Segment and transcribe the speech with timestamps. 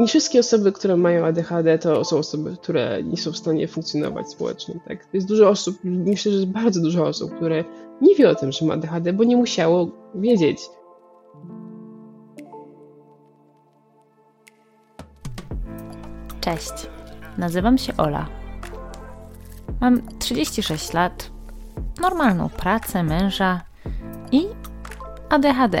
[0.00, 4.28] nie wszystkie osoby, które mają ADHD, to są osoby, które nie są w stanie funkcjonować
[4.28, 4.80] społecznie.
[4.88, 5.08] Tak?
[5.12, 7.64] Jest dużo osób, myślę, że jest bardzo dużo osób, które
[8.00, 10.60] nie wie o tym, że ma ADHD, bo nie musiało wiedzieć.
[16.40, 16.72] Cześć,
[17.38, 18.26] nazywam się Ola.
[19.80, 21.30] Mam 36 lat,
[22.00, 23.60] normalną pracę, męża
[24.32, 24.46] i
[25.28, 25.80] ADHD.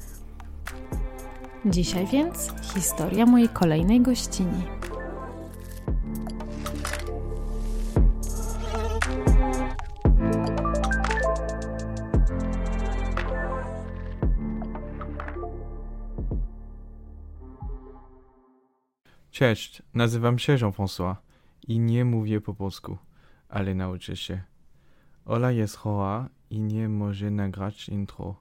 [1.65, 4.63] Dzisiaj więc historia mojej kolejnej gościni.
[19.31, 21.15] Cześć, nazywam się Jean-François
[21.67, 22.97] i nie mówię po polsku,
[23.49, 24.41] ale nauczę się.
[25.25, 28.40] Ola jest chora i nie może nagrać intro.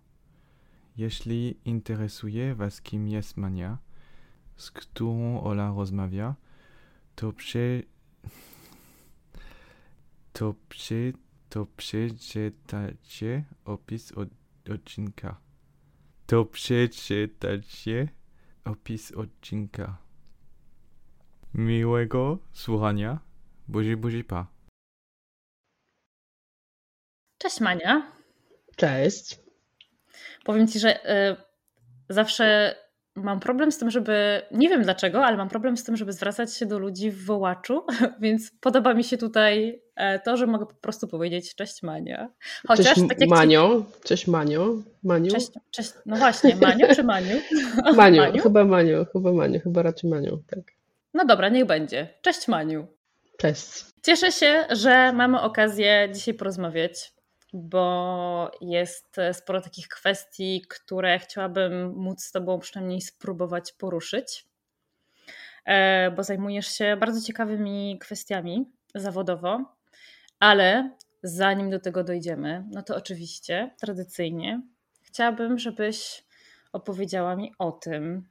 [0.96, 3.78] Jeśli interesuje Was, kim jest Mania,
[4.56, 6.34] z którą Ola rozmawia,
[7.14, 7.82] to prze...
[10.32, 11.12] to prze...
[11.48, 14.28] to przeczytacie opis od...
[14.74, 15.40] odcinka.
[16.26, 18.08] To przeczytacie
[18.64, 19.96] opis odcinka.
[21.54, 23.20] Miłego słuchania.
[23.68, 24.46] Buzi, buzi, pa.
[27.38, 28.12] Cześć Mania.
[28.76, 29.49] Cześć.
[30.44, 31.36] Powiem Ci, że y,
[32.08, 32.74] zawsze
[33.16, 36.56] mam problem z tym, żeby, nie wiem dlaczego, ale mam problem z tym, żeby zwracać
[36.56, 37.82] się do ludzi w wołaczu,
[38.20, 42.28] więc podoba mi się tutaj e, to, że mogę po prostu powiedzieć cześć Mania.
[42.68, 44.08] Chociaż cześć tak jak Manio, ci...
[44.08, 45.30] cześć Manio, Maniu.
[45.30, 47.36] Cześć, cześć, no właśnie, Manio czy Maniu?
[47.96, 48.42] Maniu, Maniu?
[48.42, 50.60] chyba Maniu, chyba Maniu, chyba raczej Maniu, tak.
[51.14, 52.08] No dobra, niech będzie.
[52.22, 52.86] Cześć Maniu.
[53.38, 53.84] Cześć.
[54.02, 57.12] Cieszę się, że mamy okazję dzisiaj porozmawiać,
[57.52, 64.46] bo jest sporo takich kwestii, które chciałabym móc z Tobą przynajmniej spróbować poruszyć,
[65.64, 69.64] e, bo zajmujesz się bardzo ciekawymi kwestiami zawodowo,
[70.38, 70.90] ale
[71.22, 74.62] zanim do tego dojdziemy, no to oczywiście tradycyjnie
[75.10, 76.24] chciałabym, żebyś
[76.72, 78.28] opowiedziała mi o tym,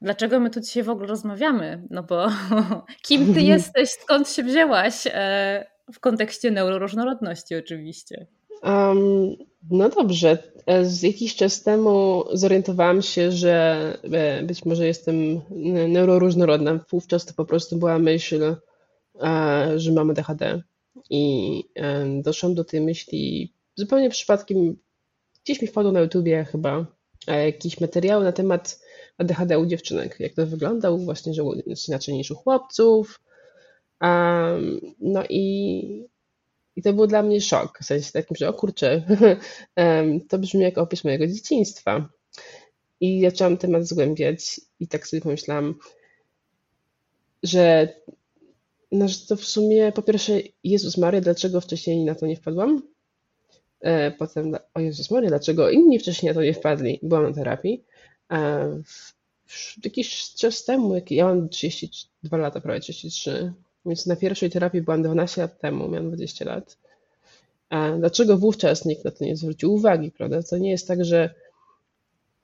[0.00, 1.82] dlaczego my tu dzisiaj w ogóle rozmawiamy?
[1.90, 2.28] No bo
[3.06, 8.26] kim ty jesteś, skąd się wzięłaś e, w kontekście neuroróżnorodności oczywiście?
[8.62, 9.36] Um,
[9.70, 10.52] no dobrze.
[10.66, 15.40] E, z jakiś czas temu zorientowałam się, że e, być może jestem
[15.88, 16.84] neuroróżnorodna.
[16.90, 18.56] Wówczas to po prostu była myśl,
[19.76, 20.62] że mam ADHD.
[21.10, 21.64] I
[22.22, 24.76] doszłam do tej myśli zupełnie przypadkiem.
[25.44, 26.86] Gdzieś mi wpadło na YouTubie chyba
[27.26, 28.80] jakiś materiał na temat
[29.18, 33.20] ADHD u dziewczynek, jak to wyglądał, właśnie, że jest inaczej niż u chłopców.
[35.00, 36.04] No i,
[36.76, 39.02] i to był dla mnie szok, w sensie takim, że o kurczę,
[40.28, 42.08] to brzmi jak opis mojego dzieciństwa.
[43.00, 45.74] I zaczęłam temat zgłębiać i tak sobie pomyślałam,
[47.42, 47.88] że,
[48.92, 50.32] no, że to w sumie po pierwsze
[50.64, 52.82] Jezus Maria, dlaczego wcześniej na to nie wpadłam?
[53.80, 56.98] E, potem, o Jezus Maria, dlaczego inni wcześniej na to nie wpadli?
[57.02, 57.84] Byłam na terapii.
[58.32, 58.82] E,
[59.84, 63.52] jakiś czas temu, jak ja mam 32 lata, prawie 33,
[63.86, 66.78] więc na pierwszej terapii byłam 12 lat temu, miałam 20 lat.
[67.70, 70.42] A dlaczego wówczas nikt na to nie zwrócił uwagi, prawda?
[70.42, 71.34] To nie jest tak, że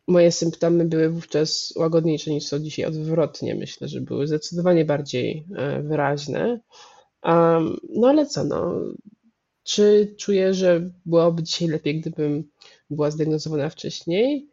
[0.07, 5.83] moje symptomy były wówczas łagodniejsze niż są dzisiaj, odwrotnie myślę, że były zdecydowanie bardziej e,
[5.83, 6.61] wyraźne.
[7.95, 8.75] No ale co, no,
[9.63, 12.45] czy czuję, że byłoby dzisiaj lepiej, gdybym
[12.91, 14.49] była zdiagnozowana wcześniej?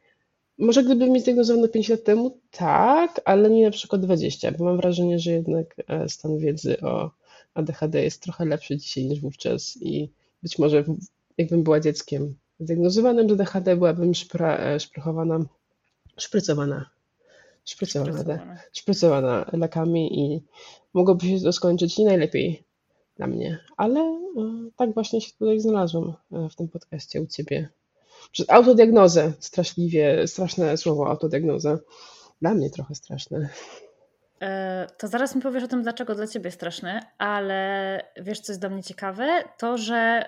[0.57, 4.78] Może gdyby mi zdiagnozowano 5 lat temu, tak, ale nie na przykład 20, bo mam
[4.78, 7.12] wrażenie, że jednak e, stan wiedzy o
[7.54, 10.12] ADHD jest trochę lepszy dzisiaj niż wówczas i
[10.44, 10.84] być może
[11.38, 15.46] jakbym była dzieckiem zdiagnozowanym z ADHD, byłabym szpra, e, szprychowana,
[16.18, 16.90] szprycowana,
[17.66, 18.58] szprycowana, szprycowana.
[18.72, 20.44] szprycowana lekami i
[20.94, 22.63] mogłoby się to skończyć nie najlepiej
[23.18, 24.19] dla mnie, ale e,
[24.75, 27.69] tak właśnie się tutaj znalazłam w tym podcaście u Ciebie.
[28.31, 31.80] Przez autodiagnozę, straszliwie, straszne słowo autodiagnoza.
[32.42, 33.50] Dla mnie trochę straszne.
[34.42, 38.62] E, to zaraz mi powiesz o tym, dlaczego dla ciebie straszne, ale wiesz, co jest
[38.62, 39.44] dla mnie ciekawe?
[39.57, 40.24] To, że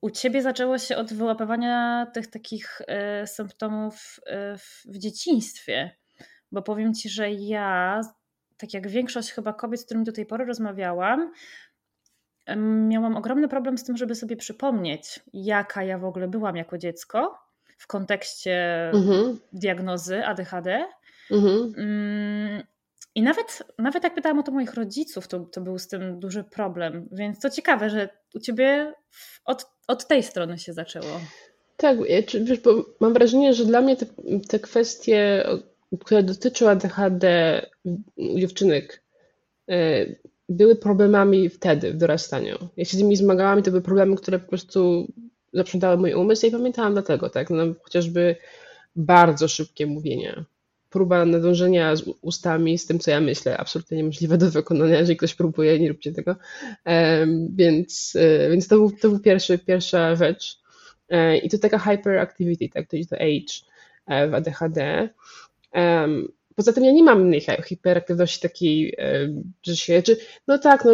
[0.00, 2.82] u ciebie zaczęło się od wyłapywania tych takich
[3.26, 4.20] symptomów
[4.88, 5.90] w dzieciństwie.
[6.52, 8.00] Bo powiem ci, że ja
[8.56, 11.32] tak jak większość chyba kobiet, z którymi do tej pory rozmawiałam,
[12.56, 17.38] miałam ogromny problem z tym, żeby sobie przypomnieć, jaka ja w ogóle byłam jako dziecko
[17.78, 19.38] w kontekście mhm.
[19.52, 20.86] diagnozy ADHD.
[21.30, 21.74] Mhm.
[21.76, 22.62] Mm,
[23.14, 26.44] I nawet, nawet jak pytałam o to moich rodziców, to, to był z tym duży
[26.44, 27.08] problem.
[27.12, 28.92] Więc to ciekawe, że u ciebie
[29.44, 31.20] od, od tej strony się zaczęło.
[31.76, 31.98] Tak,
[32.44, 34.06] wiesz, bo mam wrażenie, że dla mnie te,
[34.48, 35.44] te kwestie
[36.00, 37.26] które dotyczą ADHD
[38.36, 39.02] dziewczynek,
[39.70, 40.06] e,
[40.48, 42.58] były problemami wtedy, w dorastaniu.
[42.76, 45.12] Ja się z nimi zmagałam i to były problemy, które po prostu
[45.52, 48.36] zaprzątały mój umysł i pamiętałam dlatego, tak, no, chociażby
[48.96, 50.44] bardzo szybkie mówienie,
[50.90, 55.34] próba nadążenia z ustami z tym, co ja myślę, absolutnie niemożliwe do wykonania, jeżeli ktoś
[55.34, 56.36] próbuje, nie róbcie tego,
[56.84, 60.58] e, więc, e, więc to był, to był pierwszy, pierwsza rzecz.
[61.42, 63.54] I to taka hyperactivity, tak, to jest to age
[64.30, 65.08] w ADHD,
[66.58, 68.96] Poza tym ja nie mam innej hiperaktywności takiej,
[69.62, 70.16] że się, czy,
[70.46, 70.92] no tak, no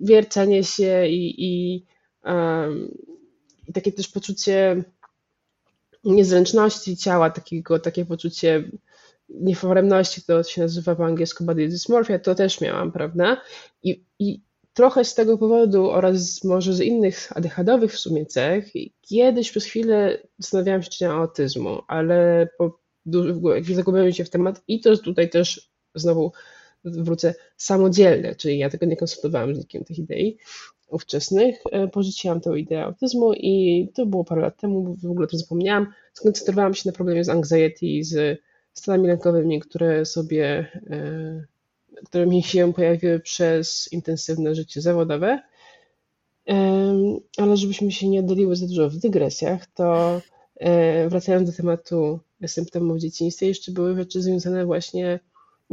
[0.00, 1.84] wiercenie się i, i,
[2.24, 2.98] um,
[3.68, 4.84] i takie też poczucie
[6.04, 8.64] niezręczności ciała, takiego, takie poczucie
[9.28, 13.40] nieforemności, to się nazywa po angielsku body dysmorphia, to też miałam, prawda?
[13.82, 14.40] I, I
[14.72, 18.72] trochę z tego powodu oraz może z innych ADHD-owych w sumie cech,
[19.02, 22.83] kiedyś przez chwilę zastanawiałam się, czy nie autyzmu, ale po
[23.54, 26.32] jakby zagubiłem się w temat i to tutaj też znowu
[26.84, 30.38] wrócę samodzielne, czyli ja tego nie konsultowałam z nikim tych idei
[30.88, 31.62] ówczesnych.
[31.72, 35.92] E, porzuciłam tę ideę autyzmu i to było parę lat temu, w ogóle to zapomniałam.
[36.12, 38.40] Skoncentrowałam się na problemie z anxiety, z
[38.72, 41.44] stanami lękowymi, które sobie, e,
[42.04, 45.42] które mi się pojawiły przez intensywne życie zawodowe.
[47.36, 50.20] Ale żebyśmy się nie oddaliły za dużo w dygresjach, to
[50.56, 55.20] e, wracając do tematu symptomów w dzieciństwie, jeszcze były rzeczy związane właśnie.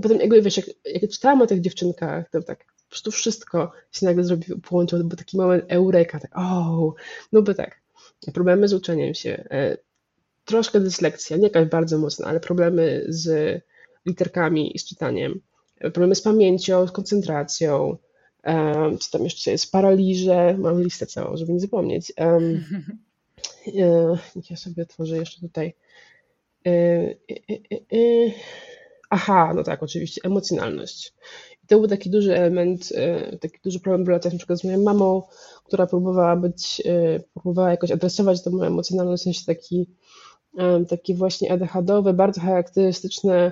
[0.02, 4.06] Potem jakby wiesz, jak, jak czytałam o tych dziewczynkach, to tak po prostu wszystko się
[4.06, 6.94] nagle zrobiło, połączyło, był taki moment eureka, tak o,
[7.32, 7.82] no bo tak,
[8.34, 9.78] problemy z uczeniem się, e,
[10.46, 13.62] troszkę dyslekcja, nie jakaś bardzo mocna, ale problemy z
[14.06, 15.42] literkami i z czytaniem,
[15.80, 17.98] e, problemy z pamięcią, z koncentracją,
[18.44, 22.14] e, co tam jeszcze jest, paraliże, mam listę całą, żeby nie zapomnieć.
[22.18, 22.64] Um,
[24.50, 25.74] ja sobie otworzę jeszcze tutaj
[26.68, 28.34] Y, y, y,
[29.10, 31.14] aha, no tak, oczywiście, emocjonalność.
[31.64, 32.94] I to był taki duży element,
[33.42, 35.24] taki duży problem w relacjach na przykład z moją mamą,
[35.66, 36.82] która próbowała być,
[37.34, 39.90] próbowała jakoś adresować tę moją emocjonalność, w sensie taki,
[40.90, 43.52] takie właśnie ADHD-owe, bardzo charakterystyczne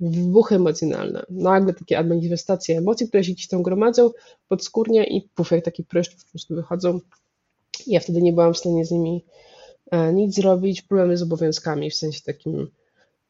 [0.00, 1.26] wybuchy emocjonalne.
[1.30, 4.10] Nagle takie manifestacje emocji, które się gdzieś tam gromadzą
[4.48, 7.00] podskórnie i puf, jak taki pryszcz po prostu wychodzą.
[7.86, 9.24] Ja wtedy nie byłam w stanie z nimi
[10.12, 12.68] nic zrobić, problemy z obowiązkami, w sensie takim,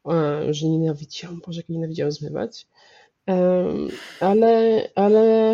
[0.07, 2.67] e, że nienawidziłam, Boże, jak nienawidziłam zmywać.
[4.19, 5.53] Ale, ale,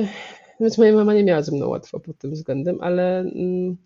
[0.60, 3.78] więc moja mama nie miała ze mną łatwo pod tym względem, ale mm,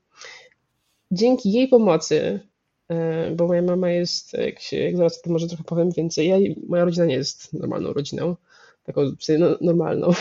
[1.11, 2.39] dzięki jej pomocy,
[2.87, 6.37] e, bo moja mama jest, jak, się, jak zaraz to może trochę powiem więcej, ja,
[6.67, 8.35] moja rodzina nie jest normalną rodziną,
[8.83, 9.01] taką
[9.39, 10.11] no, normalną,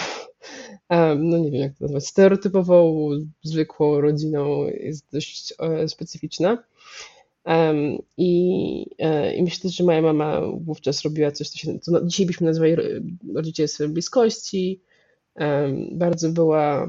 [1.19, 3.11] no nie wiem jak to nazwać, stereotypową,
[3.43, 5.55] zwykłą rodziną, jest dość
[5.87, 6.59] specyficzna.
[8.17, 12.47] I, e, I myślę, że moja mama wówczas robiła coś, co, się, co dzisiaj byśmy
[12.47, 12.77] nazwali
[13.35, 14.81] rodzicielstwem bliskości.
[15.93, 16.89] Bardzo była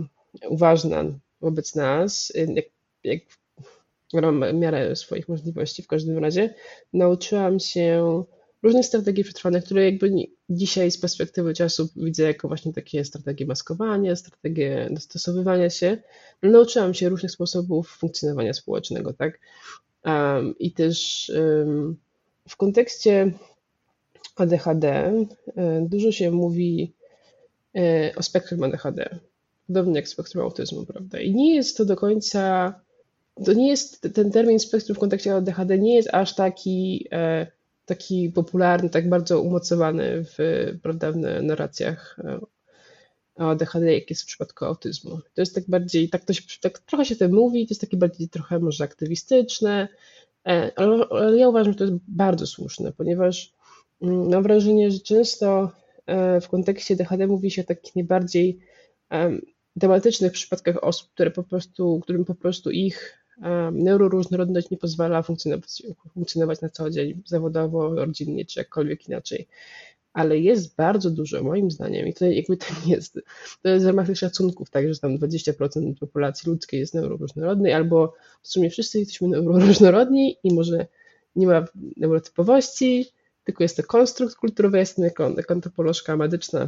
[0.49, 1.05] uważna
[1.41, 2.65] wobec nas, jak,
[3.03, 3.19] jak
[4.13, 6.53] w miarę swoich możliwości w każdym razie.
[6.93, 8.23] Nauczyłam się
[8.63, 10.11] różnych strategii przetrwania, które jakby
[10.49, 15.97] dzisiaj z perspektywy czasu widzę jako właśnie takie strategie maskowania, strategie dostosowywania się.
[16.43, 19.39] Nauczyłam się różnych sposobów funkcjonowania społecznego, tak?
[20.59, 21.31] I też
[22.49, 23.31] w kontekście
[24.35, 25.25] ADHD e,
[25.89, 26.93] dużo się mówi
[27.75, 29.19] e, o spektrum ADHD,
[29.67, 31.19] podobnie jak spektrum autyzmu, prawda?
[31.19, 32.73] I nie jest to do końca,
[33.45, 37.47] to nie jest ten termin spektrum w kontekście ADHD nie jest aż taki, e,
[37.85, 40.37] taki popularny, tak bardzo umocowany w,
[40.81, 42.19] prawda, w narracjach
[43.47, 45.19] ADHD, jak jest w przypadku autyzmu.
[45.33, 47.97] To jest tak bardziej, tak, to się, tak trochę się tym mówi, to jest takie
[47.97, 49.87] bardziej trochę może aktywistyczne,
[50.47, 53.53] e, ale, ale ja uważam, że to jest bardzo słuszne, ponieważ
[54.01, 55.71] mm, mam wrażenie, że często
[56.05, 58.59] e, w kontekście DHD mówi się o takich najbardziej
[59.75, 63.19] dramatycznych przypadkach osób, które po prostu, którym po prostu ich
[63.71, 69.47] neuroróżnorodność nie pozwala funkcjonować, funkcjonować na co dzień, zawodowo, rodzinnie czy jakkolwiek inaczej.
[70.13, 73.19] Ale jest bardzo dużo, moim zdaniem, i to jakby to nie jest,
[73.61, 78.13] to jest w ramach tych szacunków, tak, że tam 20% populacji ludzkiej jest neuroróżnorodnej, albo
[78.41, 80.87] w sumie wszyscy jesteśmy neuroróżnorodni i może
[81.35, 81.65] nie ma
[81.97, 83.05] neurotypowości,
[83.43, 86.67] tylko jest to konstrukt kulturowy, jestem jako, jako antropolożka medyczna,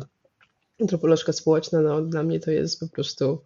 [0.82, 3.42] antropolożka społeczna, no dla mnie to jest po prostu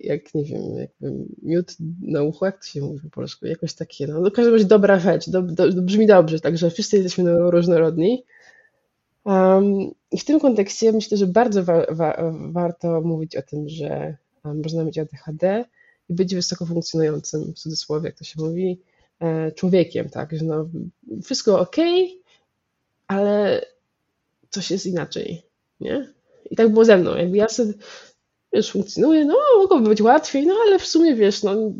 [0.00, 4.06] jak nie wiem, jakby miód na uchu, jak to się mówi po polsku, jakoś takie,
[4.06, 8.24] no, każdym razie dobra rzecz, do, do, brzmi dobrze, także wszyscy jesteśmy różnorodni.
[10.10, 14.84] I w tym kontekście myślę, że bardzo wa wa warto mówić o tym, że można
[14.84, 15.64] mieć ADHD
[16.08, 18.80] i być wysoko funkcjonującym, w cudzysłowie, jak to się mówi,
[19.20, 20.68] e, człowiekiem, tak, że no,
[21.24, 21.76] wszystko ok,
[23.06, 23.64] ale
[24.50, 25.42] coś jest inaczej,
[25.80, 26.12] nie?
[26.50, 27.72] I tak było ze mną, jakby ja sobie
[28.52, 31.72] wiesz, funkcjonuje, no mogłoby być łatwiej, no ale w sumie wiesz, no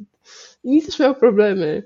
[0.64, 1.82] inni też miał problemy,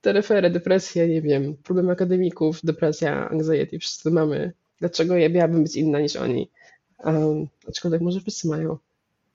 [0.00, 4.52] te refery, depresje, nie wiem, problemy akademików, depresja, anxiety, wszyscy mamy.
[4.80, 6.50] Dlaczego ja miałabym być inna niż oni?
[7.04, 8.78] Um, aczkolwiek może wszyscy mają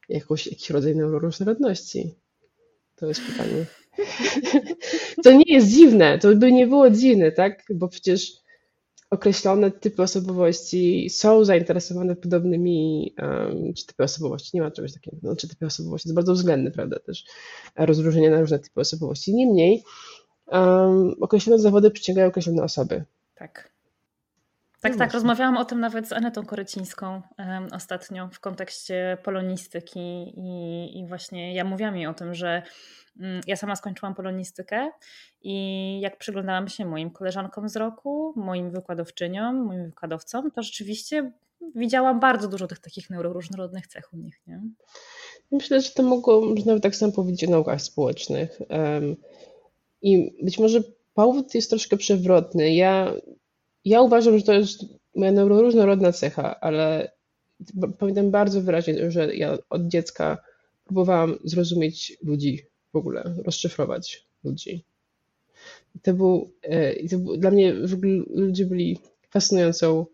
[0.09, 2.13] jakoś, jakiś rodzaj neuroróżnorodności.
[2.95, 3.65] To jest pytanie.
[5.23, 7.63] to nie jest dziwne, to by nie było dziwne, tak?
[7.69, 8.43] Bo przecież
[9.09, 15.35] określone typy osobowości są zainteresowane podobnymi, um, czy typy osobowości, nie ma czegoś takiego, no,
[15.35, 17.25] czy typy osobowości, jest bardzo względne, prawda, też
[17.75, 19.35] rozróżnienie na różne typy osobowości.
[19.35, 19.83] Niemniej
[20.47, 23.03] um, określone zawody przyciągają określone osoby.
[23.35, 23.72] Tak.
[24.83, 25.07] Tak, no tak.
[25.07, 25.13] Właśnie.
[25.13, 31.53] Rozmawiałam o tym nawet z Anetą Korycińską um, ostatnio w kontekście polonistyki i, i właśnie
[31.53, 32.63] ja mówiłam jej o tym, że
[33.19, 34.89] Mm, ja sama skończyłam polonistykę
[35.41, 41.31] i jak przyglądałam się moim koleżankom z roku, moim wykładowczyniom, moim wykładowcom, to rzeczywiście
[41.75, 44.41] widziałam bardzo dużo tych takich neuroróżnorodnych cech u nich.
[44.47, 44.61] Nie?
[45.51, 48.59] Myślę, że to mogło, można tak samo powiedzieć o naukach społecznych.
[50.01, 52.73] I być może powód jest troszkę przewrotny.
[52.75, 53.13] Ja,
[53.85, 54.85] ja uważam, że to jest
[55.15, 57.11] moja neuroróżnorodna cecha, ale
[57.99, 60.37] pamiętam bardzo wyraźnie, że ja od dziecka
[60.85, 62.59] próbowałam zrozumieć ludzi,
[62.93, 64.85] w ogóle rozszyfrować ludzi.
[66.01, 68.99] To był, e, to był dla mnie w ogóle ludzie byli
[69.29, 70.05] fascynującą,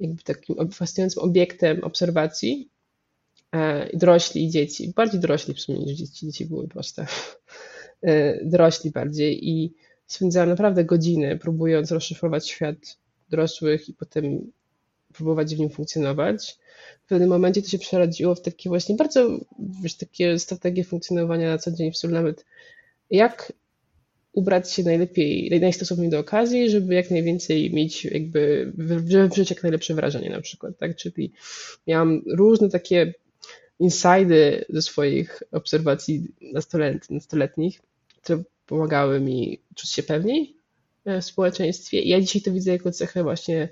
[0.00, 2.70] jakby takim fascynującym obiektem obserwacji.
[3.52, 7.06] E, dorośli i dzieci, bardziej dorośli w sumie niż dzieci, dzieci były proste.
[8.02, 9.74] E, dorośli bardziej i
[10.12, 12.76] spędzałam naprawdę godziny próbując rozszyfrować świat
[13.30, 14.52] dorosłych i potem
[15.12, 16.58] próbować w nim funkcjonować.
[17.04, 19.40] W pewnym momencie to się przerodziło w takie właśnie bardzo,
[19.82, 22.44] wiesz, takie strategie funkcjonowania na co dzień w nawet
[23.10, 23.52] jak
[24.32, 30.30] ubrać się najlepiej, najstosowniej do okazji, żeby jak najwięcej mieć jakby, wziąć jak najlepsze wrażenie
[30.30, 31.32] na przykład, tak, czyli
[31.86, 33.14] miałam różne takie
[33.78, 37.80] insajdy ze swoich obserwacji nastolet, nastoletnich,
[38.22, 40.56] które pomagały mi czuć się pewniej
[41.06, 42.00] w społeczeństwie.
[42.00, 43.68] I ja dzisiaj to widzę jako cechę właśnie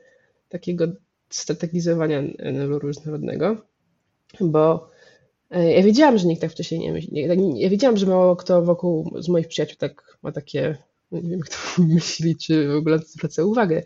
[0.48, 0.86] takiego
[1.30, 2.22] strategizowania
[2.68, 3.56] różnorodnego,
[4.40, 4.90] bo
[5.50, 7.28] e, ja wiedziałam, że nikt tak wcześniej nie myśli.
[7.54, 10.76] Ja wiedziałam, że mało kto wokół z moich przyjaciół tak ma takie,
[11.12, 11.56] no nie wiem kto
[11.94, 13.82] myśli, czy w ogóle zwraca uwagę.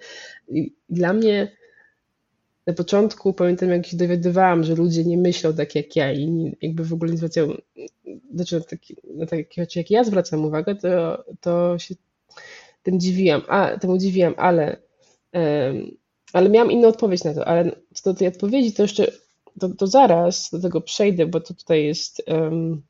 [0.49, 1.57] I dla mnie
[2.67, 6.85] na początku pamiętam, jak się dowiadywałam, że ludzie nie myślą tak jak ja i jakby
[6.85, 7.55] w ogóle nie zwracają,
[8.35, 11.95] znaczy na takie, na takie rzeczy jak ja zwracam uwagę, to, to się
[12.83, 14.77] tym dziwiłam, a, temu dziwiłam, ale
[15.33, 15.97] um,
[16.33, 19.13] ale miałam inną odpowiedź na to, ale co do tej odpowiedzi, to jeszcze
[19.61, 22.83] to, to zaraz do tego przejdę, bo to tutaj jest um,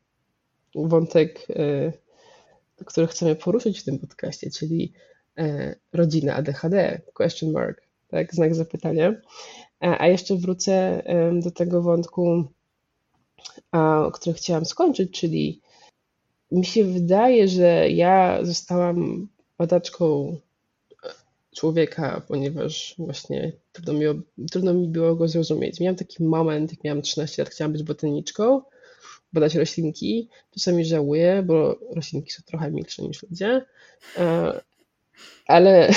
[0.75, 1.93] wątek, y,
[2.85, 4.93] który chcemy poruszyć w tym podcaście, czyli
[5.39, 9.13] y, rodzina ADHD, question mark, tak, znak zapytania.
[9.83, 11.03] A, a jeszcze wrócę
[11.43, 12.43] do tego wątku,
[14.13, 15.61] którym chciałam skończyć, czyli
[16.51, 20.37] mi się wydaje, że ja zostałam badaczką
[21.55, 24.05] człowieka, ponieważ właśnie trudno mi,
[24.51, 25.79] trudno mi było go zrozumieć.
[25.79, 28.61] Miałam taki moment, jak miałam 13 lat, chciałam być botaniczką,
[29.33, 30.29] badać roślinki.
[30.51, 33.65] Czasami żałuję, bo roślinki są trochę milsze niż ludzie.
[35.49, 35.87] E, ale,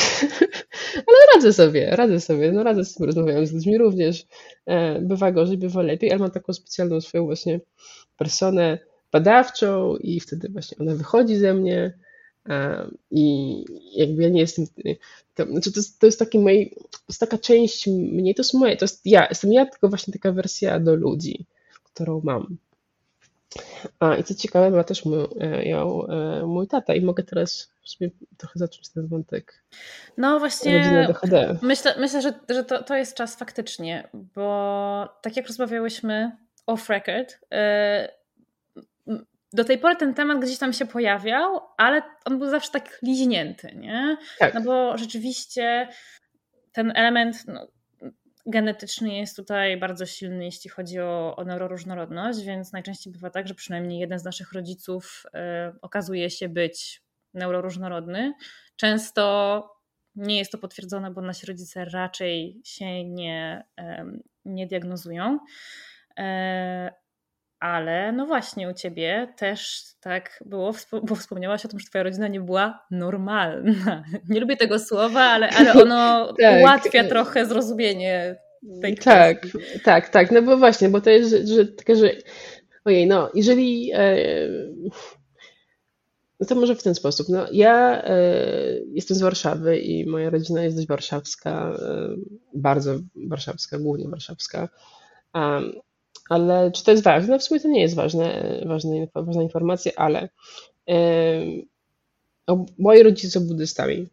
[1.08, 4.26] ale radzę sobie, radzę sobie, no radzę sobie, rozmawiam z ludźmi również.
[4.66, 7.60] E, bywa gorzej, bywa lepiej, ale mam taką specjalną swoją właśnie
[8.16, 8.78] personę
[9.12, 11.98] badawczą i wtedy właśnie ona wychodzi ze mnie
[13.10, 14.66] i jakby ja nie jestem.
[15.34, 18.76] To, znaczy to, jest, to jest taki to jest taka część mnie, to jest moje,
[18.76, 21.46] to jest ja, jestem ja, tylko właśnie taka wersja do ludzi,
[21.84, 22.56] którą mam.
[23.98, 27.70] A i co ciekawe, ma też mój, e, ją e, mój tata i mogę teraz
[27.86, 29.64] sobie trochę zacząć ten wątek.
[30.16, 30.72] No właśnie,
[31.62, 37.38] myślę, myślę że, że to, to jest czas faktycznie, bo tak jak rozmawiałyśmy off record,
[37.52, 38.08] e,
[39.52, 43.74] do tej pory ten temat gdzieś tam się pojawiał, ale on był zawsze tak liźnięty,
[43.76, 44.16] nie?
[44.38, 44.54] Tak.
[44.54, 45.88] No bo rzeczywiście
[46.72, 47.68] ten element no,
[48.46, 53.54] genetyczny jest tutaj bardzo silny, jeśli chodzi o, o neuroróżnorodność, więc najczęściej bywa tak, że
[53.54, 57.02] przynajmniej jeden z naszych rodziców y, okazuje się być
[57.36, 58.32] neuroróżnorodny.
[58.76, 59.76] Często
[60.16, 63.64] nie jest to potwierdzone, bo nasi rodzice raczej się nie,
[64.44, 65.38] nie diagnozują.
[66.18, 66.22] Y,
[67.60, 72.28] ale no właśnie u ciebie też tak było, bo wspomniałaś o tym, że twoja rodzina
[72.28, 74.04] nie była normalna.
[74.28, 76.60] Nie lubię tego słowa, ale, ale ono tak.
[76.60, 78.36] ułatwia trochę zrozumienie
[78.82, 79.80] tej Tak, kwestii.
[79.84, 80.30] tak, tak.
[80.30, 82.10] No bo właśnie, bo to jest, że, że że
[82.84, 84.16] ojej, no jeżeli e,
[86.40, 87.28] no to może w ten sposób.
[87.28, 88.18] No, ja e,
[88.92, 92.08] jestem z Warszawy i moja rodzina jest dość warszawska, e,
[92.54, 92.94] bardzo
[93.28, 94.68] warszawska, głównie warszawska.
[95.34, 95.72] Um,
[96.28, 97.32] ale czy to jest ważne?
[97.32, 100.28] No w sumie to nie jest ważne, ważne ważna informacja, ale
[102.46, 104.08] o, moi rodzice są buddystami.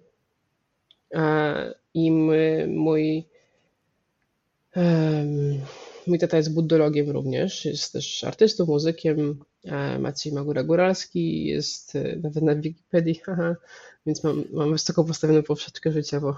[1.94, 3.26] I my, mój,
[6.08, 9.44] mój tata jest buddologiem również, jest też artystą, muzykiem.
[10.00, 13.22] Maciej Magura Góralski jest e, nawet na Wikipedii,
[14.06, 16.38] więc mam, mam wysoko postawioną poprzeczkę życia, bo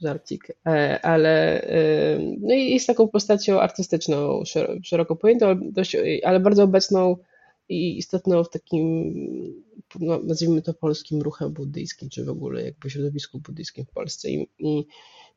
[0.00, 4.42] żarcik, e, ale e, no i jest taką postacią artystyczną,
[4.82, 5.70] szeroko pojętą,
[6.24, 7.16] ale bardzo obecną
[7.68, 9.14] i istotną w takim,
[10.00, 14.30] no, nazwijmy to polskim ruchem buddyjskim, czy w ogóle jakby środowisku buddyjskim w Polsce.
[14.30, 14.86] I, i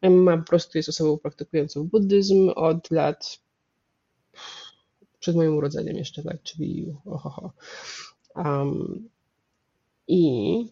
[0.01, 3.39] mama po prostu jest osobą praktykującą buddyzm od lat
[5.19, 7.51] przed moim urodzeniem jeszcze, tak, czyli ohoho.
[8.35, 9.09] Um,
[10.07, 10.65] I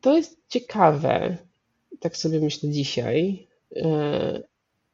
[0.00, 1.36] to jest ciekawe,
[2.00, 4.42] tak sobie myślę dzisiaj, e,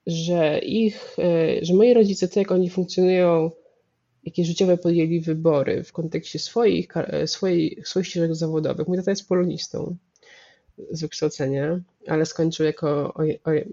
[0.06, 3.50] że ich, e, że moi rodzice, to jak oni funkcjonują,
[4.24, 8.88] jakie życiowe podjęli wybory w kontekście swoich, e, swoich, swoich ścieżek zawodowych.
[8.88, 9.96] Mój tata jest polonistą
[10.90, 13.14] z wykształcenia, ale skończył jako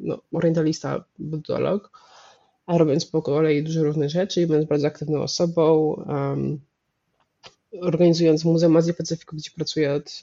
[0.01, 2.05] no, orientalista, buddolog, a
[2.67, 6.59] robiąc po kolei dużo różnych rzeczy i będąc bardzo aktywną osobą, um,
[7.81, 10.21] organizując Muzeum Azji Pacyfiku, gdzie pracuję od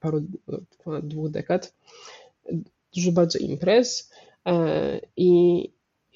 [0.00, 1.72] paru, od ponad dwóch dekad
[2.96, 4.10] dużo bardzo imprez
[4.46, 5.62] e, i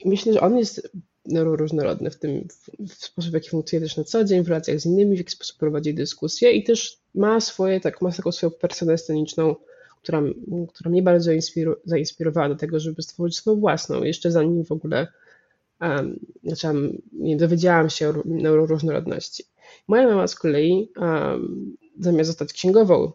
[0.04, 0.90] myślę, że on jest
[1.34, 2.48] różnorodny w tym
[2.88, 5.30] w sposób, w jaki funkcjonuje też na co dzień, w relacjach z innymi, w jaki
[5.30, 9.56] sposób prowadzi dyskusje i też ma swoje, tak, ma taką swoją personę sceniczną,
[10.02, 10.22] która,
[10.68, 11.30] która mnie bardzo
[11.84, 15.06] zainspirowała do tego, żeby stworzyć swoją własną, jeszcze zanim w ogóle
[15.80, 19.44] um, zaczęłam, nie dowiedziałam się o neuroróżnorodności.
[19.88, 23.12] Moja mama z kolei um, zamiast zostać księgową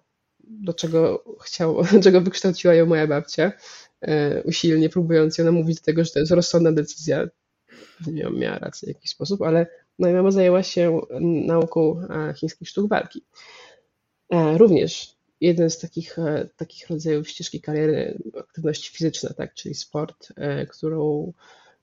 [0.47, 3.51] do czego chciał, do czego wykształciła ją moja babcia,
[4.01, 7.27] e, usilnie próbując ją namówić do tego, że to jest rozsądna decyzja.
[8.07, 9.67] Nie miała rację w jakiś sposób, ale
[9.99, 13.23] moja mama zajęła się nauką e, chińskich sztuk walki.
[14.29, 15.14] E, również
[15.45, 16.17] jeden z takich,
[16.57, 20.33] takich rodzajów ścieżki kariery, aktywność fizyczna, tak, czyli sport,
[20.69, 21.33] którą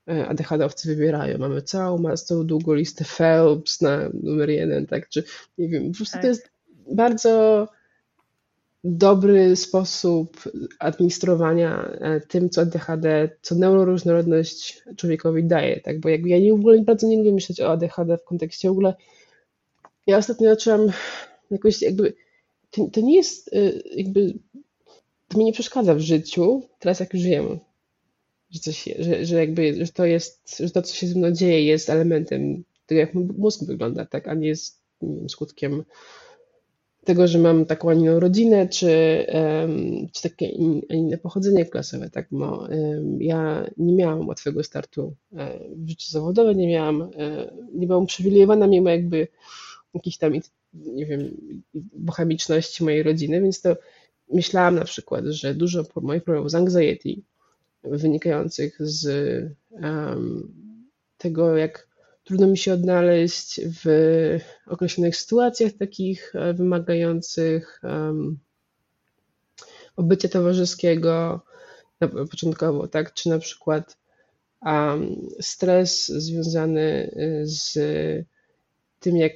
[0.06, 1.38] ADHD-owcy wybierają.
[1.38, 5.24] Mamy całą, ma całą długą listę Phelps na numer jeden, tak, czy
[5.58, 6.22] nie wiem, po prostu tak.
[6.22, 6.50] to jest
[6.92, 7.68] bardzo
[8.84, 10.36] dobry sposób
[10.78, 16.00] administrowania e, tym, co ADHD, co neuroróżnorodność człowiekowi daje, tak?
[16.00, 18.72] Bo jakby ja nie, w ogóle bardzo nie lubię myśleć o ADHD w kontekście w
[18.72, 18.94] ogóle.
[20.06, 20.88] Ja ostatnio zaczęłam
[21.50, 22.14] jakoś jakby,
[22.72, 24.34] to, to nie jest e, jakby,
[25.28, 27.58] to mi nie przeszkadza w życiu, teraz jak już żyjemy,
[28.50, 31.64] że coś, że, że jakby, że to jest, że to, co się ze mną dzieje
[31.64, 34.28] jest elementem tego, jak mózg wygląda, tak?
[34.28, 35.84] A nie jest nie wiem, skutkiem
[37.04, 39.26] tego, że mam taką, a inną rodzinę, czy,
[40.12, 40.46] czy takie
[40.90, 42.10] inne pochodzenie klasowe.
[42.10, 42.26] Tak?
[42.30, 42.68] Bo,
[43.18, 47.08] ja nie miałam łatwego startu e, w życiu zawodowym, nie miałam, e,
[47.74, 49.28] nie byłam uprzywilejowana mimo jakby
[49.94, 50.32] jakiejś tam,
[50.74, 51.36] nie wiem,
[51.94, 53.76] bohemiczności mojej rodziny, więc to
[54.32, 57.22] myślałam na przykład, że dużo moich problemów z anxiety
[57.84, 59.06] wynikających z
[59.70, 60.52] um,
[61.18, 61.88] tego, jak
[62.24, 63.86] trudno mi się odnaleźć w
[64.66, 68.38] określonych sytuacjach takich e, wymagających um,
[69.96, 71.40] obycia towarzyskiego
[72.30, 73.14] początkowo, tak?
[73.14, 73.98] Czy na przykład
[74.62, 77.78] um, stres związany y, z
[79.00, 79.32] tym, jak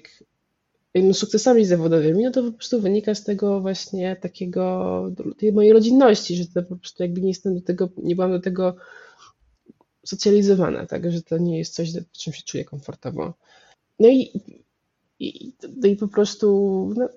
[1.15, 5.05] sukcesami zawodowymi, no to po prostu wynika z tego właśnie takiego,
[5.39, 8.41] tej mojej rodzinności, że to po prostu jakby nie jestem do tego, nie byłam do
[8.41, 8.77] tego
[10.05, 13.35] socjalizowana, tak, że to nie jest coś, czym się czuję komfortowo.
[13.99, 14.41] No i,
[15.19, 17.09] i, no i po prostu no,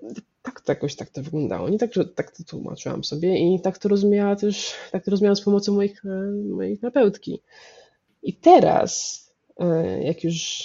[0.42, 1.70] tak to jakoś tak to wyglądało.
[1.70, 5.36] Nie tak, że tak to tłumaczyłam sobie i tak to rozumiała też, tak to rozumiałam
[5.36, 7.42] z pomocą moich, e, mojej terapeutki.
[8.24, 9.24] I teraz,
[9.60, 10.64] e, jak już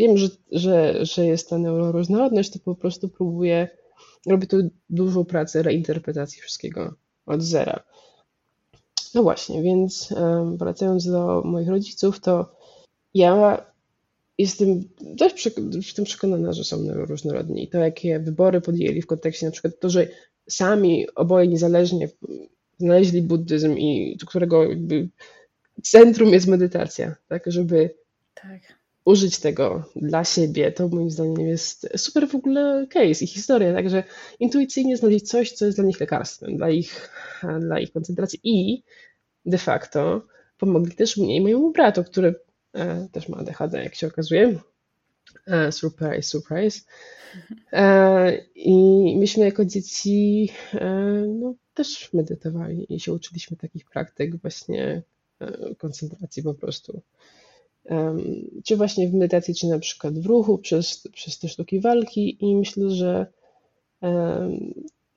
[0.00, 3.68] wiem, że, że, że jest ta neuroróżnorodność, to po prostu próbuję,
[4.26, 6.94] robię tu dużą pracę reinterpretacji wszystkiego
[7.26, 7.82] od zera.
[9.14, 10.14] No właśnie, więc
[10.56, 12.56] wracając do moich rodziców, to
[13.14, 13.64] ja
[14.38, 17.64] jestem dość tym przekonana, że są różnorodni.
[17.64, 20.08] I to, jakie wybory podjęli w kontekście na przykład to, że
[20.48, 22.08] sami oboje niezależnie
[22.78, 25.08] znaleźli buddyzm i którego jakby
[25.82, 27.94] centrum jest medytacja, tak, żeby
[28.34, 28.79] tak.
[29.04, 34.04] Użyć tego dla siebie, to moim zdaniem jest super w ogóle case i historia, także
[34.38, 37.10] intuicyjnie znaleźć coś, co jest dla nich lekarstwem, dla ich,
[37.60, 38.82] dla ich koncentracji i
[39.46, 40.26] de facto
[40.58, 42.34] pomogli też mnie i mojemu bratu, który
[42.74, 44.58] e, też ma ADHD, jak się okazuje.
[45.46, 46.80] E, surprise, surprise.
[47.72, 48.74] E, I
[49.18, 50.48] myśmy jako dzieci
[51.40, 55.02] no, też medytowali i się uczyliśmy takich praktyk właśnie
[55.78, 57.02] koncentracji po prostu.
[58.64, 62.56] Czy właśnie w medytacji, czy na przykład w ruchu, przez, przez te sztuki walki i
[62.56, 63.26] myślę, że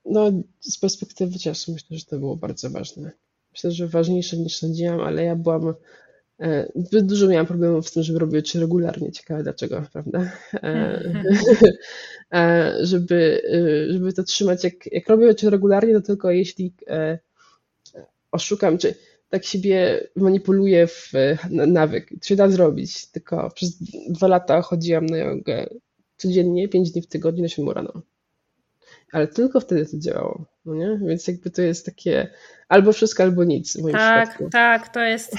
[0.05, 3.11] no, z perspektywy czasu myślę, że to było bardzo ważne
[3.53, 5.73] myślę, że ważniejsze niż sądziłam, ale ja byłam
[6.39, 9.11] e, Zbyt dużo miałam problemów z tym, żeby robić rzeczy regularnie.
[9.11, 10.31] Ciekawe dlaczego, prawda?
[10.53, 11.03] E,
[12.33, 13.41] e, żeby,
[13.89, 16.73] żeby to trzymać, jak, jak robię rzeczy regularnie, to tylko jeśli
[18.31, 18.95] oszukam, czy
[19.33, 21.11] tak siebie manipuluję w
[21.49, 22.09] nawyk.
[22.09, 23.77] To się da zrobić, tylko przez
[24.09, 25.69] dwa lata chodziłam na jogę
[26.17, 28.01] codziennie, pięć dni w tygodniu na 7 rano
[29.13, 30.99] ale tylko wtedy to działało, no nie?
[31.07, 32.27] Więc jakby to jest takie
[32.69, 34.49] albo wszystko, albo nic tak, przypadku.
[34.49, 35.35] Tak, to jest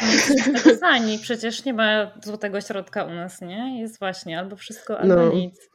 [0.80, 1.18] sani.
[1.18, 3.80] Przecież nie ma złotego środka u nas, nie?
[3.80, 5.33] Jest właśnie albo wszystko, albo no.
[5.33, 5.70] nic.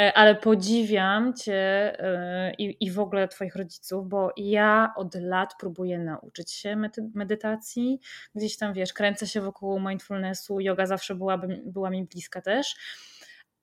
[0.00, 1.54] E, ale podziwiam Cię
[2.00, 6.76] e, i, i w ogóle Twoich rodziców, bo ja od lat próbuję nauczyć się
[7.14, 8.00] medytacji.
[8.34, 12.76] Gdzieś tam, wiesz, kręcę się wokół mindfulnessu, yoga zawsze byłaby, była mi bliska też,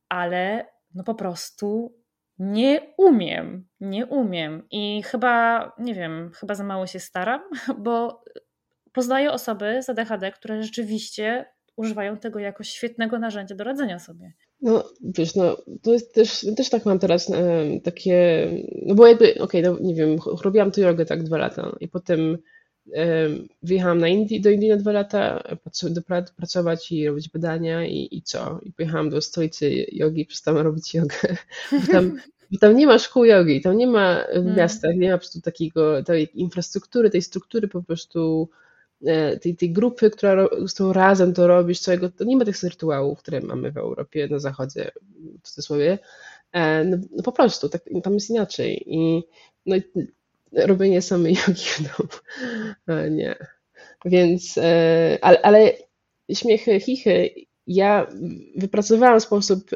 [0.09, 0.65] ale
[0.95, 1.97] no po prostu
[2.39, 7.41] nie umiem, nie umiem i chyba, nie wiem, chyba za mało się staram,
[7.77, 8.23] bo
[8.93, 14.33] poznaję osoby z ADHD, które rzeczywiście używają tego jako świetnego narzędzia do radzenia sobie.
[14.63, 18.47] No, wiesz, no, to jest też, też tak mam teraz e, takie,
[18.85, 21.87] no bo jakby, okej, okay, no, nie wiem, robiłam tu jogę tak dwa lata i
[21.87, 22.37] potem
[22.93, 23.29] e,
[23.63, 25.43] wyjechałam na Indii, do Indii na dwa lata,
[25.83, 26.01] do,
[26.37, 28.59] pracować i robić badania i, i co?
[28.63, 31.17] I pojechałam do stolicy jogi, przestałam robić jogę.
[31.91, 32.19] Tam
[32.59, 34.55] tam nie ma szkół jogi, tam nie ma w mm.
[34.55, 38.49] miastach, nie ma po prostu takiego, tej infrastruktury, tej struktury po prostu,
[39.41, 43.19] tej, tej grupy, która z tą razem to robisz, całego, to nie ma tych rytuałów,
[43.19, 44.91] które mamy w Europie, na zachodzie,
[45.43, 45.99] w cudzysłowie.
[46.51, 48.83] E, no, no po prostu, tak, tam jest inaczej.
[48.85, 49.23] I
[49.65, 49.75] no,
[50.51, 52.09] robienie samej jogi w domu,
[52.87, 53.35] e, nie.
[54.05, 54.57] Więc,
[55.21, 55.71] ale, ale
[56.33, 57.29] śmiechy, chichy
[57.67, 58.07] ja
[58.55, 59.69] wypracowałam sposób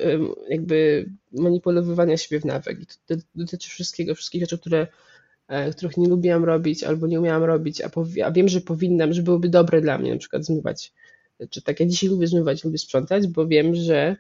[0.49, 2.79] jakby manipulowania siebie w nawyk.
[2.81, 4.87] I to dotyczy wszystkiego, wszystkich rzeczy, które, e,
[5.71, 7.89] których nie lubiłam robić albo nie umiałam robić, a,
[8.25, 10.93] a wiem, że powinnam, że byłoby dobre dla mnie na przykład zmywać.
[11.49, 14.15] Czy tak, ja dzisiaj lubię zmywać, lubię sprzątać, bo wiem, że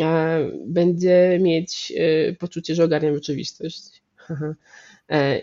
[0.00, 4.02] e, będzie mieć e, poczucie, że ogarniam rzeczywistość.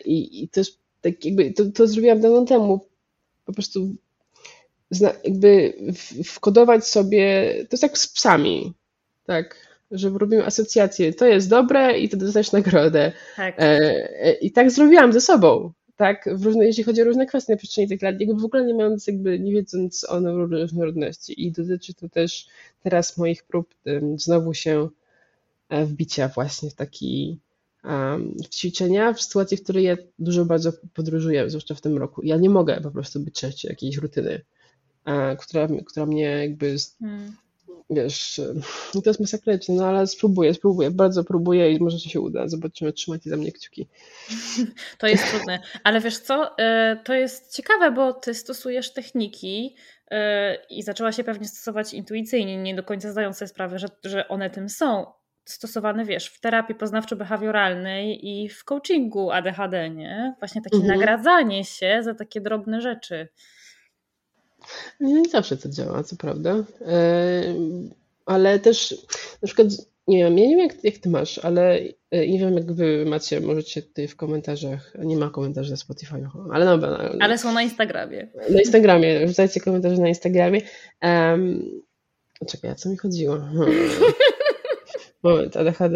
[0.06, 2.86] I, i też tak jakby to, to zrobiłam dawno temu.
[3.46, 3.96] Po prostu
[5.24, 5.74] jakby
[6.26, 8.74] wkodować sobie, to jest jak z psami,
[9.26, 13.12] tak, że robimy asocjacje, to jest dobre i to dostajesz nagrodę.
[13.36, 13.60] Tak.
[13.60, 13.64] E,
[14.22, 17.58] e, I tak zrobiłam ze sobą, tak, w różne, jeśli chodzi o różne kwestie na
[17.58, 21.94] przestrzeni tych lat, jakby w ogóle nie mając, jakby nie wiedząc o różnorodności i dotyczy
[21.94, 22.48] to też
[22.84, 23.76] teraz moich prób
[24.16, 24.90] znowu się
[25.70, 27.40] e, wbicia właśnie w taki
[28.44, 32.22] w ćwiczenia, w sytuacji, w której ja dużo bardzo podróżuję, zwłaszcza w tym roku.
[32.24, 34.42] Ja nie mogę po prostu być częścią jakiejś rutyny
[35.40, 37.36] która, która mnie jakby, hmm.
[37.90, 38.42] Wiesz,
[38.94, 42.48] to jest masakryczne, no ale spróbuję, spróbuję, bardzo próbuję i może się uda.
[42.48, 43.88] Zobaczymy, trzymajcie za mnie kciuki.
[44.98, 49.76] To jest trudne, ale wiesz co, e, to jest ciekawe, bo ty stosujesz techniki
[50.12, 54.28] e, i zaczęła się pewnie stosować intuicyjnie, nie do końca zdając sobie sprawę, że, że
[54.28, 55.06] one tym są
[55.46, 60.36] stosowane, wiesz, w terapii poznawczo-behawioralnej i w coachingu ADHD, nie?
[60.40, 61.00] Właśnie takie mhm.
[61.00, 63.28] nagradzanie się za takie drobne rzeczy.
[65.00, 66.64] Nie, zawsze to działa, co prawda.
[66.82, 67.44] E,
[68.26, 68.96] ale też
[69.42, 69.68] na przykład,
[70.08, 71.80] nie wiem, ja nie wiem jak, jak ty masz, ale
[72.12, 76.28] e, nie wiem jak wy macie, możecie tutaj w komentarzach, nie ma komentarzy na Spotify,
[76.54, 78.28] ale no, no, Ale są na Instagramie.
[78.50, 80.62] Na Instagramie, wrzucajcie komentarze na Instagramie.
[81.02, 81.82] Um,
[82.48, 83.38] czekaj, a co mi chodziło?
[83.38, 83.90] Hmm.
[85.24, 85.96] Moment, ADHD.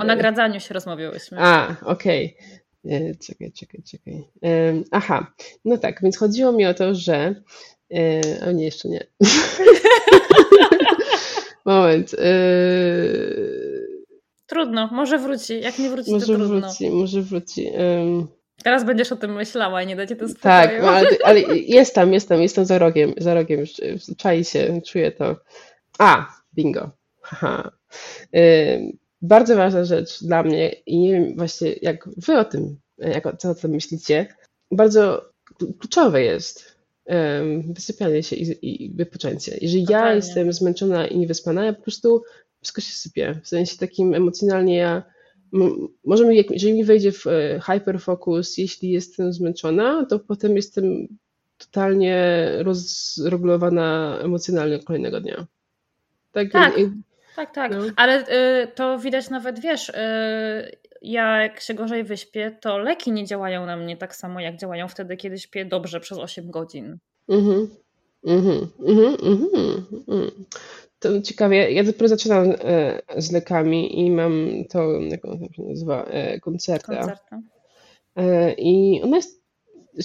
[0.00, 1.38] O nagradzaniu się rozmawiałyśmy.
[1.40, 2.36] A, okej.
[2.38, 2.65] Okay.
[2.90, 4.24] E, czekaj, czekaj, czekaj.
[4.90, 5.32] Aha,
[5.64, 7.42] no tak, więc chodziło mi o to, że.
[8.48, 9.06] O nie, jeszcze nie.
[11.64, 12.16] moment.
[14.46, 15.60] Trudno, może wróci.
[15.60, 16.60] Jak nie wróci, może to trudno.
[16.60, 17.70] Wróci, może wróci.
[18.64, 20.42] Teraz będziesz o tym myślała i nie dacie to spokoju.
[20.42, 23.64] Tak, ale, ale jest tam, jest tam, jestem za rogiem, za rogiem,
[24.16, 25.36] czai się, czuję to.
[25.98, 26.90] A, bingo.
[27.22, 27.70] Haha.
[29.22, 33.50] Bardzo ważna rzecz dla mnie i nie wiem właśnie jak wy o tym, jak, co
[33.50, 34.26] o tym myślicie,
[34.70, 35.30] bardzo
[35.78, 36.76] kluczowe jest
[37.68, 39.58] wysypianie się i, i wypoczęcie.
[39.60, 40.08] Jeżeli Totalnie.
[40.08, 42.22] ja jestem zmęczona i niewyspana, ja po prostu
[42.60, 43.40] wszystko się sypie.
[43.42, 45.02] W sensie takim emocjonalnie ja
[46.04, 51.08] może mi, jeżeli mi wejdzie w e, hyperfocus, jeśli jestem zmęczona, to potem jestem
[51.58, 55.46] totalnie rozregulowana emocjonalnie kolejnego dnia.
[56.32, 56.74] Tak, tak,
[57.36, 57.72] tak, tak.
[57.72, 57.78] No.
[57.96, 58.24] ale
[58.62, 59.92] y, to widać nawet, wiesz, y,
[61.02, 64.88] ja jak się gorzej wyśpię, to leki nie działają na mnie tak samo, jak działają
[64.88, 66.98] wtedy, kiedy śpię dobrze przez 8 godzin.
[67.28, 67.68] Mhm.
[68.26, 68.68] Mhm.
[68.88, 69.16] Mhm.
[69.22, 69.86] Mhm.
[70.08, 70.30] mhm.
[70.98, 76.04] To ciekawie, ja dopiero zaczynam e, z lekami i mam to, jak on się nazywa,
[76.04, 76.96] e, koncerta.
[76.96, 77.40] Koncerta.
[78.16, 79.45] E, I ona jest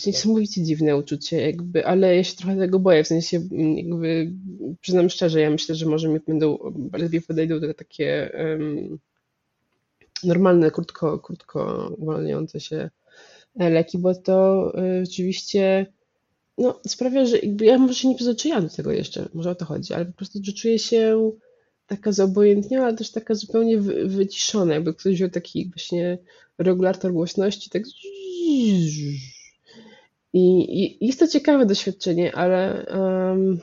[0.08, 4.32] niesamowicie dziwne uczucie, jakby, ale ja się trochę tego boję, w sensie mm, jakby
[4.82, 6.58] przyznam szczerze, ja myślę, że może mi będą
[6.94, 9.00] lepiej podejdą do takie um,
[10.24, 12.90] normalne, krótko, krótko uwalniające się
[13.56, 14.72] leki, bo to
[15.04, 15.86] rzeczywiście
[16.58, 19.66] no, sprawia, że jakby ja może się nie przyzwyczaiłam do tego jeszcze, może o to
[19.66, 21.32] chodzi, ale po prostu, że czuję się
[21.88, 26.18] taka zobojętniała, ale też taka zupełnie wy, wyciszona, jakby ktoś wziął taki właśnie
[26.58, 27.84] regulator głośności, tak
[30.34, 33.60] i, i jest to ciekawe doświadczenie, ale um,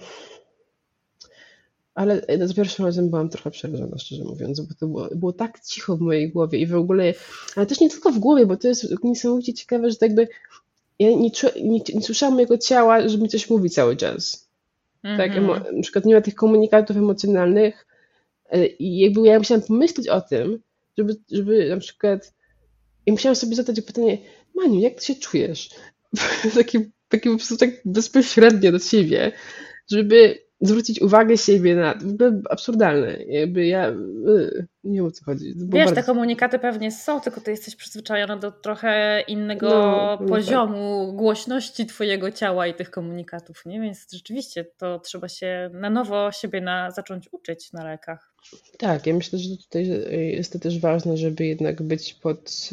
[1.94, 5.96] ale za pierwszym razem byłam trochę przerażona, szczerze mówiąc, bo to było, było tak cicho
[5.96, 7.14] w mojej głowie i w ogóle,
[7.56, 10.28] ale też nie tylko w głowie, bo to jest niesamowicie ciekawe, że tak jakby
[10.98, 11.30] ja nie,
[11.62, 14.48] nie, nie słyszałam mojego ciała, żeby mi coś mówi cały czas.
[15.02, 15.76] Tak, mhm.
[15.76, 17.86] na przykład nie ma tych komunikatów emocjonalnych
[18.50, 20.62] e, i jakby ja musiałam pomyśleć o tym,
[20.98, 22.34] żeby, żeby na przykład
[23.06, 24.18] i musiałam sobie zadać pytanie,
[24.54, 25.70] Maniu, jak ty się czujesz?
[26.54, 26.80] Takie
[27.30, 29.32] po prostu tak bezpośrednio do siebie,
[29.90, 31.94] żeby zwrócić uwagę siebie na.
[31.94, 33.18] W ogóle absurdalne.
[33.26, 35.54] Jakby ja y, nie wiem o co chodzi.
[35.56, 35.94] Wiesz, bardzo...
[35.94, 41.16] te komunikaty pewnie są, tylko ty jesteś przyzwyczajona do trochę innego no, poziomu tak.
[41.16, 43.80] głośności twojego ciała i tych komunikatów, nie?
[43.80, 48.34] Więc rzeczywiście to trzeba się na nowo siebie na, zacząć uczyć na lekach.
[48.78, 52.70] Tak, ja myślę, że tutaj jest to też ważne, żeby jednak być pod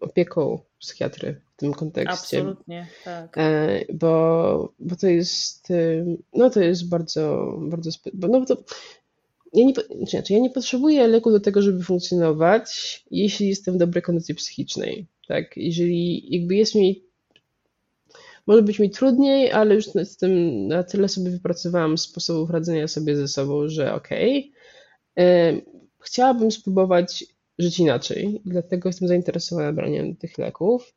[0.00, 2.12] opieką psychiatry tym kontekście.
[2.12, 3.38] Absolutnie, tak.
[3.38, 8.56] E, bo, bo to jest, y, no to jest bardzo, bardzo, no to,
[9.52, 9.74] ja nie,
[10.08, 15.06] znaczy, ja nie potrzebuję leku do tego, żeby funkcjonować, jeśli jestem w dobrej kondycji psychicznej,
[15.28, 17.10] tak, jeżeli jakby jest mi
[18.46, 23.16] może być mi trudniej, ale już z tym na tyle sobie wypracowałam sposobów radzenia sobie
[23.16, 24.52] ze sobą, że okej.
[25.16, 25.62] Okay.
[26.00, 27.24] Chciałabym spróbować
[27.58, 30.94] żyć inaczej, dlatego jestem zainteresowana braniem tych leków.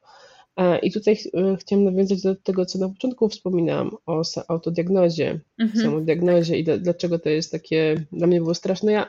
[0.57, 5.85] E, I tutaj e, chciałam nawiązać do tego, co na początku wspominałam o autodiagnozie, mhm.
[5.85, 8.91] samodiagnozie i dlaczego to jest takie, dla mnie było straszne.
[8.91, 9.07] Ja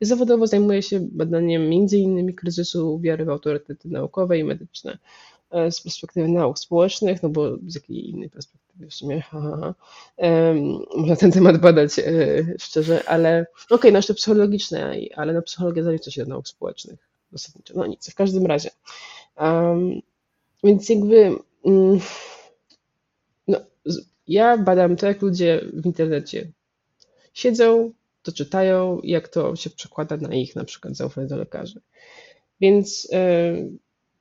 [0.00, 4.98] zawodowo zajmuję się badaniem między innymi kryzysu wiary w autorytety naukowe i medyczne.
[5.50, 9.58] E, z perspektywy nauk społecznych, no bo z jakiej innej perspektywy w sumie, ha, ha,
[9.60, 9.74] ha.
[10.96, 11.90] można ten temat badać
[12.58, 17.14] szczerze, ale okej, okay, no jeszcze psychologiczne, ale na psychologię zalicza się do nauk społecznych
[17.32, 18.70] zasadniczo, no nic, w każdym razie.
[19.36, 20.00] Um,
[20.64, 22.00] więc jakby um,
[23.48, 23.60] no,
[24.28, 26.52] ja badam to, jak ludzie w internecie
[27.32, 31.80] siedzą, to czytają, jak to się przekłada na ich na przykład zaufanie do lekarzy.
[32.60, 33.08] Więc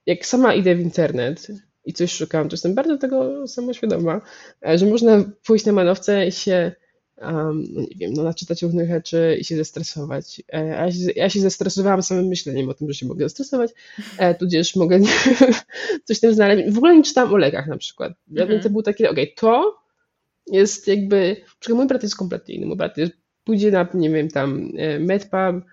[0.06, 1.47] jak sama idę w internet
[1.86, 4.21] i coś szukam, to jestem bardzo tego samoświadoma,
[4.67, 6.71] e, że można pójść na manowce i się
[7.21, 10.41] um, no nie wiem, no naczytać różnych rzeczy i się zestresować.
[10.49, 13.71] E, ja się, ja się zestresowałam samym myśleniem o tym, że się mogę zestresować,
[14.17, 14.99] e, tudzież mogę
[16.06, 16.73] coś tam znaleźć.
[16.73, 18.13] W ogóle nie czytałam o lekach na przykład.
[18.28, 18.71] Dla mnie to mhm.
[18.71, 19.78] było takie, okej, okay, to
[20.47, 24.30] jest jakby, przykład mój brat jest kompletnie inny, mój brat jest, pójdzie na, nie wiem,
[24.30, 25.65] tam medpub,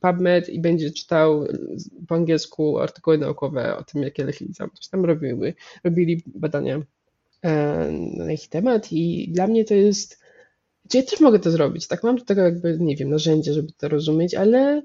[0.00, 1.46] PubMed i będzie czytał
[2.08, 6.82] po angielsku artykuły naukowe o tym, jakie leki tam coś tam robiły, robili badania
[7.42, 10.20] e, na ich temat i dla mnie to jest,
[10.94, 13.88] ja też mogę to zrobić, tak, mam do tego jakby, nie wiem, narzędzie, żeby to
[13.88, 14.82] rozumieć, ale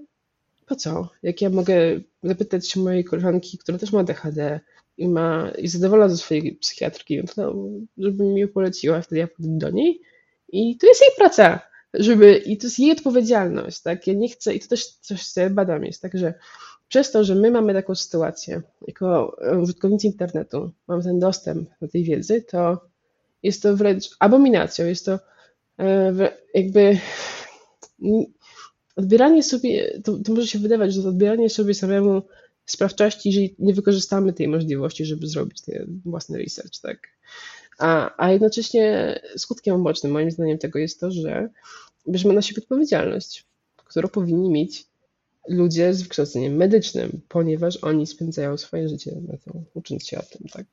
[0.65, 1.09] po co?
[1.23, 1.75] Jak ja mogę
[2.23, 4.59] zapytać się mojej koleżanki, która też ma DHD
[4.97, 7.55] i ma, i zadowolona ze swojej psychiatrki, no to
[7.97, 10.01] żeby mi poleciła, wtedy ja pójdę do niej
[10.49, 11.59] i to jest jej praca
[11.93, 15.41] żeby, i to jest jej odpowiedzialność, tak, ja nie chcę, i to też coś, co
[15.41, 16.33] ja badam, jest tak, że
[16.87, 22.03] przez to, że my mamy taką sytuację, jako użytkownicy internetu, mamy ten dostęp do tej
[22.03, 22.81] wiedzy, to
[23.43, 25.19] jest to wręcz abominacją, jest to e,
[26.53, 26.97] jakby
[28.95, 32.21] odbieranie sobie, to, to może się wydawać, że odbieranie sobie samemu
[32.65, 36.97] sprawczości, jeżeli nie wykorzystamy tej możliwości, żeby zrobić ten własny research, tak?
[37.77, 41.49] A, a jednocześnie skutkiem ubocznym moim zdaniem tego jest to, że
[42.09, 44.85] bierzemy na siebie odpowiedzialność, którą powinni mieć
[45.47, 50.47] ludzie z wykształceniem medycznym, ponieważ oni spędzają swoje życie na to, ucząc się o tym,
[50.47, 50.65] tak?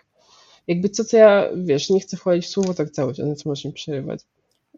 [0.67, 3.65] Jakby co, co ja, wiesz, nie chcę wchodzić w słowo tak cały czas, więc możesz
[3.65, 4.21] mi przerywać.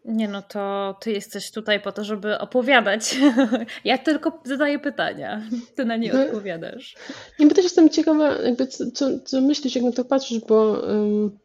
[0.05, 3.15] Nie no, to ty jesteś tutaj po to, żeby opowiadać.
[3.83, 5.41] Ja tylko zadaję pytania,
[5.75, 6.95] ty na nie no, odpowiadasz.
[7.39, 10.71] Nie, bo też jestem ciekawa, jakby co, co, co myślisz, jak na to patrzysz, bo
[10.71, 11.39] um,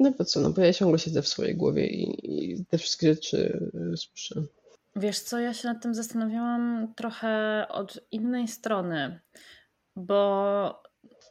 [0.00, 3.14] no po co, no bo ja ciągle siedzę w swojej głowie i, i te wszystkie
[3.14, 4.42] rzeczy y, słyszę.
[4.96, 9.20] Wiesz co, ja się nad tym zastanawiałam trochę od innej strony,
[9.96, 10.82] bo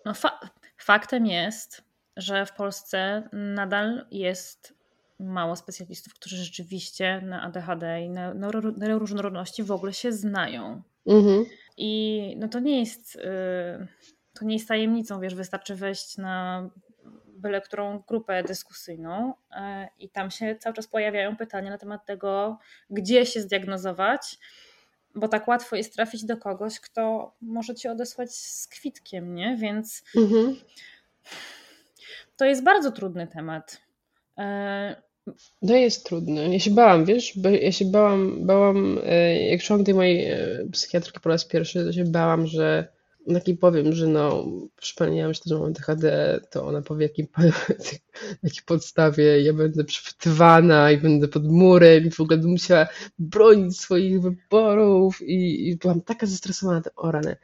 [0.06, 0.40] no fa
[0.78, 1.84] faktem jest,
[2.18, 4.74] że w Polsce nadal jest
[5.20, 8.34] mało specjalistów, którzy rzeczywiście na ADHD i na
[8.78, 10.82] neuroróżnorodności w ogóle się znają.
[11.08, 11.46] Mhm.
[11.78, 13.20] I no to nie jest y,
[14.34, 16.70] to nie jest tajemnicą, wiesz, wystarczy wejść na
[17.46, 22.60] byle którą grupę dyskusyjną e, i tam się cały czas pojawiają pytania na temat tego,
[22.90, 24.38] gdzie się zdiagnozować,
[25.16, 29.58] bo tak łatwo jest trafić do kogoś, kto może ci odesłać z kwitkiem, nie?
[29.58, 30.56] Więc mhm.
[32.38, 33.85] to jest bardzo trudny temat.
[34.38, 34.96] E,
[35.68, 36.54] to jest trudne.
[36.54, 40.28] Ja się bałam, wiesz, ja się bałam, bałam, e, jak szłam do tej mojej
[40.72, 42.96] psychiatrki po raz pierwszy, to się bałam, że
[43.34, 44.46] taki powiem, że no,
[44.76, 47.28] przypomniałam się, że mam DHD, to ona powie, jakim,
[48.44, 52.88] jakiej podstawie ja będę przepytywana i będę pod murem i w ogóle będę musiała
[53.20, 57.36] bronić swoich wyborów i, i byłam taka zestresowana o rany.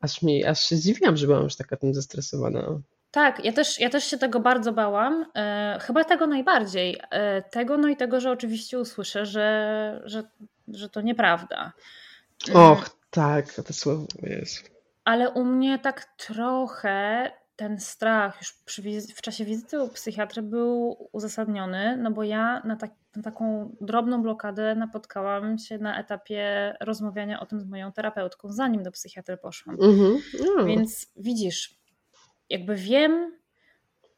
[0.00, 2.80] Aż, mi, aż się zdziwiłam, że byłam już taka tym zestresowana.
[3.10, 5.26] Tak, ja też, ja też się tego bardzo bałam.
[5.36, 7.00] E, chyba tego najbardziej.
[7.10, 10.22] E, tego, no i tego, że oczywiście usłyszę, że, że,
[10.68, 11.72] że to nieprawda.
[12.54, 18.82] Och, tak, to słowo jest ale u mnie tak trochę ten strach już przy,
[19.16, 24.22] w czasie wizyty u psychiatry był uzasadniony, no bo ja na, tak, na, taką drobną
[24.22, 29.76] blokadę napotkałam się na etapie rozmawiania o tym z moją terapeutką, zanim do psychiatry poszłam.
[29.76, 30.18] Mm-hmm.
[30.56, 30.64] No.
[30.64, 31.79] Więc widzisz,
[32.50, 33.38] jakby wiem,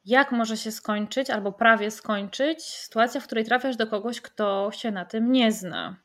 [0.04, 4.90] jak może się skończyć, albo prawie skończyć sytuacja, w której trafiasz do kogoś, kto się
[4.90, 5.96] na tym nie zna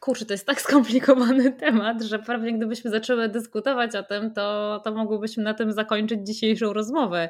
[0.00, 4.92] kurczę, to jest tak skomplikowany temat, że pewnie gdybyśmy zaczęły dyskutować o tym, to, to
[4.92, 7.28] mogłybyśmy na tym zakończyć dzisiejszą rozmowę.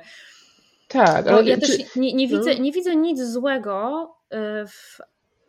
[0.88, 1.60] Tak, ale ja czy...
[1.60, 2.38] też nie, nie, no.
[2.38, 4.36] widzę, nie widzę nic złego y,
[4.68, 4.98] w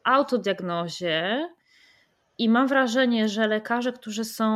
[0.04, 1.50] autodiagnozie
[2.38, 4.48] i mam wrażenie, że lekarze, którzy są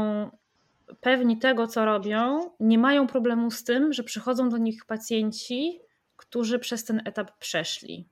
[1.02, 5.80] pewni tego, co robią, nie mają problemu z tym, że przychodzą do nich pacjenci,
[6.16, 8.08] którzy przez ten etap przeszli.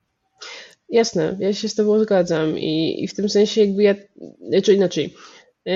[0.89, 3.95] Jasne, ja się z Tobą zgadzam i, i w tym sensie jakby ja,
[4.63, 5.13] czy inaczej,
[5.67, 5.71] y,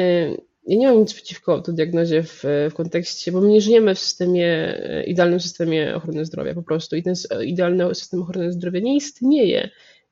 [0.67, 4.79] ja nie mam nic przeciwko autodiagnozie w, w kontekście, bo my nie żyjemy w systemie,
[4.99, 7.13] y, idealnym systemie ochrony zdrowia po prostu i ten
[7.45, 9.69] idealny system ochrony zdrowia nie istnieje.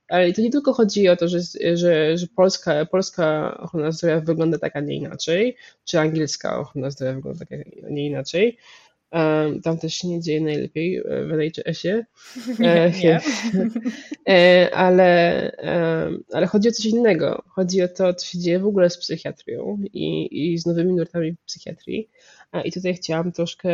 [0.09, 1.39] Ale to nie tylko chodzi o to, że,
[1.73, 7.13] że, że polska, polska ochrona zdrowia wygląda tak, a nie inaczej, czy angielska ochrona zdrowia
[7.13, 8.57] wygląda tak, a nie inaczej,
[9.63, 12.05] tam też się nie dzieje najlepiej e, w NHS-ie.
[12.59, 13.19] Nie, nie.
[14.29, 15.51] E, ale,
[16.33, 17.43] ale chodzi o coś innego.
[17.47, 21.35] Chodzi o to, co się dzieje w ogóle z psychiatrią i, i z nowymi nurtami
[21.45, 22.09] psychiatrii.
[22.65, 23.69] I tutaj chciałam troszkę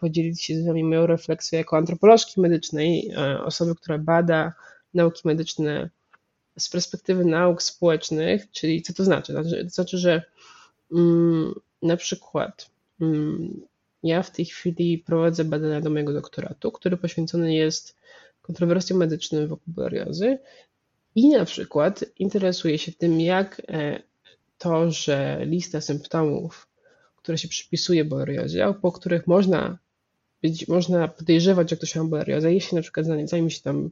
[0.00, 4.52] podzielić się z Wami moją refleksją jako antropolożki medycznej, e, osoby, która bada
[4.94, 5.90] nauki medyczne
[6.58, 9.34] z perspektywy nauk społecznych, czyli co to znaczy?
[9.34, 10.22] To znaczy, że
[10.92, 13.60] mm, na przykład mm,
[14.02, 17.96] ja w tej chwili prowadzę badania do mojego doktoratu, który poświęcony jest
[18.42, 20.38] kontrowersjom medycznym wokół boreliozy
[21.14, 24.02] i na przykład interesuję się tym, jak e,
[24.58, 26.68] to, że lista symptomów,
[27.16, 29.78] które się przypisuje boreliozie, po których można
[30.42, 33.90] być, można podejrzewać, że ktoś ma boreliozę, jeśli na przykład zanim się tam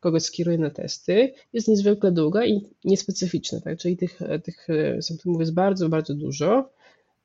[0.00, 3.78] kogoś skieruje na testy, jest niezwykle długa i niespecyficzna, tak?
[3.78, 4.66] czyli tych, tych
[5.00, 6.76] symptomów jest bardzo, bardzo dużo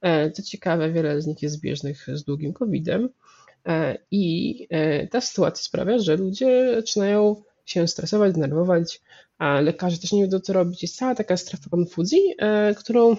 [0.01, 3.09] E, co ciekawe, wiele z nich jest zbieżnych z długim COVID-em
[3.67, 9.01] e, i e, ta sytuacja sprawia, że ludzie zaczynają się stresować, denerwować,
[9.37, 10.81] a lekarze też nie wiedzą, co robić.
[10.81, 12.19] Jest cała taka strefa konfuzji,
[12.77, 13.15] którą,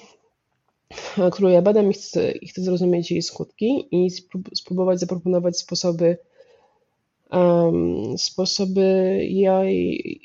[1.33, 4.11] którą ja badam i chcę, i chcę zrozumieć jej skutki i
[4.55, 6.17] spróbować zaproponować sposoby,
[7.33, 10.21] um, sposoby jej,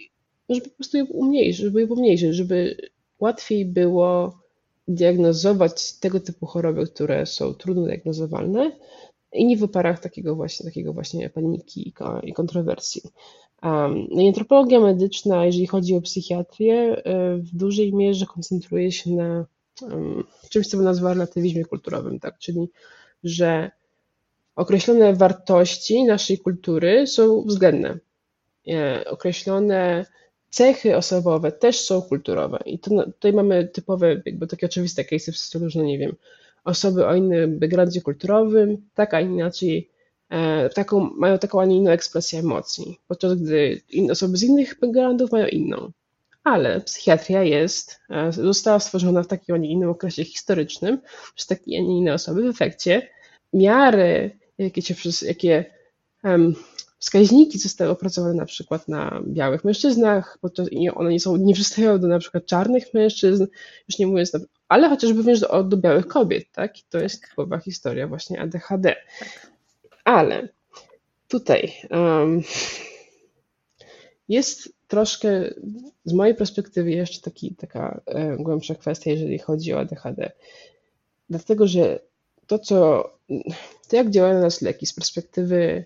[0.50, 2.78] żeby po prostu je umniejszyć, żeby je pomniejszyć, żeby
[3.20, 4.40] łatwiej było
[4.88, 8.72] diagnozować tego typu choroby, które są trudno diagnozowalne
[9.34, 11.94] i nie w oparach takiego właśnie, takiego właśnie paniki
[12.24, 13.02] i kontrowersji.
[14.10, 17.02] I antropologia medyczna, jeżeli chodzi o psychiatrię,
[17.38, 19.46] w dużej mierze koncentruje się na
[20.50, 22.38] czymś, co bym nazwała relatywizmie kulturowym, tak?
[22.38, 22.70] Czyli,
[23.24, 23.72] że
[24.56, 28.00] określone wartości naszej kultury są względne.
[28.68, 30.06] E, określone
[30.50, 32.60] cechy osobowe też są kulturowe.
[32.66, 36.16] I to, tutaj mamy typowe, jakby takie oczywiste case'y w stylu, nie wiem,
[36.64, 39.90] osoby o innym backgroundzie kulturowym, tak a inaczej,
[40.30, 45.32] e, taką, mają taką, a nie inną ekspresję emocji, podczas gdy osoby z innych backgroundów
[45.32, 45.92] mają inną.
[46.48, 51.02] Ale psychiatria jest, e, została stworzona w takim, a nie innym okresie historycznym
[51.36, 52.44] przez takie, a nie inne osoby.
[52.44, 53.08] W efekcie
[53.54, 55.66] miary, jakie, się, jakie
[56.24, 56.56] um,
[57.00, 62.00] wskaźniki zostały opracowane na przykład na białych mężczyznach, podczas, i one nie, są, nie przystają
[62.00, 63.48] do na przykład czarnych mężczyzn,
[63.90, 64.32] już nie mówiąc,
[64.68, 66.80] ale chociażby również do, do białych kobiet, tak?
[66.80, 67.30] I to jest tak.
[67.30, 68.96] typowa historia właśnie ADHD.
[69.20, 69.52] Tak.
[70.04, 70.50] Ale
[71.28, 72.42] tutaj um,
[74.30, 75.54] jest troszkę
[76.06, 80.32] z mojej perspektywy jeszcze taki, taka e, głębsza kwestia, jeżeli chodzi o ADHD.
[81.30, 82.00] Dlatego, że
[82.48, 83.10] to, co,
[83.90, 85.86] to jak działają na nas leki z perspektywy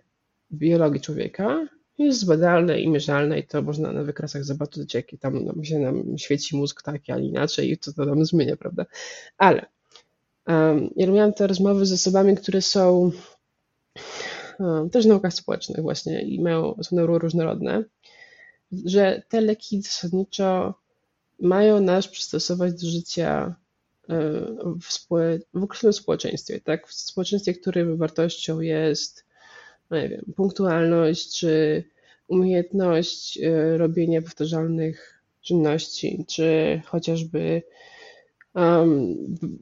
[0.51, 5.63] biologii człowieka jest zbadalne i mierzalne i to można na wykresach zobaczyć, jaki tam nam
[5.63, 8.85] się nam świeci mózg tak, a inaczej i co to nam zmienia, prawda?
[9.37, 9.65] Ale
[10.47, 13.11] um, ja miałam te rozmowy z osobami, które są
[14.59, 17.83] um, też w naukach społecznych właśnie i mają, są neuroróżnorodne,
[18.85, 20.73] że te leki zasadniczo
[21.39, 23.55] mają nas przystosować do życia
[24.09, 24.15] e,
[24.81, 25.07] w,
[25.53, 26.87] w określonym społeczeństwie, tak?
[26.87, 29.25] W społeczeństwie, którym wartością jest
[29.89, 31.83] no nie wiem, punktualność, czy
[32.27, 37.63] umiejętność e, robienia powtarzalnych czynności, czy chociażby
[38.55, 39.15] um,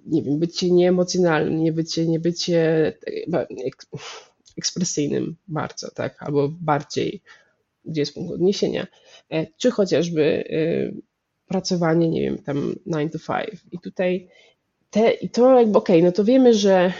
[0.05, 2.93] nie wiem, bycie nieemocjonalnym, nie bycie, nie bycie
[4.57, 7.21] ekspresyjnym bardzo, tak, albo bardziej,
[7.85, 8.87] gdzie jest punkt odniesienia,
[9.29, 10.91] e, czy chociażby e,
[11.47, 13.61] pracowanie, nie wiem, tam 9 to 5.
[13.71, 14.27] I tutaj
[14.89, 16.93] te, i to jakby okej, okay, no to wiemy, że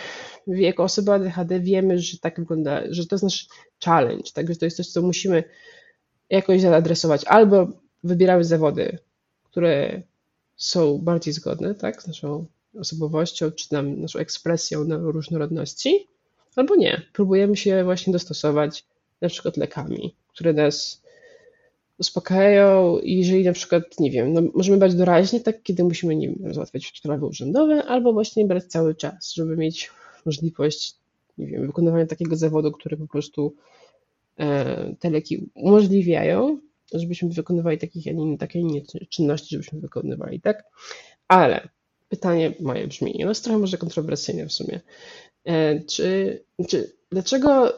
[0.47, 3.47] jako osoba ADHD wiemy, że tak wygląda, że to jest nasz
[3.85, 5.43] challenge, tak, że to jest coś, co musimy
[6.29, 7.25] jakoś zaadresować.
[7.25, 7.67] Albo
[8.03, 8.97] wybieramy zawody,
[9.43, 10.01] które
[10.55, 12.45] są bardziej zgodne, tak, z naszą
[12.79, 16.07] osobowością, czy tam naszą ekspresją na różnorodności,
[16.55, 17.01] albo nie.
[17.13, 18.85] Próbujemy się właśnie dostosować
[19.21, 21.01] na przykład lekami, które nas
[21.99, 26.29] uspokajają i jeżeli na przykład, nie wiem, no możemy brać doraźnie, tak, kiedy musimy, nie
[26.29, 29.91] wiem, załatwiać sprawy urzędowe, albo właśnie brać cały czas, żeby mieć
[30.25, 30.95] możliwość,
[31.37, 33.55] nie wiem, wykonywania takiego zawodu, który po prostu
[34.37, 36.59] e, te leki umożliwiają,
[36.93, 40.63] żebyśmy wykonywali takich, a nie takie inne czynności, żebyśmy wykonywali, tak?
[41.27, 41.69] Ale
[42.09, 44.79] pytanie moje brzmi, no jest trochę może kontrowersyjne w sumie.
[45.45, 47.73] E, czy, czy dlaczego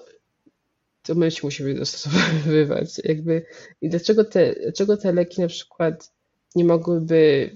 [1.03, 3.45] to my się musimy dostosowywać, jakby
[3.81, 6.13] i dlaczego te, dlaczego te leki na przykład
[6.55, 7.49] nie mogłyby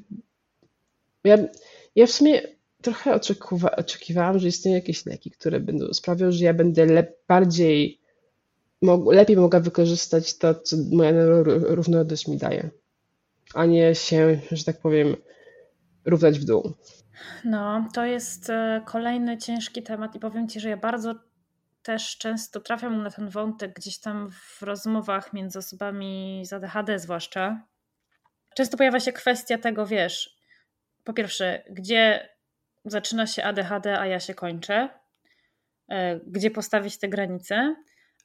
[1.26, 1.38] ja,
[1.96, 2.42] ja w sumie
[2.82, 3.20] trochę
[3.78, 8.02] oczekiwałam, że istnieją jakieś leki, które będą sprawią, że ja będę lep, bardziej,
[9.12, 11.12] lepiej mogła wykorzystać to, co moja
[11.48, 12.70] różnorodność mi daje,
[13.54, 15.16] a nie się, że tak powiem,
[16.06, 16.74] równać w dół.
[17.46, 21.16] No, to jest e, kolejny ciężki temat i powiem Ci, że ja bardzo
[21.86, 27.62] też często trafiam na ten wątek gdzieś tam w rozmowach między osobami z ADHD zwłaszcza.
[28.56, 30.38] Często pojawia się kwestia tego, wiesz,
[31.04, 32.30] po pierwsze, gdzie
[32.86, 34.90] zaczyna się ADHD, a ja się kończę,
[35.90, 37.76] e, gdzie postawić te granice.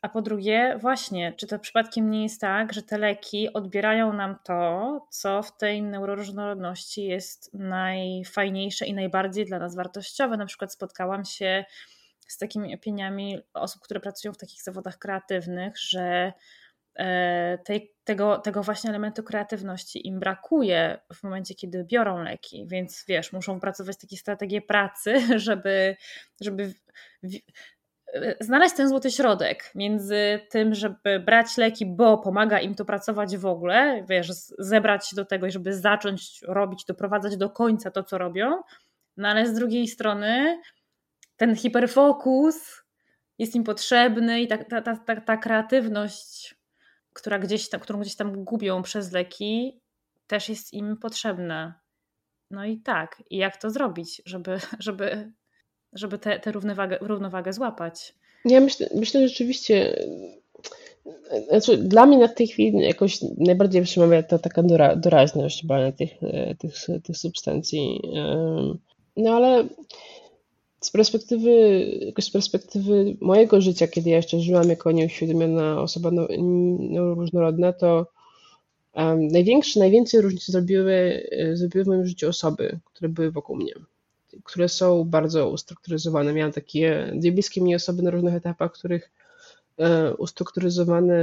[0.02, 4.36] A po drugie, właśnie, czy to przypadkiem nie jest tak, że te leki odbierają nam
[4.44, 10.36] to, co w tej neuroróżnorodności jest najfajniejsze i najbardziej dla nas wartościowe.
[10.36, 11.64] Na przykład spotkałam się
[12.32, 16.32] z takimi opiniami osób, które pracują w takich zawodach kreatywnych, że
[16.98, 17.58] E,
[18.04, 23.54] tego, tego właśnie elementu kreatywności im brakuje w momencie, kiedy biorą leki, więc wiesz, muszą
[23.54, 25.14] wypracować takie strategie pracy,
[25.46, 25.96] żeby,
[26.40, 26.74] żeby
[28.14, 33.36] e, znaleźć ten złoty środek między tym, żeby brać leki, bo pomaga im to pracować
[33.36, 38.18] w ogóle, wiesz, zebrać się do tego, żeby zacząć robić, doprowadzać do końca to, co
[38.18, 38.62] robią,
[39.16, 40.60] no ale z drugiej strony
[41.40, 42.56] ten hiperfokus
[43.38, 46.60] jest im potrzebny i ta, ta, ta, ta, ta kreatywność
[47.12, 49.80] która gdzieś tam, którą gdzieś tam gubią przez leki,
[50.26, 51.80] też jest im potrzebna.
[52.50, 55.32] No i tak, i jak to zrobić, żeby, żeby,
[55.92, 58.14] żeby tę te, równowagę, równowagę złapać?
[58.44, 60.06] Ja myślę, myślę że rzeczywiście,
[61.48, 65.66] znaczy dla mnie na tej chwili jakoś najbardziej przemawia ta taka dora, doraźność
[65.96, 66.10] tych,
[66.58, 68.00] tych, tych substancji.
[69.16, 69.64] No ale
[70.80, 71.50] z perspektywy,
[72.20, 76.28] z perspektywy mojego życia, kiedy ja jeszcze żyłam jako nieuświadomiona osoba no,
[76.78, 78.06] no, różnorodna, to
[78.94, 83.72] um, największe, najwięcej różnic zrobiły, zrobiły w moim życiu osoby, które były wokół mnie,
[84.44, 86.32] które są bardzo ustrukturyzowane.
[86.32, 89.10] Miałam takie dwie bliskie mi osoby na różnych etapach, których
[89.78, 91.14] e, ustrukturyzowane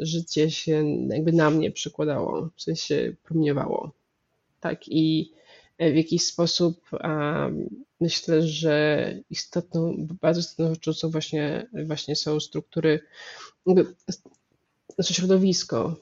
[0.00, 3.92] życie się jakby na mnie przykładało, w sensie promieniowało.
[4.60, 5.32] Tak i
[5.78, 6.90] w jakiś sposób
[8.00, 13.00] myślę, że istotną, bardzo istotną rzeczą są właśnie, właśnie są struktury,
[14.94, 15.96] znaczy środowisko.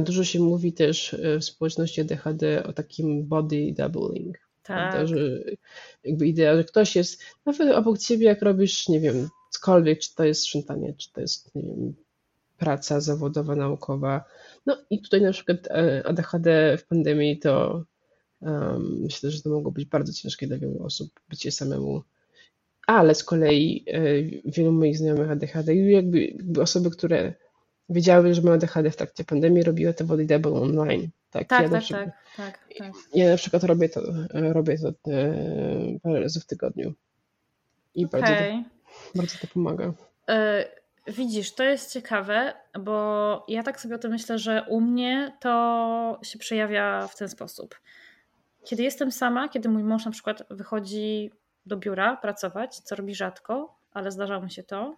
[0.00, 4.38] Dużo się mówi też e, w społeczności ADHD o takim body doubling.
[4.62, 4.92] Tak.
[4.92, 5.16] Prawda, że
[6.04, 10.24] jakby idea, że ktoś jest nawet obok ciebie, jak robisz, nie wiem, cokolwiek, czy to
[10.24, 11.94] jest sprzątanie, czy to jest, nie wiem,
[12.58, 14.24] praca zawodowa, naukowa.
[14.66, 17.84] No i tutaj na przykład e, ADHD w pandemii to
[18.78, 22.02] Myślę, że to mogło być bardzo ciężkie dla wielu osób, bycie samemu.
[22.86, 24.02] Ale z kolei e,
[24.44, 27.34] wielu moich znajomych ADHD, jakby, jakby osoby, które
[27.88, 31.08] wiedziały, że mają ADHD w trakcie pandemii, robiły te wody double online.
[31.30, 32.04] Tak, tak, ja tak, przykład,
[32.36, 34.00] tak, tak, tak, Ja na przykład robię to,
[34.32, 35.34] robię to e,
[36.02, 36.94] parę razy w tygodniu.
[37.94, 38.20] I okay.
[38.20, 39.92] bardzo, to, bardzo to pomaga.
[40.28, 40.64] E,
[41.06, 46.20] widzisz, to jest ciekawe, bo ja tak sobie o tym myślę, że u mnie to
[46.22, 47.74] się przejawia w ten sposób.
[48.66, 51.30] Kiedy jestem sama, kiedy mój mąż na przykład wychodzi
[51.66, 54.96] do biura pracować, co robi rzadko, ale zdarza mu się to,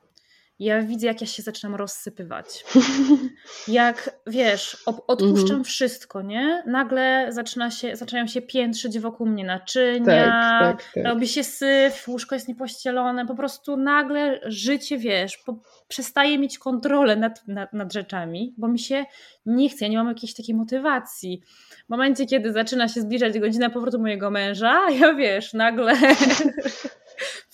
[0.59, 2.65] ja widzę, jak ja się zaczynam rozsypywać.
[3.69, 5.65] Jak wiesz, odpuszczam -hmm.
[5.65, 6.63] wszystko, nie?
[6.67, 11.05] Nagle zaczyna się, zaczynają się piętrzyć wokół mnie naczynia, tak, tak, tak.
[11.05, 17.17] robi się syf, łóżko jest niepościelone, po prostu nagle życie, wiesz, po, przestaje mieć kontrolę
[17.17, 19.05] nad, nad, nad rzeczami, bo mi się
[19.47, 21.43] nie chce, ja nie mam jakiejś takiej motywacji.
[21.87, 25.95] W momencie, kiedy zaczyna się zbliżać godzina powrotu mojego męża, ja wiesz, nagle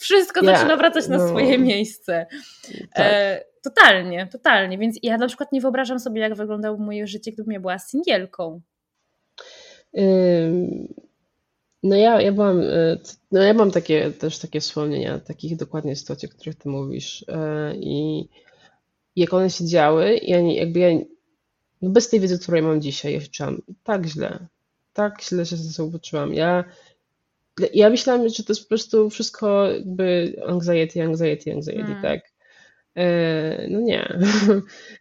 [0.05, 1.28] wszystko yeah, zaczyna wracać na no.
[1.28, 2.26] swoje miejsce.
[2.94, 3.07] Tak.
[3.07, 4.78] E, totalnie, totalnie.
[4.78, 8.61] Więc ja na przykład nie wyobrażam sobie, jak wyglądało moje życie, gdybym ja była singielką.
[11.82, 12.96] No ja, ja byłam, e,
[13.32, 17.24] no ja mam takie, też takie wspomnienia, takich dokładnie sytuacji, o których ty mówisz.
[17.28, 18.28] E, I
[19.16, 20.88] jak one się działy, ja nie, jakby ja,
[21.82, 24.46] no bez tej wiedzy, którą ja mam dzisiaj, ja się czułam tak źle,
[24.92, 26.34] tak źle się ze sobą poczułam.
[26.34, 26.64] Ja
[27.74, 32.02] ja myślałam, że to jest po prostu wszystko jakby anxiety, anxiety, anxiety, mm.
[32.02, 32.20] tak.
[32.96, 34.18] E, no nie.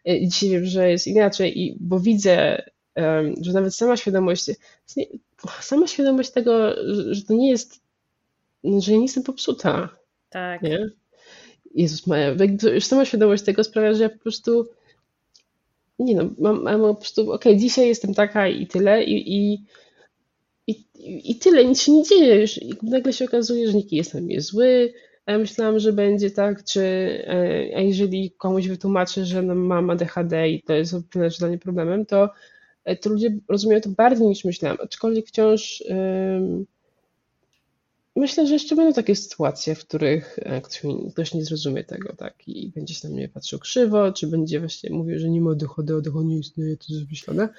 [0.28, 2.64] Dzisiaj wiem, że jest inaczej, i, bo widzę,
[3.41, 4.45] że nawet sama świadomość,
[5.62, 6.76] sama świadomość tego,
[7.12, 7.82] że to nie jest,
[8.64, 9.89] że ja nie jestem popsuta.
[10.30, 10.62] Tak.
[10.62, 10.89] Nie?
[11.76, 12.36] Jezus Maja,
[12.74, 14.70] już sama świadomość tego sprawia, że ja po prostu
[15.99, 19.64] nie no, mam, mam po prostu, okej, okay, dzisiaj jestem taka i tyle i, i
[20.68, 20.86] i,
[21.32, 22.41] I tyle, nic się nie dzieje.
[22.41, 24.93] Już nagle się okazuje, że nikt jest na mnie zły.
[25.28, 26.82] Ja myślałam, że będzie tak, czy
[27.28, 30.95] e, a jeżeli komuś wytłumaczę, że no, mam ADHD i to jest
[31.39, 32.30] dla mnie problemem, to,
[32.86, 34.78] e, to ludzie rozumieją to bardziej niż myślałam.
[34.82, 36.66] Aczkolwiek wciąż um,
[38.16, 42.47] myślę, że jeszcze będą takie sytuacje, w których e, ktoś, ktoś nie zrozumie tego, tak,
[42.47, 45.95] i będzie się na mnie patrzył krzywo, czy będzie właśnie mówił, że nie ma ADHD,
[45.97, 47.49] ADHD nie istnieje, to jest wymyślone.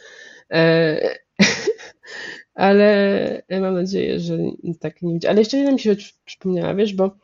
[0.50, 1.18] E,
[2.54, 4.38] ale mam nadzieję, że
[4.80, 5.30] tak nie będzie.
[5.30, 7.16] Ale jeszcze jedna mi się rzecz przypomniała, wiesz, bo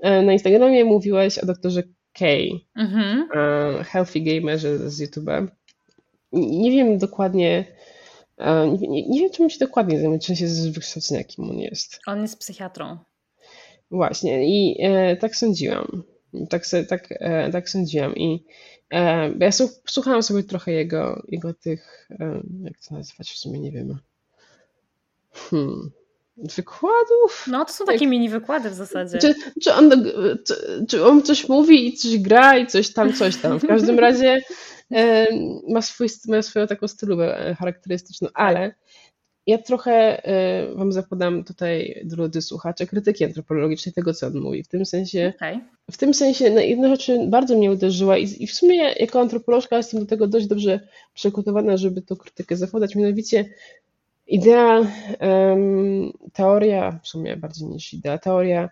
[0.00, 2.26] e, na Instagramie mówiłaś o doktorze K,
[2.76, 3.28] mhm.
[3.34, 5.46] E, healthy gamerze z YouTube'a.
[6.32, 7.64] Nie wiem dokładnie,
[8.38, 11.58] e, nie, nie, nie wiem, czym się dokładnie zajmuje, czy się z wykształcenia, kim on
[11.58, 12.00] jest.
[12.06, 12.98] On jest psychiatrą.
[13.90, 16.02] Właśnie, i e, tak sądziłam.
[16.50, 18.16] Tak, tak, e, tak sądziłam.
[18.16, 18.44] I
[18.90, 19.50] e, ja
[19.86, 22.08] słuchałam sobie trochę jego, jego tych,
[22.62, 23.98] jak to nazwać w sumie, nie wiem
[25.50, 25.90] Hmm.
[26.56, 27.46] Wykładów?
[27.46, 28.10] No, to są takie Jak...
[28.10, 29.18] mini wykłady w zasadzie.
[29.18, 29.90] Czy, czy, on,
[30.46, 33.60] czy, czy, on coś mówi i coś gra i coś tam, coś tam.
[33.60, 34.40] W każdym razie
[34.92, 35.26] e,
[35.68, 38.74] ma, swój, ma swoją taką stylówę e, charakterystyczną, ale
[39.46, 44.62] ja trochę e, Wam zapodam tutaj, drodzy słuchacze, krytyki antropologicznej tego, co on mówi.
[44.62, 45.60] W tym sensie, okay.
[45.90, 49.76] w tym sensie no, jedna rzecz bardzo mnie uderzyła i, i w sumie jako antropolożka
[49.76, 50.80] jestem do tego dość dobrze
[51.14, 53.44] przygotowana, żeby tą krytykę zachodać, mianowicie
[54.30, 54.86] Idea,
[56.32, 58.70] teoria, w sumie bardziej niż idea, teoria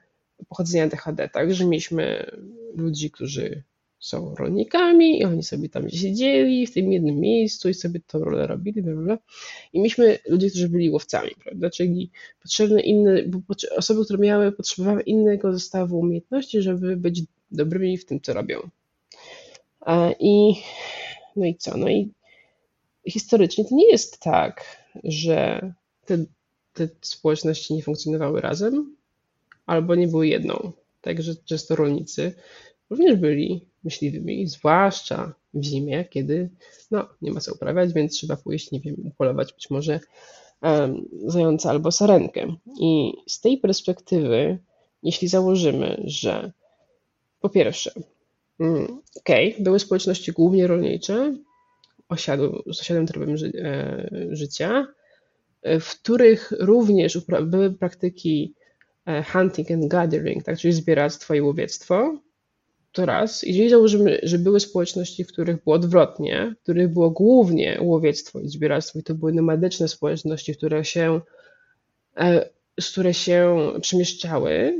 [0.48, 2.30] pochodzenia DHD, tak, że mieliśmy
[2.74, 3.62] ludzi, którzy
[3.98, 8.46] są rolnikami i oni sobie tam siedzieli w tym jednym miejscu i sobie tą rolę
[8.46, 9.18] robili, bla,
[9.72, 12.10] i mieliśmy ludzi, którzy byli łowcami, prawda, czyli
[12.42, 13.22] potrzebne inne,
[13.76, 18.58] osoby, które miały, potrzebowały innego zestawu umiejętności, żeby być dobrymi w tym, co robią.
[20.20, 20.54] I
[21.36, 22.12] no i co, no i
[23.08, 24.64] historycznie to nie jest tak,
[25.04, 25.72] że
[26.06, 26.24] te,
[26.72, 28.96] te społeczności nie funkcjonowały razem,
[29.66, 30.72] albo nie były jedną.
[31.00, 32.34] także często rolnicy
[32.90, 36.50] również byli myśliwymi, zwłaszcza w zimie, kiedy
[36.90, 40.00] no, nie ma co uprawiać, więc trzeba pójść, nie wiem, upolować być może
[40.62, 42.56] um, zająca albo sarenkę.
[42.80, 44.58] I z tej perspektywy,
[45.02, 46.52] jeśli założymy, że
[47.40, 47.92] po pierwsze,
[48.60, 51.36] mm, okej, okay, były społeczności głównie rolnicze,
[52.08, 54.86] osiadły, z osiadłym trybem ży, e, życia,
[55.62, 58.54] e, w których również były praktyki
[59.06, 62.18] e, hunting and gathering, tak, czyli zbieractwo i łowiectwo,
[62.92, 63.42] to raz.
[63.42, 68.48] Jeżeli założymy, że były społeczności, w których było odwrotnie, w których było głównie łowiectwo i
[68.48, 71.20] zbieractwo, i to były nomadyczne społeczności, które się,
[72.92, 74.74] które się przemieszczały,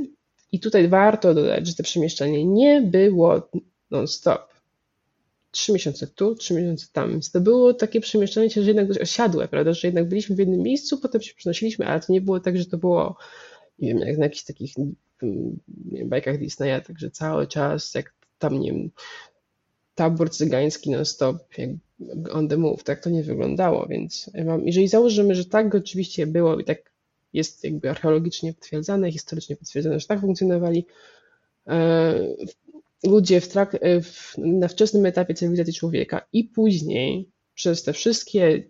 [0.51, 3.49] i tutaj warto dodać, że to przemieszczanie nie było
[3.91, 4.58] non-stop.
[5.51, 7.11] Trzy miesiące tu, trzy miesiące tam.
[7.11, 9.73] Więc to było takie przemieszczanie się, że jednak dość osiadłe, prawda?
[9.73, 12.65] Że jednak byliśmy w jednym miejscu, potem się przenosiliśmy, ale to nie było tak, że
[12.65, 13.17] to było,
[13.79, 14.73] nie wiem, jak na jakichś takich
[15.23, 15.59] mm,
[15.91, 18.89] wiem, bajkach Disneya, także cały czas, jak tam, nie wiem,
[19.95, 21.69] tabor cygański non-stop, jak
[22.31, 24.31] on the move, tak to nie wyglądało, więc
[24.63, 26.91] jeżeli założymy, że tak oczywiście było i tak
[27.33, 30.85] jest jakby archeologicznie potwierdzone, historycznie potwierdzone, że tak funkcjonowali
[31.67, 32.19] e,
[33.03, 38.63] ludzie w trak, e, w, na wczesnym etapie cywilizacji człowieka i później przez te wszystkie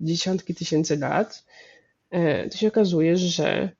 [0.00, 1.44] dziesiątki tysięcy lat,
[2.10, 3.70] e, to się okazuje, że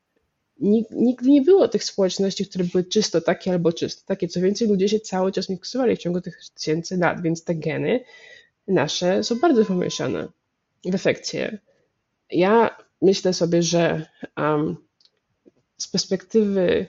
[0.90, 4.28] nigdy nie było tych społeczności, które były czysto takie albo czysto takie.
[4.28, 8.04] Co więcej, ludzie się cały czas miksowali w ciągu tych tysięcy lat, więc te geny
[8.68, 10.28] nasze są bardzo pomieszane
[10.84, 11.58] w efekcie.
[12.30, 14.06] Ja myślę sobie, że
[14.36, 14.76] um,
[15.78, 16.86] z perspektywy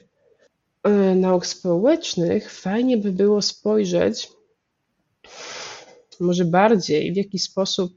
[1.16, 4.30] nauk społecznych fajnie by było spojrzeć
[6.20, 7.94] może bardziej, w jaki sposób,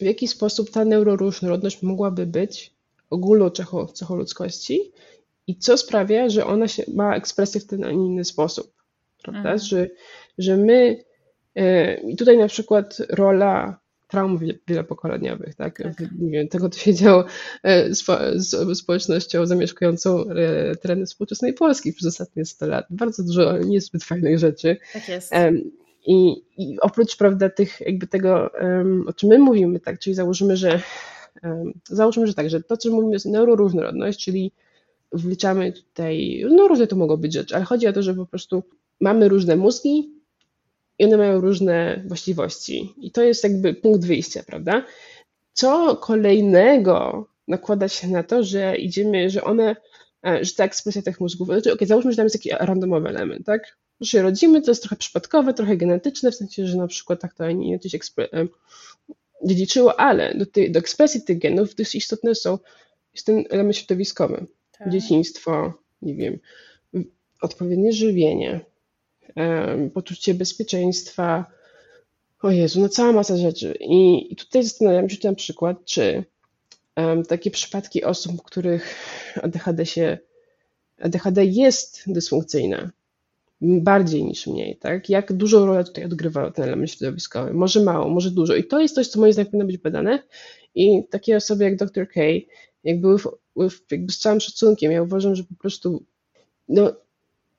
[0.00, 2.74] w jaki sposób ta neuroróżnorodność mogłaby być
[3.10, 4.92] ogólną cechą, cechą ludzkości
[5.46, 8.72] i co sprawia, że ona się ma ekspresję w ten, a nie inny sposób.
[9.22, 9.40] Prawda?
[9.40, 9.58] Mhm.
[9.58, 9.88] Że,
[10.38, 11.04] że my,
[11.54, 13.80] e, i tutaj na przykład rola
[14.12, 14.38] traum
[14.68, 15.82] wielopokoleniowych, tak?
[15.82, 16.00] tak.
[16.18, 17.24] Nie wiem, tego to się działo
[17.62, 17.94] e,
[18.34, 22.86] z społecznością zamieszkującą e, tereny współczesnej Polski przez ostatnie 100 lat.
[22.90, 24.76] Bardzo dużo niezbyt fajnych rzeczy.
[24.92, 25.32] Tak jest.
[26.06, 28.50] I, I, oprócz prawda, tych, jakby tego,
[29.06, 30.80] o czym my mówimy, tak, czyli założymy, że
[31.84, 34.52] załóżmy, że tak, że to, co mówimy, jest neuroróżnorodność, czyli
[35.12, 38.62] wliczamy tutaj, no różne to mogą być rzeczy, ale chodzi o to, że po prostu
[39.00, 40.10] mamy różne mózgi,
[40.98, 42.94] i one mają różne właściwości.
[42.96, 44.84] I to jest jakby punkt wyjścia, prawda?
[45.52, 49.76] Co kolejnego nakłada się na to, że idziemy, że one,
[50.26, 53.46] e, że ta ekspresja tych mózgów, znaczy, ok, załóżmy, że tam jest jakiś randomowy element,
[53.46, 53.76] tak?
[54.00, 57.34] Że się rodzimy, to jest trochę przypadkowe, trochę genetyczne, w sensie, że na przykład tak
[57.34, 58.48] to nie coś ekspre-
[59.44, 62.58] dziedziczyło, ale do, tej, do ekspresji tych genów dość istotne są,
[63.14, 64.46] jest ten element środowiskowy.
[64.78, 64.90] Tak.
[64.90, 65.72] Dzieciństwo,
[66.02, 66.38] nie wiem,
[67.40, 68.60] odpowiednie żywienie,
[69.94, 71.46] poczucie bezpieczeństwa.
[72.42, 73.74] O Jezu, no cała masa rzeczy.
[73.80, 76.24] I, i tutaj zastanawiam się na przykład, czy
[76.96, 78.96] um, takie przypadki osób, których
[79.42, 80.18] ADHD się,
[81.00, 82.90] ADHD jest dysfunkcyjna,
[83.60, 85.08] bardziej niż mniej, tak?
[85.08, 87.54] Jak dużą rolę tutaj odgrywa ten element środowiskowy?
[87.54, 88.54] Może mało, może dużo.
[88.54, 90.22] I to jest coś, co moim zdaniem powinno być badane.
[90.74, 92.46] I takie osoby jak dr Kay,
[92.84, 93.28] jak były w,
[93.90, 96.04] jakby z całym szacunkiem, ja uważam, że po prostu
[96.68, 96.92] no,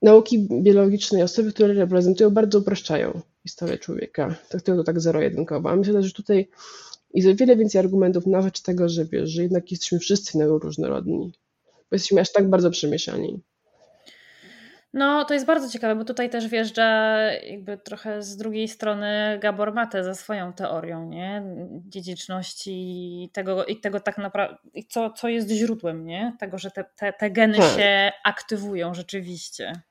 [0.04, 4.36] nauki biologicznej osoby, które reprezentują, bardzo upraszczają historię człowieka.
[4.49, 5.70] Traktują to tak zero-jedynkowo.
[5.70, 6.49] A myślę, że tutaj
[7.14, 11.34] jest wiele więcej argumentów na rzecz tego, że wiesz, że jednak jesteśmy wszyscy neuroróżnorodni,
[11.66, 13.41] bo jesteśmy aż tak bardzo przemieszani.
[14.93, 19.74] No, to jest bardzo ciekawe, bo tutaj też wjeżdża jakby trochę z drugiej strony Gabor
[19.74, 21.43] Mate ze swoją teorią, nie?
[21.72, 22.72] Dziedziczności
[23.24, 24.58] i tego, i tego tak naprawdę,
[24.89, 26.36] co, co jest źródłem, nie?
[26.39, 27.78] Tego, że te, te, te geny tak.
[27.78, 29.82] się aktywują rzeczywiście.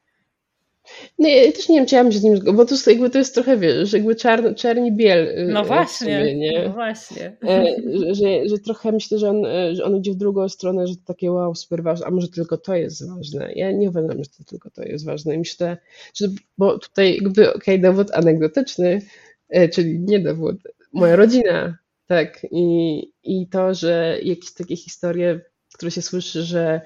[1.18, 2.86] No ja też nie wiem, czy ja bym się z nim zgodził, bo to jest,
[2.86, 5.28] jakby to jest trochę, wiesz, jakby czarny, czerni biel.
[5.28, 6.64] Y, no właśnie, nie?
[6.64, 7.36] no właśnie.
[7.44, 7.76] E,
[8.14, 11.02] że, że trochę myślę, że on, e, że on idzie w drugą stronę, że to
[11.06, 13.52] takie wow, super ważne, a może tylko to jest ważne.
[13.52, 15.38] Ja nie uważam, że to tylko to jest ważne.
[15.38, 15.76] Myślę,
[16.14, 16.28] że,
[16.58, 19.02] bo tutaj jakby, okej, okay, dowód anegdotyczny,
[19.48, 20.56] e, czyli nie dowód,
[20.92, 25.40] moja rodzina, tak, i, i to, że jakieś takie historie,
[25.74, 26.80] które się słyszy, że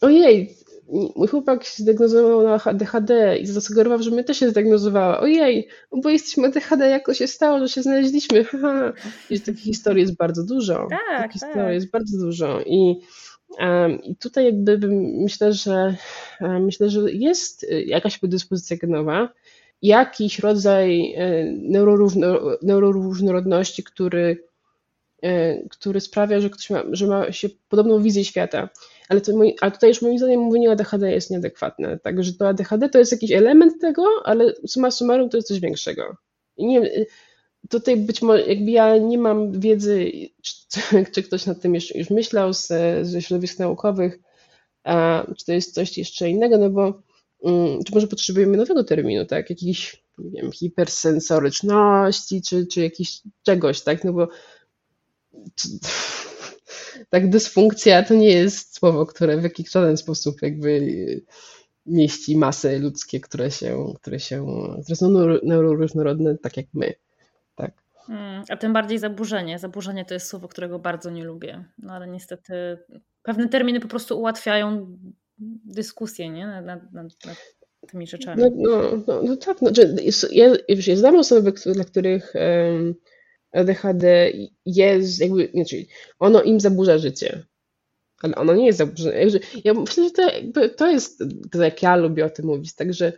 [0.00, 0.56] ojej,
[1.16, 5.20] mój chłopak się zdiagnozował na ADHD i zasugerował, że mnie też się zdiagnozowała.
[5.20, 8.44] Ojej, bo jesteśmy ADHD, jak to się stało, że się znaleźliśmy?
[9.30, 10.86] I takich historii jest bardzo dużo.
[10.90, 11.50] Tak, takich tak.
[11.50, 12.60] historii jest bardzo dużo.
[12.60, 13.00] I,
[13.60, 14.78] um, I tutaj jakby
[15.22, 15.96] myślę, że
[16.40, 19.28] myślę, że jest jakaś predyspozycja genowa,
[19.84, 24.44] jakiś rodzaj e, neuroróżno, neuroróżnorodności, który,
[25.22, 28.68] e, który sprawia, że ktoś ma, że ma się podobną wizję świata.
[29.08, 31.98] Ale, to moi, ale tutaj już moim zdaniem mówienie o ADHD jest nieadekwatne.
[31.98, 36.16] Także to ADHD to jest jakiś element tego, ale summa summarum to jest coś większego.
[36.56, 37.06] I nie y,
[37.68, 40.10] tutaj być może, jakby ja nie mam wiedzy,
[40.42, 40.80] czy,
[41.12, 42.68] czy ktoś nad tym już, już myślał z,
[43.02, 44.18] ze środowisk naukowych,
[44.84, 47.02] a, czy to jest coś jeszcze innego, no bo
[47.38, 49.50] um, czy może potrzebujemy nowego terminu, tak?
[49.50, 54.04] Jakiś, nie wiem, hipersensoryczności, czy, czy jakiś czegoś, tak?
[54.04, 54.28] No bo
[57.10, 60.80] tak dysfunkcja to nie jest słowo, które w jakiś żaden sposób jakby
[61.86, 64.46] mieści masy ludzkie, które się, które się,
[64.82, 65.10] które są
[65.42, 66.94] neuroróżnorodne, tak jak my.
[67.54, 67.72] Tak.
[67.94, 69.58] Hmm, a tym bardziej zaburzenie.
[69.58, 71.64] Zaburzenie to jest słowo, którego bardzo nie lubię.
[71.78, 72.78] No ale niestety
[73.22, 74.96] pewne terminy po prostu ułatwiają
[75.64, 76.46] dyskusję nie?
[76.46, 77.14] Nad, nad, nad,
[77.88, 78.42] tymi rzeczami.
[78.42, 79.62] No, no, no, no tak.
[79.62, 79.70] No,
[80.30, 82.94] ja, ja znam osoby, dla których um,
[83.54, 84.32] ADHD
[84.66, 85.86] jest jakby, znaczy
[86.18, 87.42] ono im zaburza życie.
[88.22, 89.14] Ale ono nie jest zaburzone.
[89.64, 92.74] Ja myślę, że to, to jest to, jak ja lubię o tym mówić.
[92.74, 93.12] Także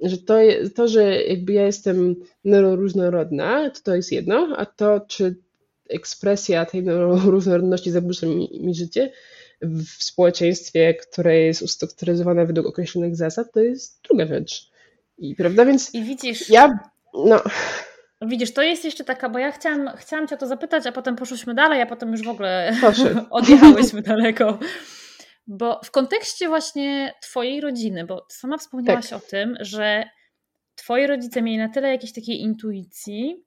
[0.00, 0.34] że to,
[0.74, 5.36] to, że jakby ja jestem neuroróżnorodna, to to jest jedno, a to, czy
[5.88, 9.12] ekspresja tej neuroróżnorodności zaburza mi, mi życie
[9.62, 14.70] w społeczeństwie, które jest ustrukturyzowane według określonych zasad, to jest druga rzecz.
[15.18, 16.78] I prawda, więc I widzisz, ja,
[17.14, 17.42] no,
[18.22, 21.54] Widzisz, to jest jeszcze taka, bo ja chciałam, chciałam Cię to zapytać, a potem poszłyśmy
[21.54, 22.76] dalej, a potem już w ogóle
[23.30, 24.58] odjechałyśmy daleko.
[25.46, 29.18] Bo w kontekście właśnie Twojej rodziny, bo sama wspomniałaś tak.
[29.18, 30.08] o tym, że
[30.74, 33.44] Twoi rodzice mieli na tyle jakiejś takiej intuicji,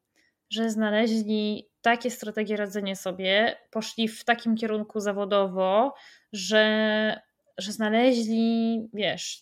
[0.50, 5.94] że znaleźli takie strategie radzenia sobie, poszli w takim kierunku zawodowo,
[6.34, 7.22] że,
[7.58, 9.42] że znaleźli, wiesz,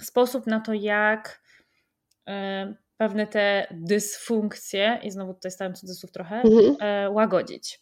[0.00, 1.42] sposób na to, jak
[3.02, 6.76] pewne te dysfunkcje, i znowu tutaj stałem cudzysłów trochę, mhm.
[6.80, 7.80] E, łagodzić.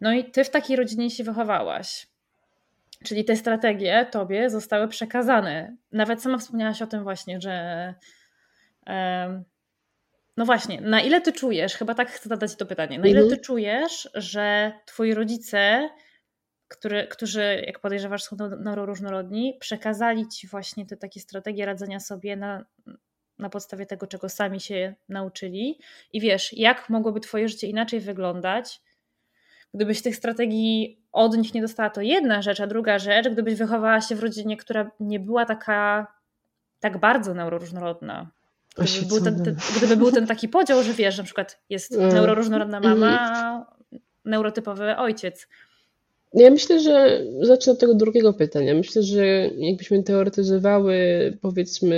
[0.00, 2.06] No i ty w takiej rodzinie się wychowałaś.
[3.04, 5.76] Czyli te strategie tobie zostały przekazane.
[5.92, 7.94] Nawet sama wspomniałaś o tym właśnie, że
[10.36, 13.36] no właśnie, na ile ty czujesz, chyba tak chcę zadać to pytanie, na ile mhm.
[13.36, 15.88] ty czujesz, że twoi rodzice,
[16.68, 22.64] który, którzy, jak podejrzewasz, są neuroróżnorodni, przekazali ci właśnie te takie strategie radzenia sobie na,
[23.38, 25.78] na podstawie tego, czego sami się nauczyli.
[26.12, 28.80] I wiesz, jak mogłoby Twoje życie inaczej wyglądać,
[29.74, 34.00] gdybyś tych strategii od nich nie dostała, to jedna rzecz, a druga rzecz, gdybyś wychowała
[34.00, 36.06] się w rodzinie, która nie była taka
[36.80, 38.30] tak bardzo neuroróżnorodna.
[38.78, 42.08] Gdyby był, ten, ten, gdyby był ten taki podział, że wiesz, na przykład jest mm.
[42.08, 43.66] neuroróżnorodna mama, a
[44.24, 45.48] neurotypowy ojciec.
[46.34, 48.74] Ja myślę, że zacznę od tego drugiego pytania.
[48.74, 49.26] Myślę, że
[49.56, 50.98] jakbyśmy teoretyzowały,
[51.42, 51.96] powiedzmy,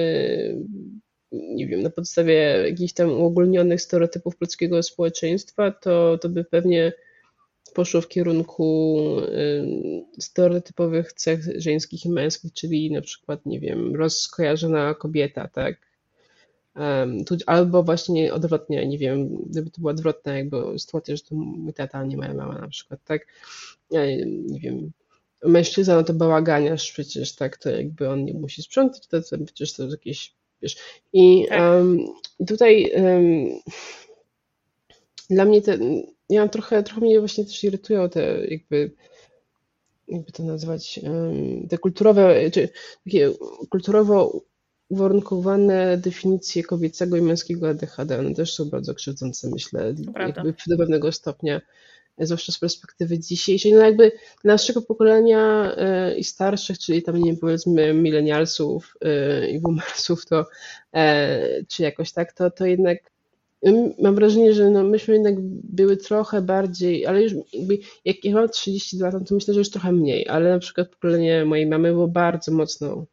[1.32, 2.34] nie wiem, na podstawie
[2.68, 6.92] jakichś tam uogólnionych stereotypów polskiego społeczeństwa, to, to by pewnie
[7.74, 9.00] poszło w kierunku
[10.18, 15.88] stereotypowych cech żeńskich i męskich, czyli na przykład, nie wiem, rozkojarzona kobieta, tak?
[17.46, 22.04] albo właśnie odwrotnie, nie wiem, gdyby to była odwrotna jakby sytuacja, że to mój tata,
[22.04, 23.26] nie moja mama na przykład, tak?
[23.90, 24.90] Nie wiem,
[25.44, 29.72] mężczyzna, no to bałaganiarz przecież, tak, to jakby on nie musi sprzątać, to, to przecież
[29.72, 30.76] to jest jakieś Wiesz,
[31.12, 31.98] I um,
[32.46, 33.60] tutaj um,
[35.30, 35.78] dla mnie te,
[36.28, 38.92] ja trochę, trochę mnie właśnie też irytują te jakby,
[40.08, 41.00] jakby to nazwać,
[41.68, 42.68] te kulturowe, czy
[43.04, 43.30] takie
[43.70, 44.42] kulturowo
[44.88, 51.12] uwarunkowane definicje kobiecego i męskiego ADHD, one też są bardzo krzywdzące, myślę, jakby do pewnego
[51.12, 51.60] stopnia
[52.26, 54.12] zwłaszcza z perspektywy dzisiejszej, no jakby
[54.44, 60.46] naszego pokolenia e, i starszych, czyli tam nie powiedzmy milenialsów e, i boomersów, to
[60.94, 62.98] e, czy jakoś tak, to, to jednak
[64.02, 68.48] mam wrażenie, że no myśmy jednak były trochę bardziej, ale już jakby jak ja mam
[68.48, 72.08] 32 lat, to myślę, że już trochę mniej, ale na przykład pokolenie mojej mamy było
[72.08, 73.04] bardzo mocno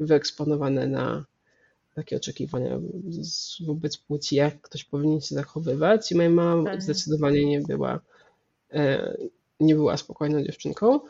[0.00, 1.24] wyeksponowane na
[1.94, 2.80] takie oczekiwania
[3.66, 6.12] wobec płci, jak ktoś powinien się zachowywać.
[6.12, 6.82] I moja mama tak.
[6.82, 8.00] zdecydowanie nie była,
[8.72, 9.16] e,
[9.60, 11.00] nie była spokojną dziewczynką,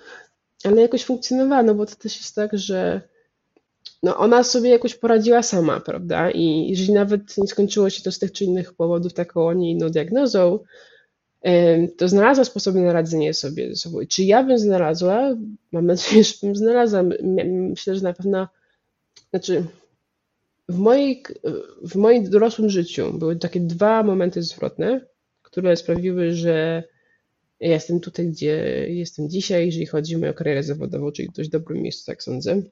[0.65, 3.01] ale jakoś funkcjonowała, no bo to też jest tak, że
[4.03, 6.31] no ona sobie jakoś poradziła sama, prawda?
[6.31, 9.71] I jeżeli nawet nie skończyło się to z tych czy innych powodów taką, a nie
[9.71, 10.59] inną diagnozą,
[11.43, 14.01] e, to znalazła sposoby na radzenie sobie ze sobą.
[14.01, 15.37] I czy ja bym znalazła?
[15.73, 17.03] Mam nadzieję, że bym znalazła.
[17.47, 18.49] Myślę, że na pewno,
[19.31, 19.65] znaczy
[20.69, 21.23] w, mojej,
[21.83, 25.01] w moim dorosłym życiu były takie dwa momenty zwrotne,
[25.43, 26.85] które sprawiły, że
[27.61, 31.83] ja jestem tutaj, gdzie jestem dzisiaj, jeżeli chodzi o moją karierę zawodową, czyli dość dobrym
[31.83, 32.63] miejscu, tak sądzę.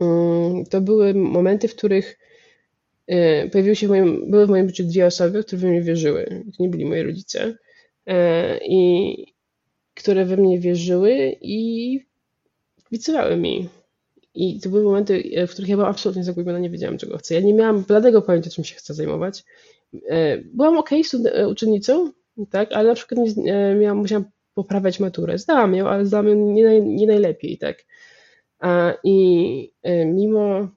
[0.00, 2.18] Mm, to były momenty, w których
[3.06, 6.44] e, pojawiły się w moim, były w moim życiu dwie osoby, które we mnie wierzyły.
[6.56, 7.54] To nie byli moi rodzice.
[8.06, 9.34] E, I,
[9.94, 12.00] które we mnie wierzyły i
[12.84, 13.68] kibicowały mi.
[14.34, 17.34] I to były momenty, e, w których ja byłam absolutnie zagubiona, nie wiedziałam, czego chcę.
[17.34, 19.44] Ja nie miałam bladego pojęcia, czym się chcę zajmować.
[20.08, 20.90] E, byłam ok
[21.32, 22.10] e, uczennicą,
[22.50, 23.20] tak, ale na przykład
[23.80, 24.24] miałam, musiałam
[24.54, 25.38] poprawiać maturę.
[25.38, 27.84] Zdałam ją, ale zdałam ją nie, naj, nie najlepiej, tak.
[29.04, 29.72] I
[30.06, 30.68] mimo,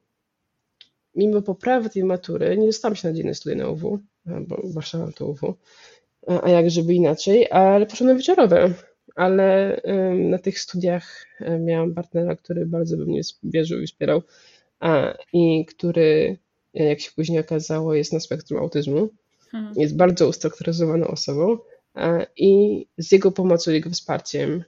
[1.16, 5.26] mimo poprawy tej matury nie dostałam się na dzienne studia na UW, bo Warszawa to
[5.26, 5.54] UW,
[6.43, 8.74] a jak żeby inaczej, ale poszłam na wieczorowe
[9.16, 9.82] ale
[10.16, 11.26] na tych studiach
[11.59, 14.22] miałam partnera, który bardzo we mnie wierzył i wspierał
[15.34, 16.38] i który,
[16.74, 19.09] jak się później okazało, jest na spektrum autyzmu.
[19.51, 19.74] Hmm.
[19.76, 21.57] Jest bardzo ustrukturyzowaną osobą
[22.38, 24.64] i z jego pomocą, jego wsparciem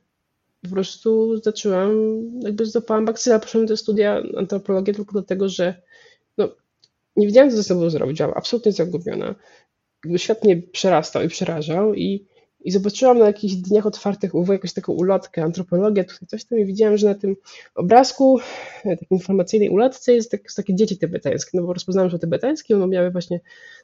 [0.62, 1.92] po prostu zaczęłam,
[2.42, 5.82] jakby zdopałam bakcyla, poszłam do studia antropologii tylko dlatego, że
[6.38, 6.50] no,
[7.16, 9.36] nie wiedziałam, co ze sobą zrobić, byłam absolutnie zagubiona.
[10.06, 12.26] Jakby świat mnie przerastał i przerażał i
[12.66, 16.66] i zobaczyłam na jakichś dniach otwartych UW jakąś taką ulotkę, antropologię, tutaj coś tam i
[16.66, 17.36] widziałam, że na tym
[17.76, 18.40] obrazku,
[18.86, 22.88] e, takiej informacyjnej ulotce jest tak, takie dzieci tybetańskie, no bo rozpoznałam, że tybetańskie, one
[22.88, 23.40] miały właśnie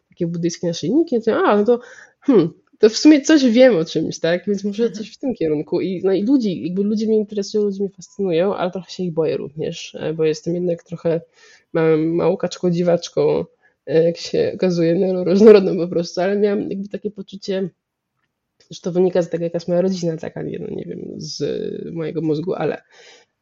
[0.10, 1.80] takie buddyjskie naszyjniki, no to, a, no to
[2.22, 4.46] hmm, to w sumie coś wiem o czymś, tak?
[4.48, 5.82] Więc może coś w tym kierunku.
[5.82, 9.14] I, no i ludzi, jakby ludzie mnie interesują, ludzie mnie fascynują, ale trochę się ich
[9.14, 11.22] boję również, e, bo jestem jednak trochę
[11.98, 13.46] małą, kaczką, dziwaczką,
[13.86, 17.70] e, jak się okazuje, neuroróżnorodną po prostu, ale miałam jakby takie poczucie
[18.72, 21.44] że to wynika z tego, jaka jest moja rodzina, taka, nie, no, nie wiem, z
[21.94, 22.82] mojego mózgu, ale.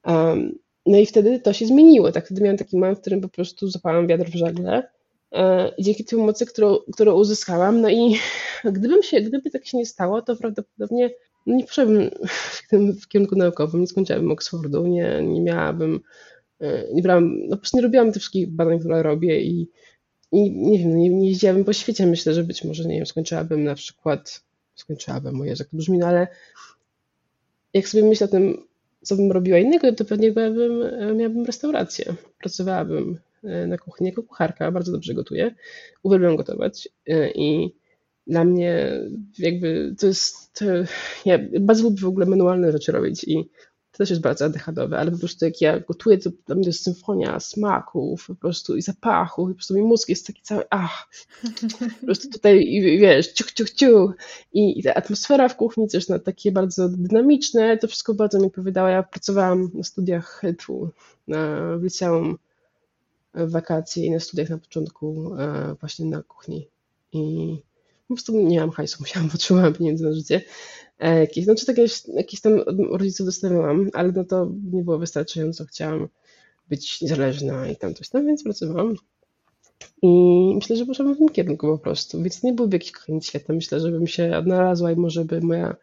[0.06, 2.12] Um, no i wtedy to się zmieniło.
[2.12, 4.84] Tak, wtedy miałam taki moment, w którym po prostu zapałam wiatr w żagle.
[5.32, 8.16] E, I dzięki tej mocy, którą, którą uzyskałam, no i
[8.74, 11.10] gdybym się, gdyby tak się nie stało, to prawdopodobnie
[11.46, 12.10] no nie poszedłbym
[12.58, 16.00] w, tym, w kierunku naukowym, nie skończyłabym Oxfordu, nie, nie miałabym,
[16.60, 19.70] e, nie brałam, no po prostu nie robiłam tych wszystkich badań, które robię i,
[20.32, 22.06] i nie wiem, nie, nie jeździłabym po świecie.
[22.06, 24.44] Myślę, że być może, nie wiem, skończyłabym na przykład
[24.80, 26.28] skończyłabym moje, jak to brzmi, no ale
[27.74, 28.68] jak sobie myślę o tym,
[29.02, 30.84] co bym robiła innego, to pewnie byłabym,
[31.18, 32.14] miałabym restaurację.
[32.40, 35.56] Pracowałabym e, na kuchni jako kucharka, bardzo dobrze gotuję.
[36.04, 37.76] Uwielbiam gotować e, i
[38.28, 38.92] dla mnie
[39.40, 40.66] jakby to jest, to,
[41.26, 43.50] ja bardzo lubię w ogóle manualne rzeczy robić i
[44.00, 46.84] też jest bardzo adechadowe, ale po prostu jak ja gotuję, to dla mnie to jest
[46.84, 51.10] symfonia smaków po prostu i zapachów, po prostu mój mózg jest taki cały, ach,
[52.00, 54.12] po prostu tutaj i wiesz, ciuch, ciuch, ciuch.
[54.54, 58.46] I, i ta atmosfera w kuchni też na takie bardzo dynamiczne, to wszystko bardzo mi
[58.46, 58.88] odpowiadało.
[58.90, 60.90] Ja pracowałam na studiach tu,
[61.28, 62.38] na, w liceum
[63.34, 66.68] w wakacje i na studiach na początku e, właśnie na kuchni.
[67.14, 67.56] I
[68.08, 70.36] po prostu nie mam hajsu, musiałam, potrzebowałam pieniędzy na życie.
[70.36, 74.84] E, jakieś, no czy tak jakieś, jakieś tam od rodziców dostawałam, ale no to nie
[74.84, 76.08] było wystarczająco, chciałam
[76.70, 78.96] być niezależna i tam coś tam, więc pracowałam.
[80.02, 80.08] I
[80.56, 83.54] myślę, że poszłam w tym kierunku po prostu, więc nie byłby jakiś koniec świata.
[83.54, 85.76] Myślę, że bym się odnalazła i może by moja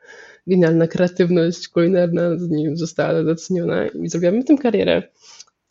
[0.47, 5.03] genialna kreatywność kulinarna nie wiem, została doceniona i zrobiłabym w tym karierę.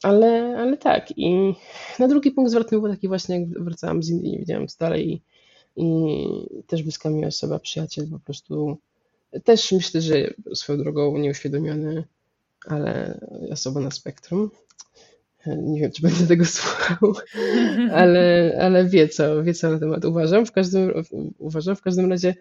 [0.03, 1.17] Ale, ale tak.
[1.17, 1.53] I
[1.99, 5.11] na drugi punkt zwrotny był taki właśnie, jak wracałam z Indii, nie wiedziałam co dalej
[5.11, 5.21] i,
[5.75, 8.77] i też bliska mi osoba, przyjaciel po prostu
[9.43, 12.03] też myślę, że swoją drogą nieuświadomiony,
[12.65, 13.19] ale
[13.51, 14.51] osoba na spektrum.
[15.47, 17.13] Nie wiem, czy będę tego słuchał,
[17.91, 20.45] ale, ale wie co, wie co na temat uważam.
[20.45, 20.93] W każdym,
[21.37, 22.35] uważam, w każdym razie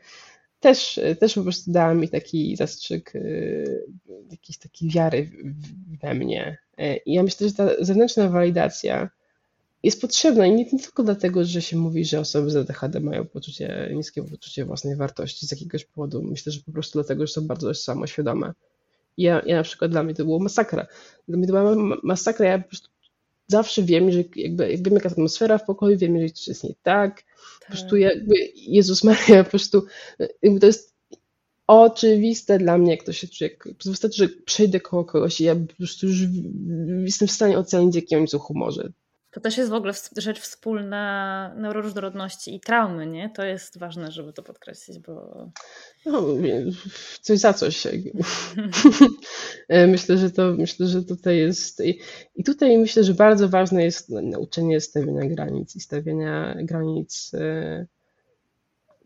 [0.60, 3.84] też, też po prostu dała mi taki zastrzyk y,
[4.30, 5.30] jakiejś takiej wiary
[6.02, 6.58] we mnie.
[7.06, 9.10] I ja myślę, że ta zewnętrzna walidacja
[9.84, 13.90] jest potrzebna i nie tylko dlatego, że się mówi, że osoby z ADHD mają poczucie,
[13.94, 16.22] niskie poczucie własnej wartości z jakiegoś powodu.
[16.22, 18.52] Myślę, że po prostu dlatego, że są bardzo samoświadome.
[19.16, 20.86] Ja, ja na przykład dla mnie to było masakra.
[21.28, 22.46] Dla mnie to była masakra.
[22.46, 22.88] Ja po prostu
[23.46, 26.64] zawsze wiem, że jakby, jak wiem, jaka jest atmosfera w pokoju, wiem, że coś jest
[26.64, 27.16] nie tak.
[27.16, 27.24] tak.
[27.60, 29.86] Po prostu jakby Jezus Maria, po prostu
[30.60, 30.94] to jest
[31.66, 33.50] oczywiste dla mnie, jak to się czuje.
[33.84, 36.18] Wystarczy, że przejdę koło kogoś i ja po prostu już
[37.04, 38.92] jestem w stanie ocenić, jaki oni są humorze.
[39.34, 43.30] To też jest w ogóle rzecz wspólna neuroróżnorodności i traumy, nie?
[43.30, 45.46] To jest ważne, żeby to podkreślić, bo...
[46.06, 46.22] No,
[47.20, 47.86] coś za coś.
[49.88, 51.82] myślę, że to, myślę, że tutaj jest...
[52.36, 57.86] I tutaj myślę, że bardzo ważne jest nauczenie stawiania granic i stawiania granic e,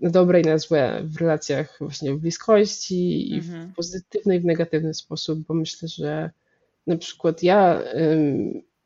[0.01, 3.73] na dobre i na złe w relacjach właśnie w bliskości i w mhm.
[3.73, 6.31] pozytywny i w negatywny sposób, bo myślę, że
[6.87, 7.83] na przykład ja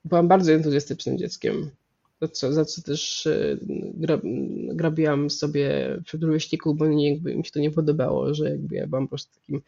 [0.05, 1.71] byłam bardzo entuzjastycznym dzieckiem,
[2.23, 3.57] za co, za co też e,
[3.95, 4.21] gra,
[4.75, 8.87] grabiłam sobie przed rówieśników, bo nie, jakby mi się to nie podobało, że jakby ja
[8.87, 9.63] byłam po prostu takim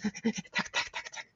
[0.56, 1.26] tak, tak, tak, tak.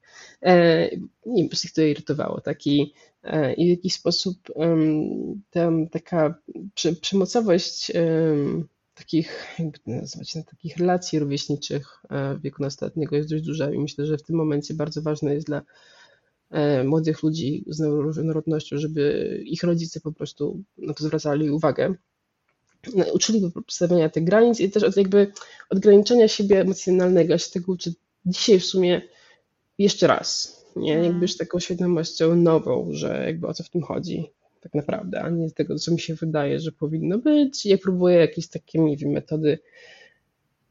[0.41, 0.89] E,
[1.25, 2.41] nie po prostu ich to irytowało.
[2.41, 2.93] Taki,
[3.23, 6.35] e, I w jakiś sposób um, tam taka
[6.75, 12.03] przy, przymocowość um, takich, jakby to nazwać, no, takich relacji rówieśniczych
[12.37, 15.47] w wieku nastoletniego jest dość duża i myślę, że w tym momencie bardzo ważne jest
[15.47, 15.61] dla
[16.85, 21.95] młodych ludzi z różnorodnością, żeby ich rodzice po prostu na to zwracali uwagę
[23.13, 25.31] uczyli stawiania tych granic i też od jakby
[25.69, 27.31] odgraniczenia siebie emocjonalnego.
[27.31, 27.91] Ja się tego uczę
[28.25, 29.01] dzisiaj w sumie
[29.77, 30.93] jeszcze raz, nie?
[30.93, 31.05] Mm.
[31.05, 34.29] Jakby już taką świadomością nową, że jakby o co w tym chodzi
[34.61, 37.65] tak naprawdę, a nie tego, co mi się wydaje, że powinno być.
[37.65, 39.59] Ja próbuję jakieś takie, nie wiem, metody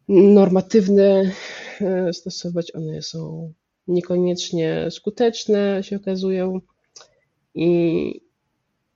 [0.09, 1.33] normatywne
[1.81, 3.53] e, stosować, one są
[3.87, 6.61] niekoniecznie skuteczne, się okazują.
[7.55, 8.21] I,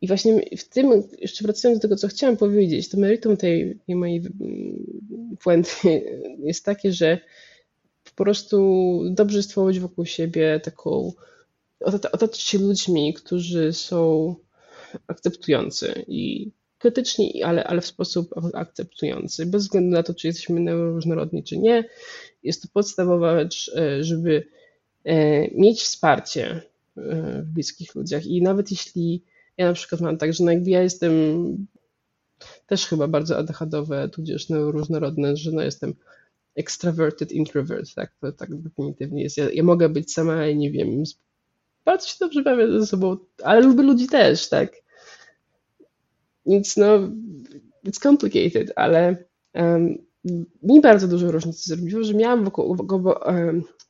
[0.01, 3.97] i właśnie w tym, jeszcze wracając do tego, co chciałam powiedzieć, to meritum tej, tej
[3.97, 4.23] mojej
[5.45, 6.03] puenty
[6.49, 7.19] jest takie, że
[8.15, 11.13] po prostu dobrze stworzyć wokół siebie taką,
[11.81, 14.35] otaczać się ludźmi, którzy są
[15.07, 21.45] akceptujący i krytyczni, ale, ale w sposób akceptujący, bez względu na to, czy jesteśmy różnorodni,
[21.45, 21.85] czy nie.
[22.43, 24.47] Jest to podstawowa rzecz, e, żeby
[25.55, 26.63] mieć wsparcie
[26.97, 29.23] e, w bliskich ludziach i nawet jeśli
[29.57, 31.13] ja na przykład mam tak, że no jakby ja jestem
[32.67, 35.95] też chyba bardzo ADHD, tudzież różnorodny, że no jestem
[36.57, 39.37] extroverted introvert, tak, to tak definitywnie jest.
[39.37, 41.03] Ja, ja mogę być sama, nie wiem,
[41.85, 44.73] bardzo się dobrze bawię ze sobą, ale lubię ludzi też, tak.
[46.47, 46.99] Więc no,
[47.87, 49.99] it's complicated, ale um,
[50.63, 53.13] mi bardzo dużo różnicy zrobiło, że miałam wokół, wokół,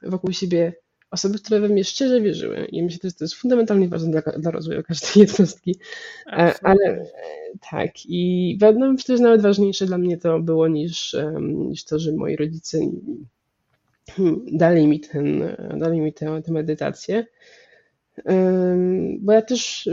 [0.03, 0.73] wokół siebie
[1.11, 2.65] osoby, które we mnie szczerze wierzyły.
[2.65, 5.77] I myślę, że to jest fundamentalnie ważne dla, dla rozwoju każdej jednostki.
[6.27, 6.87] E, Absolutely.
[6.87, 7.07] Ale
[7.71, 12.13] tak, i no, myślę, że nawet ważniejsze dla mnie to było niż, niż to, że
[12.13, 12.79] moi rodzice
[14.53, 17.27] dali mi, ten, dali mi tę, tę medytację.
[19.21, 19.89] Bo ja też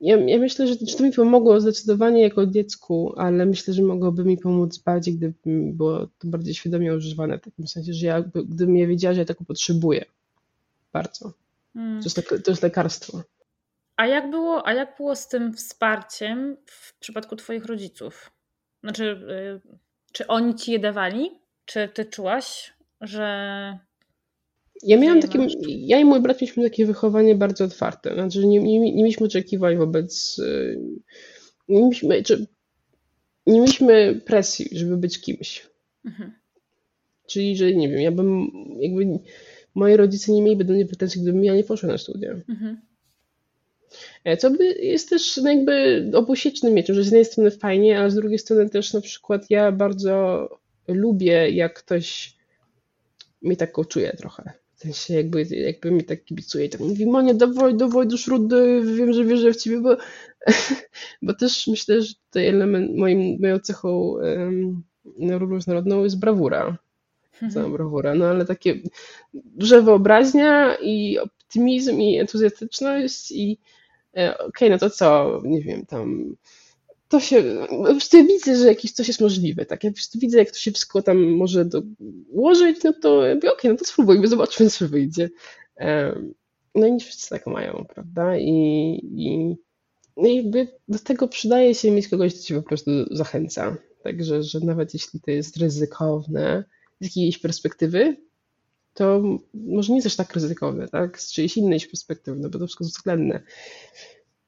[0.00, 4.38] ja, ja myślę, że to mi pomogło zdecydowanie jako dziecku, ale myślę, że mogłoby mi
[4.38, 5.34] pomóc bardziej, gdyby
[5.72, 9.26] było to bardziej świadomie używane, w takim sensie, że ja, gdybym ja wiedziała, że ja
[9.26, 10.04] tego potrzebuję
[10.92, 11.32] bardzo.
[11.74, 12.02] Hmm.
[12.02, 13.22] To, jest, to jest lekarstwo.
[13.96, 18.30] A jak, było, a jak było z tym wsparciem w przypadku Twoich rodziców?
[18.82, 19.04] Znaczy,
[19.64, 19.78] y,
[20.12, 21.30] czy oni ci je dawali?
[21.64, 23.78] Czy ty czułaś, że
[24.82, 28.80] ja miałam takie, ja i mój brat mieliśmy takie wychowanie bardzo otwarte, znaczy nie, nie,
[28.80, 30.80] nie mieliśmy oczekiwań wobec, y,
[31.68, 32.46] nie mieliśmy, czy,
[33.46, 35.66] nie mieliśmy presji, żeby być kimś.
[36.04, 36.32] Mhm.
[37.26, 38.50] Czyli, że nie wiem, ja bym,
[38.80, 39.18] jakby
[39.74, 42.30] moi rodzice nie mieliby do mnie pretensji, gdybym ja nie poszła na studia.
[42.48, 42.80] Mhm.
[44.24, 48.10] E, co by jest też no jakby obusiecznym mieczem, że z jednej strony fajnie, a
[48.10, 50.48] z drugiej strony też na przykład ja bardzo
[50.88, 52.36] lubię, jak ktoś
[53.42, 54.52] mnie tak czuje trochę.
[54.86, 59.12] Sensie jakby, jakby mi tak kibicuje i tak mówi, Monia, dawaj, dawaj do śródy, wiem,
[59.12, 59.96] że wierzę w ciebie, bo,
[61.22, 64.82] bo też myślę, że tutaj element, moim, moją cechą um,
[65.38, 66.78] różnorodną jest brawura.
[67.32, 67.52] Mhm.
[67.52, 68.74] Cała brawura, no ale takie
[69.34, 73.58] duże wyobraźnia i optymizm i entuzjastyczność i
[74.16, 76.36] e, okej, okay, no to co, nie wiem, tam
[77.08, 80.58] to się, po prostu widzę, że jakieś coś jest możliwe, tak, ja widzę, jak to
[80.58, 85.30] się wszystko tam może dołożyć, no to okej, okay, no to spróbujmy, zobaczmy, co wyjdzie.
[86.74, 88.50] No i nie wszyscy tak mają, prawda, i,
[89.16, 89.56] i
[90.16, 94.60] no jakby do tego przydaje się mieć kogoś, kto cię po prostu zachęca, także, że
[94.60, 96.64] nawet jeśli to jest ryzykowne
[97.00, 98.16] z jakiejś perspektywy,
[98.94, 99.22] to
[99.54, 102.96] może nie jest tak ryzykowne, tak, z czyjejś innej perspektywy, no bo to wszystko jest
[102.96, 103.42] względne.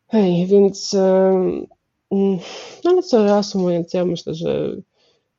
[0.07, 0.97] Hej, więc
[2.11, 4.77] no ale co reasumując, ja myślę, że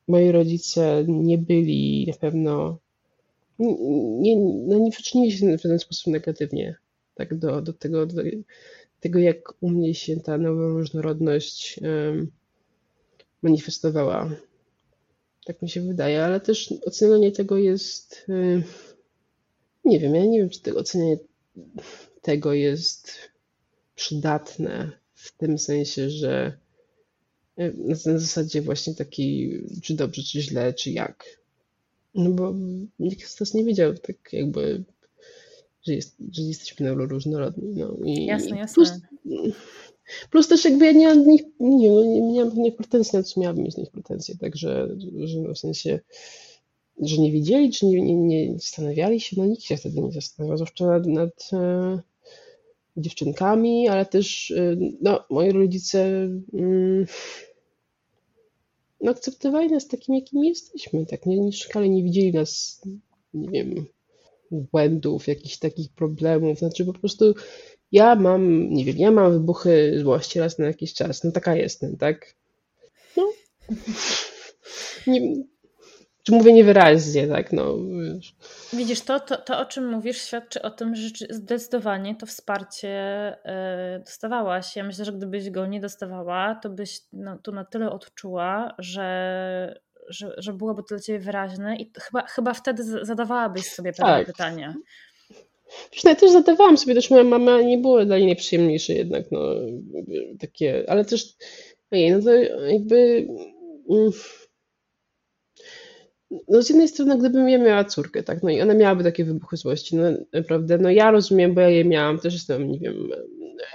[0.07, 2.77] moi rodzice nie byli na pewno,
[4.19, 6.75] nie, no nie przyczynili się w żaden sposób negatywnie
[7.15, 8.21] tak, do, do, tego, do
[8.99, 12.31] tego, jak u mnie się ta nowa różnorodność um,
[13.41, 14.31] manifestowała.
[15.45, 18.63] Tak mi się wydaje, ale też ocenianie tego jest, um,
[19.85, 21.17] nie wiem, ja nie wiem, czy tego ocenianie
[22.21, 23.11] tego jest
[23.95, 26.57] przydatne w tym sensie, że
[27.57, 31.39] e, na, zasadzie właśnie takiej, czy dobrze, czy źle, czy jak.
[32.15, 32.53] No bo
[32.99, 34.83] nikt z nas nie wiedział tak jakby,
[35.87, 37.75] że, jest, że jesteśmy różnorodni.
[37.75, 37.97] No.
[38.05, 38.73] I, jasne, jasne.
[38.73, 38.91] Plus,
[40.31, 43.41] plus też jakby ja nie mam nich, nie, no, nie, nie mam pretensji, na co
[43.41, 44.87] miałabym mieć z nich pretensje, także
[45.23, 45.99] że no w sensie
[47.01, 50.57] że nie wiedzieli, czy nie, nie, nie zastanawiali się, no nikt się wtedy nie zastanawiał,
[50.57, 51.99] zwłaszcza nad, nad e,
[53.01, 56.03] dziewczynkami, ale też y, no, moi rodzice
[56.53, 57.05] mm,
[59.01, 62.81] no, akceptowali nas takim, jakim jesteśmy, tak, nie, nie szukali, nie widzieli nas,
[63.33, 63.85] nie wiem,
[64.51, 67.33] błędów, jakichś takich problemów, znaczy po prostu
[67.91, 71.97] ja mam, nie wiem, ja mam wybuchy złości raz na jakiś czas, no taka jestem,
[71.97, 72.35] tak,
[75.07, 75.35] nie,
[76.23, 77.77] czy mówię niewyraźnie, tak, no.
[78.73, 82.89] Widzisz, to, to, to o czym mówisz świadczy o tym, że zdecydowanie to wsparcie
[83.45, 84.75] e, dostawałaś.
[84.75, 89.79] Ja myślę, że gdybyś go nie dostawała, to byś no, tu na tyle odczuła, że,
[90.09, 94.27] że, że byłoby to dla ciebie wyraźne i chyba, chyba wtedy zadawałabyś sobie pewne tak.
[94.27, 94.73] pytania.
[96.03, 99.39] Ja też zadawałam sobie, też moja mama nie była dla niej najprzyjemniejsze jednak, no,
[100.39, 101.25] takie, ale też,
[101.91, 102.31] ojej, no to
[102.67, 103.27] jakby...
[103.89, 104.11] Mm,
[106.47, 109.57] no z jednej strony, gdybym ja miała córkę, tak, no i ona miałaby takie wybuchy
[109.57, 110.03] złości, no
[110.33, 112.95] naprawdę, no ja rozumiem, bo ja je miałam, też jestem, nie wiem,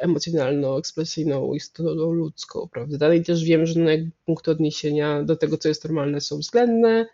[0.01, 3.91] emocjonalną, ekspresyjną istotą ludzką, prawda, i też wiem, że no
[4.27, 7.07] punkty odniesienia do tego, co jest normalne, są względne,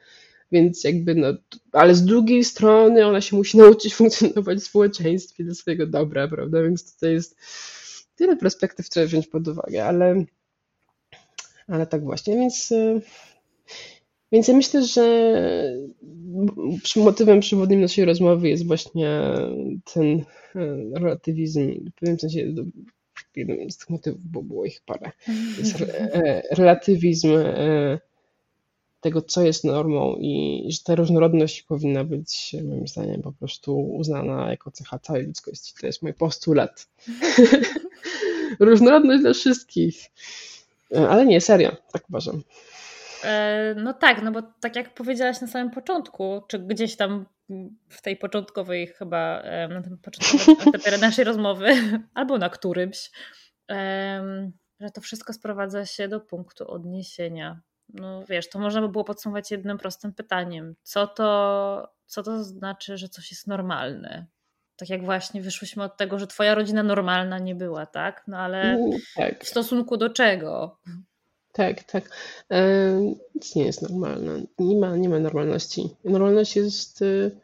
[0.53, 1.29] więc jakby, no,
[1.73, 6.63] ale z drugiej strony ona się musi nauczyć funkcjonować w społeczeństwie do swojego dobra, prawda,
[6.63, 7.39] więc tutaj jest
[8.17, 10.25] tyle perspektyw trzeba wziąć pod uwagę, ale,
[11.69, 12.73] ale tak właśnie, więc
[14.33, 15.33] więc ja myślę, że
[16.97, 19.21] motywem przewodnim naszej rozmowy jest właśnie
[19.95, 20.25] ten e,
[20.95, 21.91] relatywizm.
[21.91, 22.55] W pewnym sensie
[23.37, 25.11] jednym z tych motywów, bo było ich parę.
[25.59, 27.99] Jest e, relatywizm e,
[29.01, 34.51] tego, co jest normą i że ta różnorodność powinna być, moim zdaniem, po prostu uznana
[34.51, 35.75] jako cecha całej ludzkości.
[35.81, 36.89] To jest mój postulat.
[38.61, 40.11] różnorodność dla wszystkich.
[41.09, 42.43] Ale nie, serio, tak uważam.
[43.25, 47.27] E, no tak, no bo tak jak powiedziałaś na samym początku, czy gdzieś tam
[47.89, 51.73] w tej początkowej chyba, na tym początkowym etapie naszej rozmowy,
[52.15, 53.11] albo na którymś,
[54.81, 57.61] że to wszystko sprowadza się do punktu odniesienia.
[57.95, 60.75] No wiesz, to można by było podsumować jednym prostym pytaniem.
[60.83, 64.27] Co to, co to znaczy, że coś jest normalne?
[64.77, 68.25] Tak jak właśnie wyszłyśmy od tego, że twoja rodzina normalna nie była, tak?
[68.27, 68.79] No ale
[69.17, 69.45] tak.
[69.45, 70.79] w stosunku do czego?
[71.53, 72.11] Tak, tak.
[73.35, 74.43] Nic nie jest normalne.
[74.59, 75.89] Nie ma, nie ma normalności.
[76.05, 77.37] Normalność jest y,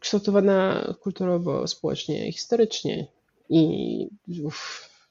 [0.00, 3.06] kształtowana kulturowo, społecznie, historycznie.
[3.48, 4.08] I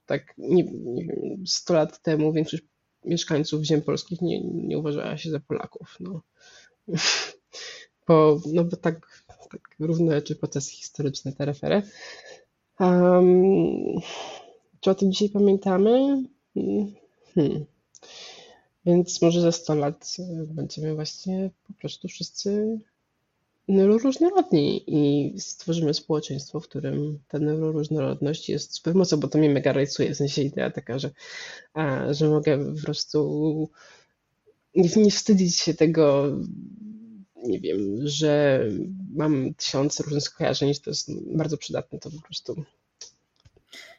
[0.06, 2.64] tak, nie, nie wiem, 100 lat temu większość
[3.06, 5.98] mieszkańców ziem polskich nie, nie uważała się za Polaków.
[6.00, 6.22] No.
[8.08, 11.82] Bo, no bo tak, tak równe czy procesy historyczne te refery.
[12.80, 14.02] Um,
[14.80, 16.24] czy o tym dzisiaj pamiętamy?
[17.36, 17.66] Hmm.
[18.86, 22.80] Więc może za 100 lat e, będziemy właśnie po prostu wszyscy
[23.68, 29.74] neuroróżnorodni i stworzymy społeczeństwo, w którym ta neuroróżnorodność jest super mocno, bo to mnie mega
[29.74, 31.12] rajcuje, w sensie idea taka, że,
[31.74, 33.70] a, że mogę po prostu
[34.76, 36.32] nie, nie wstydzić się tego,
[37.36, 38.66] nie wiem, że
[39.14, 42.64] mam tysiące różnych skojarzeń, to jest bardzo przydatne, to po prostu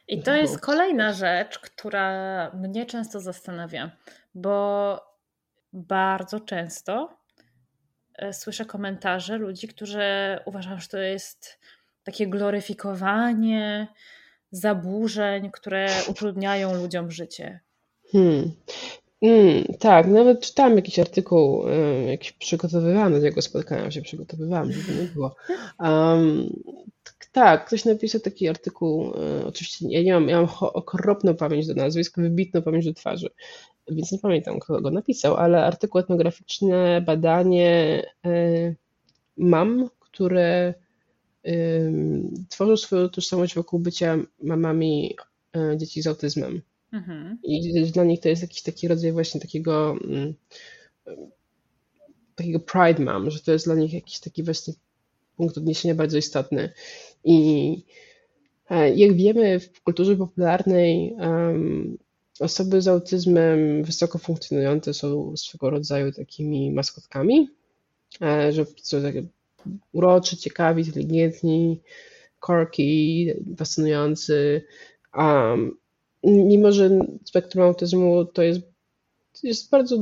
[0.07, 3.91] i to jest kolejna rzecz, która mnie często zastanawia,
[4.35, 4.99] bo
[5.73, 7.17] bardzo często
[8.15, 10.03] e, słyszę komentarze ludzi, którzy
[10.45, 11.59] uważają, że to jest
[12.03, 13.87] takie gloryfikowanie
[14.51, 17.59] zaburzeń, które utrudniają ludziom życie.
[18.11, 18.51] Hmm.
[19.23, 25.01] Mm, tak, nawet czytałam jakiś artykuł, y, jakiś przygotowywany do tego spotkania się przygotowywałam, żeby
[25.01, 25.35] nie było.
[25.79, 26.49] Um,
[27.31, 31.73] tak, ktoś napisał taki artykuł, y, oczywiście ja nie mam, ja mam okropną pamięć do
[31.73, 33.29] nazwisk, wybitną pamięć do twarzy,
[33.87, 38.75] więc nie pamiętam, kto go napisał, ale artykuł etnograficzny, badanie y,
[39.37, 40.73] mam, które
[41.47, 41.93] y,
[42.49, 45.15] tworzą swoją tożsamość wokół bycia mamami
[45.55, 46.61] y, dzieci z autyzmem.
[46.91, 47.37] Mhm.
[47.43, 50.33] I dla nich to jest jakiś taki rodzaj właśnie takiego mm,
[52.35, 54.73] takiego pride mom, że to jest dla nich jakiś taki właśnie
[55.37, 56.69] punkt odniesienia bardzo istotny.
[57.23, 57.77] I
[58.69, 61.97] e, jak wiemy, w kulturze popularnej um,
[62.39, 67.49] osoby z autyzmem wysoko funkcjonujące są swego rodzaju takimi maskotkami,
[68.21, 69.23] e, że są takie
[69.91, 71.81] uroczy, ciekawi, inteligentni,
[72.39, 74.61] quirky, fascynujący.
[75.17, 75.77] Um,
[76.23, 76.89] mimo, że
[77.25, 78.61] spektrum autyzmu to jest,
[79.41, 79.97] to jest bardzo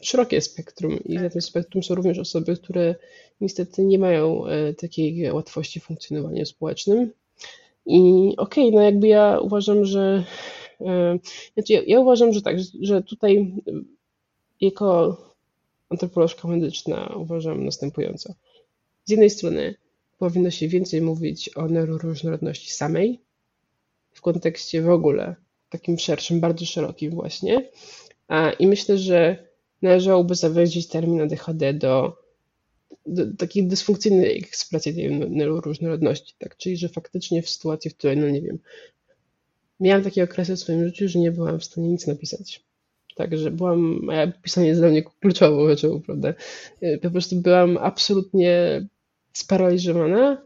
[0.00, 1.22] szerokie spektrum i tak.
[1.22, 2.94] na tym spektrum są również osoby, które
[3.40, 7.12] niestety nie mają e, takiej łatwości w funkcjonowaniu społecznym.
[7.86, 10.24] I okej, okay, no jakby ja uważam, że
[11.54, 13.54] znaczy ja, ja uważam, że tak, że, tutaj
[14.60, 15.16] jako
[15.88, 18.34] antropolożka medyczna uważam następująco.
[19.04, 19.74] Z jednej strony
[20.18, 23.20] powinno się więcej mówić o neuroróżnorodności samej
[24.12, 25.36] w kontekście w ogóle
[25.70, 27.70] takim szerszym, bardzo szerokim właśnie.
[28.58, 29.48] I myślę, że
[29.82, 32.16] należałoby zawęzić termin ADHD do,
[33.06, 36.56] do takiej dysfunkcyjnej ekspresji tej neuroróżnorodności, tak?
[36.56, 38.58] Czyli, że faktycznie w sytuacji, w której, no nie wiem,
[39.80, 42.64] miałam takie okresy w swoim życiu, że nie byłam w stanie nic napisać.
[43.16, 46.34] także byłam, moje pisanie jest dla mnie kluczową rzeczą, prawda?
[46.80, 48.86] E, po prostu byłam absolutnie
[49.32, 50.42] sparaliżowana.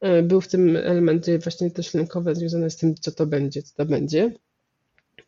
[0.00, 3.76] E, był w tym elementy właśnie też lękowe związane z tym, co to będzie, co
[3.76, 4.32] to będzie,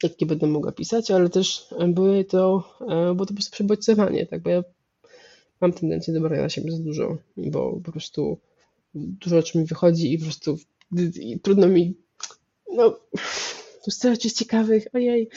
[0.02, 4.50] jakie będę mogła pisać, ale też były to, było to po prostu przebodźcowanie, tak, bo
[4.50, 4.64] ja
[5.60, 8.38] mam tendencję do brania na siebie za dużo, bo po prostu
[8.94, 10.58] dużo rzeczy mi wychodzi i po prostu
[11.20, 11.94] i trudno mi,
[12.74, 13.00] no,
[13.88, 15.28] starać jest ciekawych, ojej.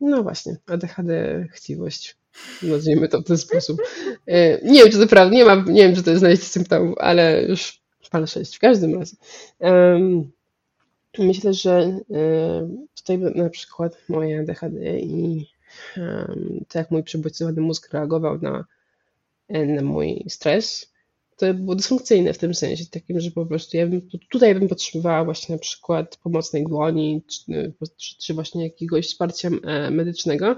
[0.00, 2.16] No właśnie, ADHD, chciwość.
[2.62, 3.82] Nazwijmy to w ten sposób.
[4.26, 6.98] E, nie wiem, czy to prawda, nie, mam, nie wiem, czy to jest znaleźć symptomów,
[6.98, 9.16] ale już palę sześć w każdym razie.
[11.18, 11.98] Myślę, że
[12.96, 15.46] tutaj na przykład moje ADHD i
[16.68, 18.64] tak jak mój przebodźcowany mózg reagował na,
[19.48, 20.93] na mój stres,
[21.36, 25.24] to było dysfunkcyjne w tym sensie takim, że po prostu ja bym, tutaj bym potrzebowała
[25.24, 27.72] właśnie na przykład pomocnej dłoni, czy,
[28.18, 30.56] czy właśnie jakiegoś wsparcia e, medycznego.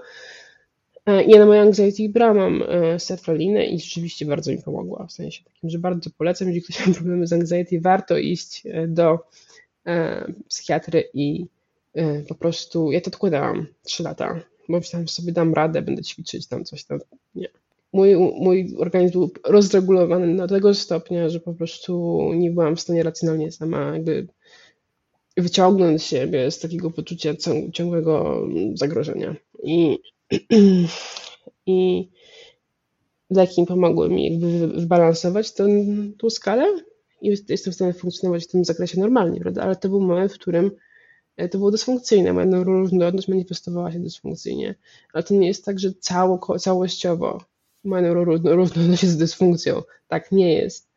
[1.07, 5.44] E, ja na moją anxiety brałam e, sertralinę i rzeczywiście bardzo mi pomogła, w sensie
[5.44, 9.19] takim, że bardzo polecam, jeżeli ktoś ma problemy z anxiety, warto iść do
[10.48, 11.47] psychiatry i
[12.28, 16.47] po prostu, ja to odkładałam 3 lata, bo myślałam, że sobie dam radę, będę ćwiczyć
[16.47, 16.98] tam coś tam,
[17.35, 17.48] nie
[17.97, 23.02] mój, mój organizm był rozregulowany do tego stopnia, że po prostu nie byłam w stanie
[23.02, 24.27] racjonalnie sama jakby
[25.36, 27.35] wyciągnąć siebie z takiego poczucia
[27.73, 28.43] ciągłego
[28.74, 29.36] zagrożenia.
[29.62, 29.98] I,
[31.66, 32.09] i
[33.31, 36.66] leki pomogły mi jakby wybalansować ten, tą skalę
[37.23, 39.62] i jestem w stanie funkcjonować w tym zakresie normalnie, prawda?
[39.62, 40.70] Ale to był moment, w którym
[41.36, 44.74] e, to było dysfunkcyjne, moja neuroróżnorodność manifestowała się dysfunkcyjnie,
[45.12, 47.56] ale to nie jest tak, że cało, całościowo
[47.87, 49.83] ma neuroróżnorodność z dysfunkcją.
[50.09, 50.89] Tak nie jest.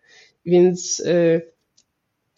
[0.45, 1.41] Więc yy,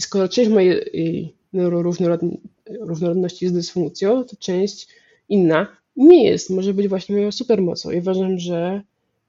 [0.02, 4.88] skoro część mojej y, neuroróżnorodności z dysfunkcją, to część
[5.30, 6.50] inna nie jest.
[6.50, 7.92] Może być właśnie moją supermocą.
[7.92, 8.82] I uważam, że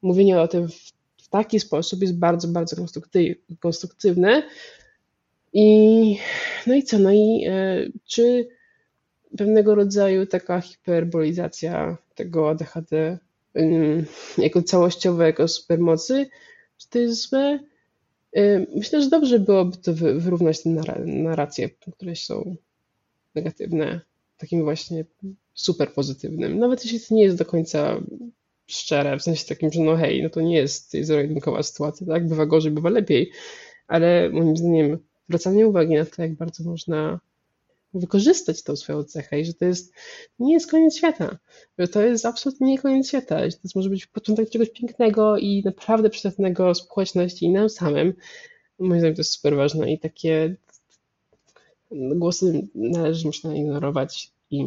[0.03, 2.77] mówienie o tym w, taki sposób jest bardzo, bardzo
[3.61, 4.43] konstruktywne.
[5.53, 6.19] I
[6.67, 6.99] no i co?
[6.99, 8.49] No i y, czy
[9.39, 13.19] pewnego rodzaju taka hiperbolizacja tego ADHD
[14.39, 16.27] jako całościowe, jako supermocy,
[16.77, 17.59] czy to jest złe?
[18.75, 20.71] Myślę, że dobrze byłoby to wyrównać te
[21.05, 22.57] narracje, które są
[23.35, 24.01] negatywne,
[24.39, 25.05] takim właśnie
[25.55, 26.59] super pozytywnym.
[26.59, 28.01] Nawet jeśli to nie jest do końca
[28.67, 32.29] szczere, w sensie takim, że no hej, no to nie jest zero-jedynkowa sytuacja, tak?
[32.29, 33.33] Bywa gorzej, bywa lepiej,
[33.87, 34.99] ale moim zdaniem
[35.29, 37.21] zwracanie uwagi na to, jak bardzo można
[37.95, 39.95] wykorzystać tą swoją cechę i że to jest,
[40.39, 41.39] nie jest koniec świata,
[41.79, 45.63] że to jest absolutnie nie koniec świata, że to może być początek czegoś pięknego i
[45.65, 48.15] naprawdę przydatnego społeczności i nam samym.
[48.79, 50.57] Moim zdaniem to jest super ważne i takie
[51.91, 54.65] głosy należy, myślę, ignorować i,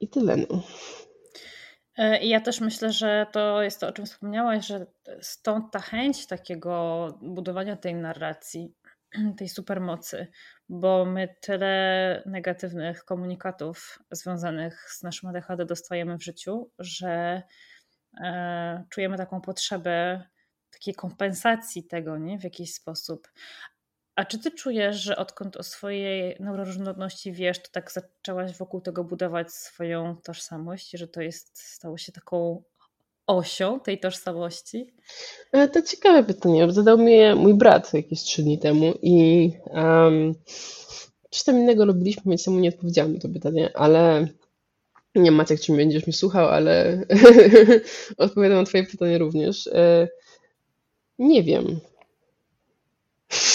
[0.00, 0.36] i tyle.
[0.36, 0.62] No.
[1.96, 4.86] E, I ja też myślę, że to jest to, o czym wspomniałaś, że
[5.20, 8.72] stąd ta chęć takiego budowania tej narracji,
[9.38, 10.26] tej supermocy,
[10.68, 17.42] bo my tyle negatywnych komunikatów związanych z naszym ADHD dostajemy w życiu, że
[18.20, 20.22] e, czujemy taką potrzebę
[20.70, 22.38] takiej kompensacji tego nie?
[22.38, 23.28] w jakiś sposób.
[24.16, 29.04] A czy ty czujesz, że odkąd o swojej neuroróżnorodności wiesz, to tak zaczęłaś wokół tego
[29.04, 32.62] budować swoją tożsamość, że to jest stało się taką
[33.26, 34.86] osią tej tożsamości?
[35.52, 36.72] E, to ciekawe pytanie.
[36.72, 40.34] Zadał mnie mój brat jakieś trzy dni temu i um,
[41.30, 44.28] coś tam innego robiliśmy, więc temu nie odpowiedziałam na to pytanie, ale
[45.14, 47.04] nie wiem Maciek, czy będziesz mi słuchał, ale
[48.18, 49.66] odpowiadam na twoje pytanie również.
[49.66, 50.08] E,
[51.18, 51.80] nie wiem.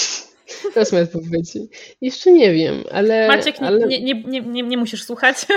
[0.73, 1.57] To jest moja odpowiedź.
[2.02, 3.27] Jeszcze nie wiem, ale...
[3.27, 3.88] Maciek, ale...
[3.88, 5.38] Nie, nie, nie, nie, nie musisz słuchać.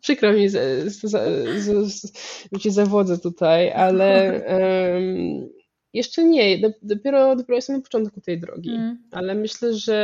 [0.00, 0.84] Przykro mi, że
[2.60, 5.48] cię zawodzę tutaj, ale um,
[5.92, 6.58] jeszcze nie.
[6.82, 8.98] Dopiero, dopiero jestem na początku tej drogi, mm.
[9.10, 9.94] ale myślę, że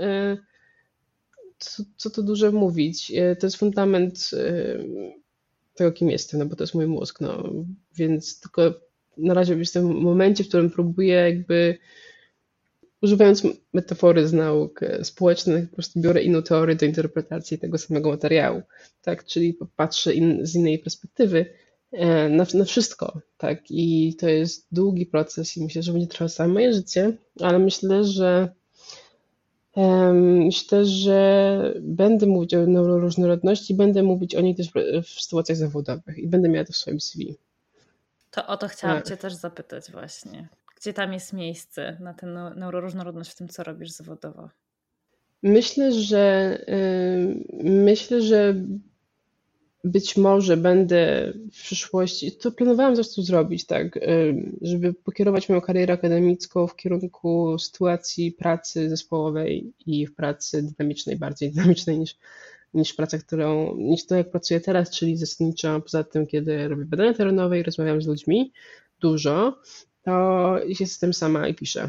[0.00, 0.36] e,
[1.58, 4.78] co, co tu dużo mówić, e, to jest fundament e,
[5.74, 7.52] tego, kim jestem, no bo to jest mój mózg, no,
[7.96, 8.74] więc tylko
[9.16, 11.78] na razie jestem w momencie, w którym próbuję jakby
[13.02, 13.42] używając
[13.72, 18.62] metafory z nauk e, społecznych, po prostu biorę inną teorię do interpretacji tego samego materiału,
[19.02, 21.46] tak, czyli patrzę in, z innej perspektywy
[21.92, 26.28] e, na, na wszystko, tak, i to jest długi proces i myślę, że będzie trwał
[26.28, 28.48] całe moje życie, ale myślę, że
[30.22, 34.70] Myślę, że będę mówić o neuroróżnorodności, będę mówić o niej też
[35.02, 37.36] w sytuacjach zawodowych i będę miała to w swoim CV.
[38.30, 39.08] To o to chciałam tak.
[39.08, 40.48] Cię też zapytać właśnie
[40.82, 42.26] gdzie tam jest miejsce na tę
[42.56, 44.48] neuroróżnorodność w tym, co robisz zawodowo?
[45.42, 48.54] Myślę, że yy, myślę, że
[49.84, 53.98] być może będę w przyszłości, to planowałam zresztą zrobić, tak,
[54.62, 61.52] żeby pokierować moją karierę akademicką w kierunku sytuacji pracy zespołowej i w pracy dynamicznej, bardziej
[61.52, 62.16] dynamicznej niż,
[62.74, 67.14] niż praca, którą, niż to jak pracuję teraz, czyli zasadniczo poza tym, kiedy robię badania
[67.14, 68.52] terenowe i rozmawiam z ludźmi
[69.00, 69.60] dużo,
[70.04, 71.88] to jestem sama i piszę.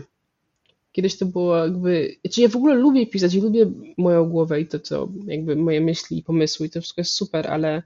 [0.91, 4.67] Kiedyś to było jakby, znaczy ja w ogóle lubię pisać i lubię moją głowę i
[4.67, 7.83] to, co jakby moje myśli i pomysły i to wszystko jest super, ale,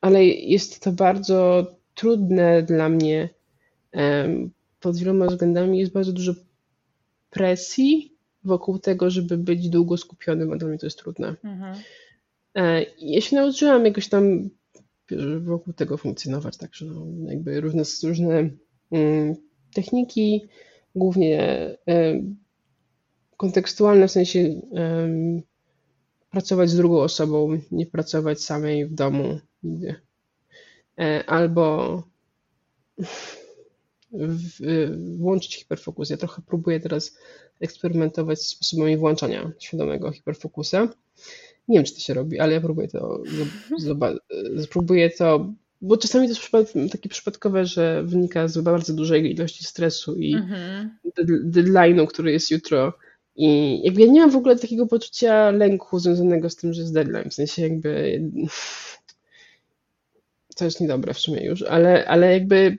[0.00, 3.28] ale jest to bardzo trudne dla mnie
[4.80, 5.78] pod wieloma względami.
[5.78, 6.34] Jest bardzo dużo
[7.30, 8.12] presji
[8.44, 11.34] wokół tego, żeby być długo skupionym, a dla mnie to jest trudne.
[11.44, 11.76] Mhm.
[12.54, 14.50] E, ja się nauczyłam jakoś tam
[15.40, 18.50] wokół tego funkcjonować, także no, jakby różne, różne
[19.74, 20.48] techniki,
[20.94, 21.68] głównie
[23.36, 24.60] kontekstualne, w sensie
[26.30, 29.94] pracować z drugą osobą, nie pracować samej w domu nigdy.
[31.26, 32.02] Albo
[35.18, 36.10] włączyć hiperfokus.
[36.10, 37.18] Ja trochę próbuję teraz
[37.60, 40.88] eksperymentować z sposobami włączania świadomego hiperfokusa.
[41.68, 43.22] Nie wiem, czy to się robi, ale ja próbuję to,
[44.70, 50.14] próbuję to bo czasami to jest takie przypadkowe, że wynika z bardzo dużej ilości stresu
[50.14, 50.90] i mhm.
[51.44, 52.92] deadline'u, który jest jutro.
[53.36, 56.94] I jakby ja nie mam w ogóle takiego poczucia lęku związanego z tym, że jest
[56.94, 57.30] deadline.
[57.30, 58.20] W sensie jakby
[60.56, 62.78] to jest niedobre w sumie już, ale, ale jakby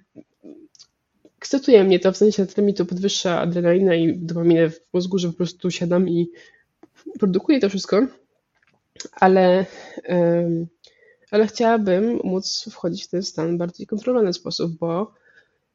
[1.37, 5.17] ekscytuje mnie to, w sensie na tyle mi to podwyższa adrenalinę i dopaminę w mózgu,
[5.17, 6.27] że po prostu siadam i
[7.19, 8.07] produkuję to wszystko,
[9.11, 9.65] ale
[10.09, 10.67] um,
[11.31, 15.13] ale chciałabym móc wchodzić w ten stan w bardziej kontrolowany sposób, bo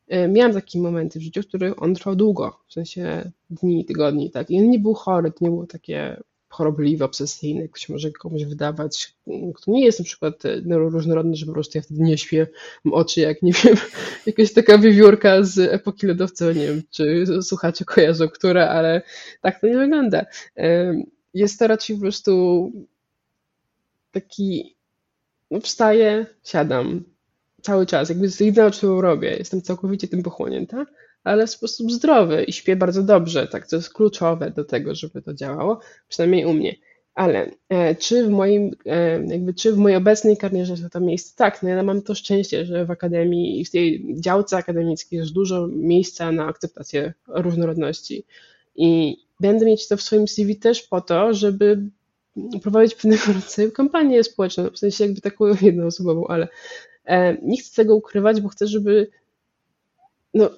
[0.08, 4.30] e, miałam takie momenty w życiu, w których on trwał długo, w sensie dni, tygodni,
[4.30, 4.50] tak.
[4.50, 8.44] I on nie był chory, to nie było takie chorobliwe, obsesyjne, jak się może komuś
[8.44, 9.14] wydawać,
[9.54, 12.46] kto nie jest na przykład e, neuroróżnorodny, że po prostu ja wtedy nie śpię,
[12.84, 13.76] mam oczy jak, nie wiem,
[14.26, 19.02] jakaś taka wiewiórka z epoki lodowcowej, nie wiem, czy słuchacze kojarzą, która, ale
[19.40, 20.26] tak to nie wygląda.
[20.56, 20.94] E,
[21.34, 22.72] jest to raczej po prostu
[24.10, 24.76] taki
[25.62, 27.04] wstaję, siadam
[27.62, 29.30] cały czas, jakby to jedyne, co robię.
[29.38, 30.86] Jestem całkowicie tym pochłonięta,
[31.24, 35.22] ale w sposób zdrowy i śpię bardzo dobrze, tak, co jest kluczowe do tego, żeby
[35.22, 36.76] to działało, przynajmniej u mnie.
[37.14, 41.36] Ale e, czy w moim, e, jakby, czy w mojej obecnej karierze jest to miejsce?
[41.36, 45.32] Tak, no ja mam to szczęście, że w akademii i w tej działce akademickiej jest
[45.32, 48.24] dużo miejsca na akceptację różnorodności.
[48.76, 51.90] I będę mieć to w swoim CV też po to, żeby
[52.62, 56.48] prowadzić pewnego rodzaju kampanię społeczną, w sensie jakby taką jednoosobową, ale
[57.04, 59.10] e, nie chcę tego ukrywać, bo chcę, żeby
[60.34, 60.50] no,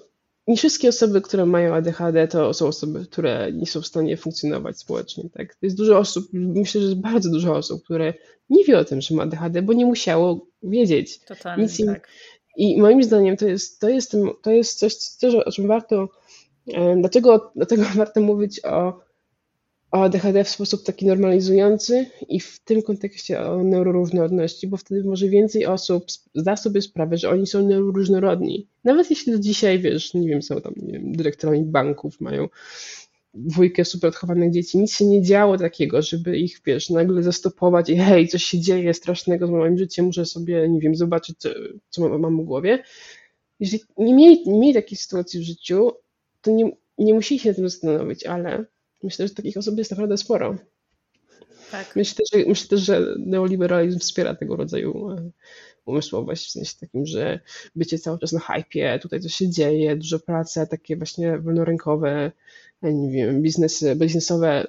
[0.47, 4.79] nie wszystkie osoby, które mają ADHD, to są osoby, które nie są w stanie funkcjonować
[4.79, 5.25] społecznie.
[5.31, 5.57] Tak?
[5.63, 8.15] Jest dużo osób, myślę, że jest bardzo dużo osób, które
[8.51, 11.19] nie wie o tym, że ma ADHD, bo nie musiało wiedzieć.
[11.19, 11.87] Totalnie, Nic im...
[11.87, 12.09] tak.
[12.57, 16.09] I moim zdaniem to jest, to jest, to jest coś, coś, o czym warto,
[16.75, 19.01] e, dlaczego, dlatego warto mówić o
[19.93, 25.29] o ADHD w sposób taki normalizujący i w tym kontekście o neuroróżnorodności, bo wtedy może
[25.29, 26.05] więcej osób
[26.35, 28.69] zda sobie sprawę, że oni są neuroróżnorodni.
[28.85, 32.49] Nawet jeśli do dzisiaj, wiesz, nie wiem, są tam nie wiem, dyrektorami banków, mają
[33.35, 37.97] dwójkę super odchowanych dzieci, nic się nie działo takiego, żeby ich, wiesz, nagle zastopować i
[37.97, 41.49] hej, coś się dzieje strasznego z moim życiem, muszę sobie, nie wiem, zobaczyć, co,
[41.91, 42.83] co mam w głowie.
[43.61, 45.91] Jeżeli nie mieli, nie mieli takiej sytuacji w życiu,
[46.41, 48.65] to nie, nie musieli się na tym zastanowić, ale
[49.03, 50.57] Myślę, że takich osób jest naprawdę sporo.
[51.71, 51.97] Tak.
[51.97, 55.31] Myślę, że, myślę też, że neoliberalizm wspiera tego rodzaju e,
[55.85, 57.41] umysłowość, w sensie takim, że
[57.77, 62.33] bycie cały czas na hypie, tutaj coś się dzieje, dużo pracy, takie właśnie wolnorynkowe,
[62.83, 64.67] nie wiem, biznesy, biznesowe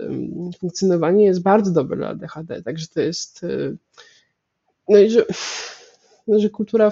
[0.60, 3.76] funkcjonowanie jest bardzo dobre dla ADHD, także to jest e,
[4.90, 5.26] no i że,
[6.28, 6.92] no, że kultura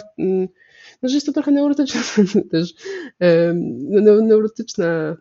[1.02, 2.02] no, że jest to trochę neurotyczna
[2.52, 2.74] też
[4.22, 5.18] neurotyczna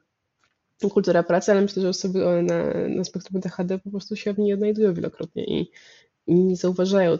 [0.88, 4.54] kultura pracy, ale myślę, że osoby na, na spektrum ADHD po prostu się w niej
[4.54, 5.70] odnajdują wielokrotnie i,
[6.26, 7.18] i nie zauważają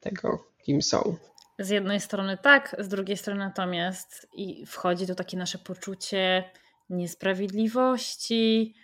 [0.00, 1.16] tego, kim są.
[1.58, 6.44] Z jednej strony tak, z drugiej strony natomiast i wchodzi tu takie nasze poczucie
[6.90, 8.74] niesprawiedliwości.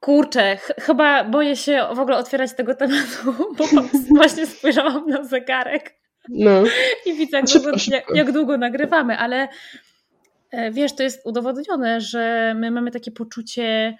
[0.00, 3.64] Kurczę, ch chyba boję się w ogóle otwierać tego tematu, bo
[4.08, 6.62] właśnie spojrzałam na zegarek no.
[7.06, 9.48] i widzę, jak, szybko, długo, jak, jak długo nagrywamy, ale
[10.72, 13.96] wiesz, to jest udowodnione, że my mamy takie poczucie,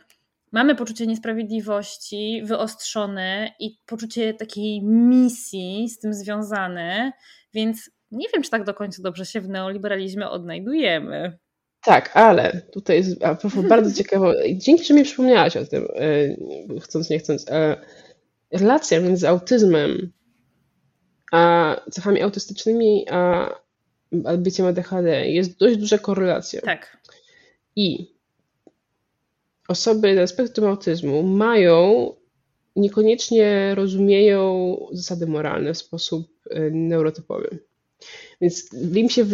[0.52, 7.12] mamy poczucie niesprawiedliwości wyostrzone i poczucie takiej misji z tym związane,
[7.54, 11.38] więc nie wiem, czy tak do końca dobrze się w neoliberalizmie odnajdujemy.
[11.82, 15.88] Tak, ale tutaj jest a propos, bardzo ciekawe, dzięki, że mi przypomniałaś o tym,
[16.74, 17.76] e, chcąc, nie chcąc, e,
[18.52, 20.12] relacja między autyzmem
[21.32, 23.50] a cechami autystycznymi, a
[24.12, 26.60] byciem ADHD jest dość duża korelacja.
[26.60, 26.98] Tak.
[27.76, 28.14] I
[29.68, 32.10] osoby na spektrum autyzmu mają,
[32.76, 37.58] niekoniecznie rozumieją zasady moralne w sposób e, neurotypowy.
[38.40, 39.26] Więc im się,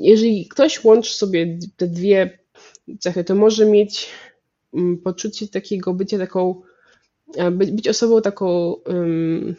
[0.00, 2.38] jeżeli ktoś łączy sobie te dwie
[3.00, 4.08] cechy, to może mieć
[4.74, 6.62] mm, poczucie takiego bycia taką,
[7.52, 9.56] być osobą taką um,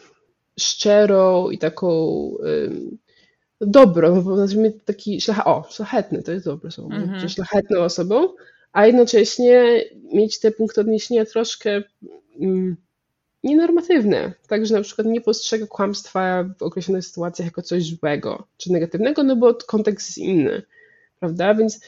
[0.60, 2.98] szczerą i taką um,
[3.60, 7.28] dobrą, bo nazwijmy taki szlacha, o, szlachetny, to jest dobre słowo, mm-hmm.
[7.28, 8.28] szlachetną osobą,
[8.72, 11.82] a jednocześnie mieć te punkty odniesienia troszkę
[12.40, 12.76] um,
[13.44, 14.32] nienormatywne.
[14.48, 19.36] Także na przykład nie postrzega kłamstwa w określonych sytuacjach jako coś złego czy negatywnego, no
[19.36, 20.62] bo kontekst jest inny,
[21.20, 21.54] prawda?
[21.54, 21.80] Więc,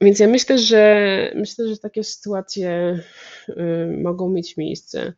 [0.00, 3.00] więc ja myślę, że myślę, że takie sytuacje
[4.02, 5.12] mogą mieć miejsce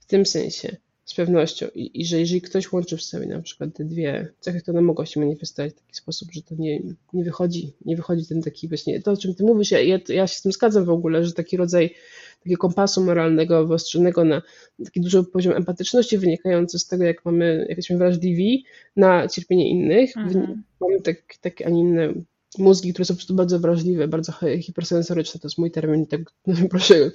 [0.00, 0.76] w tym sensie
[1.10, 4.62] z pewnością i, i że jeżeli ktoś łączy w sobie na przykład te dwie cechy,
[4.62, 6.82] to one mogą się manifestować w taki sposób, że to nie,
[7.12, 10.26] nie wychodzi, nie wychodzi ten taki właśnie, to o czym ty mówisz, ja, ja, ja
[10.26, 11.94] się z tym zgadzam w ogóle, że taki rodzaj
[12.42, 14.42] takiego kompasu moralnego wyostrzonego na
[14.84, 18.64] taki duży poziom empatyczności wynikający z tego, jak mamy, jak jesteśmy wrażliwi
[18.96, 20.16] na cierpienie innych.
[20.16, 20.62] Mhm.
[20.80, 22.14] Mamy tak, takie, a nie inne
[22.58, 26.54] mózgi, które są po prostu bardzo wrażliwe, bardzo hipersensoryczne, to jest mój termin, tak no,
[26.70, 27.10] proszę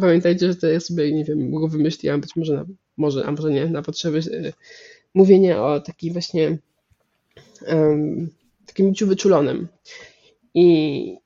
[0.00, 2.64] pamiętajcie, że to ja sobie, nie wiem, go wymyśliłam, być może, na,
[2.96, 4.52] może, a może nie, na potrzeby e,
[5.14, 6.58] mówienia o takim właśnie
[7.66, 8.30] um,
[8.66, 9.68] takim byciu wyczulonym.
[10.54, 11.18] I,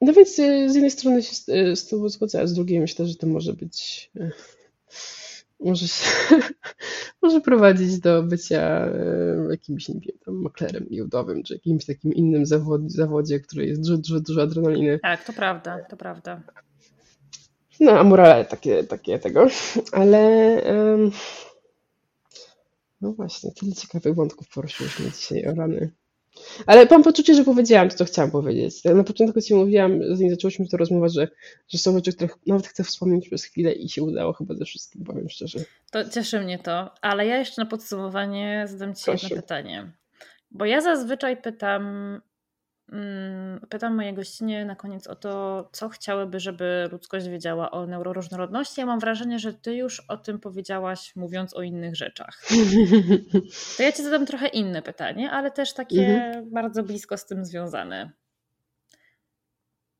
[0.00, 2.80] no więc y, z jednej strony się z, y, z tobą zgodzę, a z drugiej
[2.80, 4.30] myślę, że to może być y,
[5.60, 6.04] może, się,
[7.22, 8.88] może prowadzić do bycia
[9.50, 13.98] jakimś, nie wiem, tam maklerem giełdowym, czy jakimś takim innym zawod, zawodzie, który jest dużo,
[13.98, 14.98] dużo, dużo adrenaliny.
[15.02, 16.42] Tak, to prawda, to prawda.
[17.80, 19.46] No, a morale takie, takie tego,
[19.92, 20.18] ale
[20.66, 21.10] um,
[23.00, 25.90] no właśnie, tyle ciekawych wątków poruszyliśmy dzisiaj o rany.
[26.66, 28.84] Ale mam poczucie, że powiedziałam to, co chciałam powiedzieć.
[28.84, 31.28] Na początku ci mówiłam, zanim zaczęłyśmy to rozmowę, że,
[31.68, 35.04] że są rzeczy, których nawet chcę wspomnieć przez chwilę i się udało chyba ze wszystkim,
[35.04, 35.58] powiem szczerze.
[35.90, 39.26] To cieszy mnie to, ale ja jeszcze na podsumowanie zadam ci Proszę.
[39.26, 39.92] jedno pytanie.
[40.50, 42.20] Bo ja zazwyczaj pytam
[43.68, 48.80] pytam moje gościnie na koniec o to, co chciałyby, żeby ludzkość wiedziała o neuroróżnorodności.
[48.80, 52.42] Ja mam wrażenie, że ty już o tym powiedziałaś, mówiąc o innych rzeczach.
[53.76, 56.50] To ja ci zadam trochę inne pytanie, ale też takie mhm.
[56.50, 58.10] bardzo blisko z tym związane.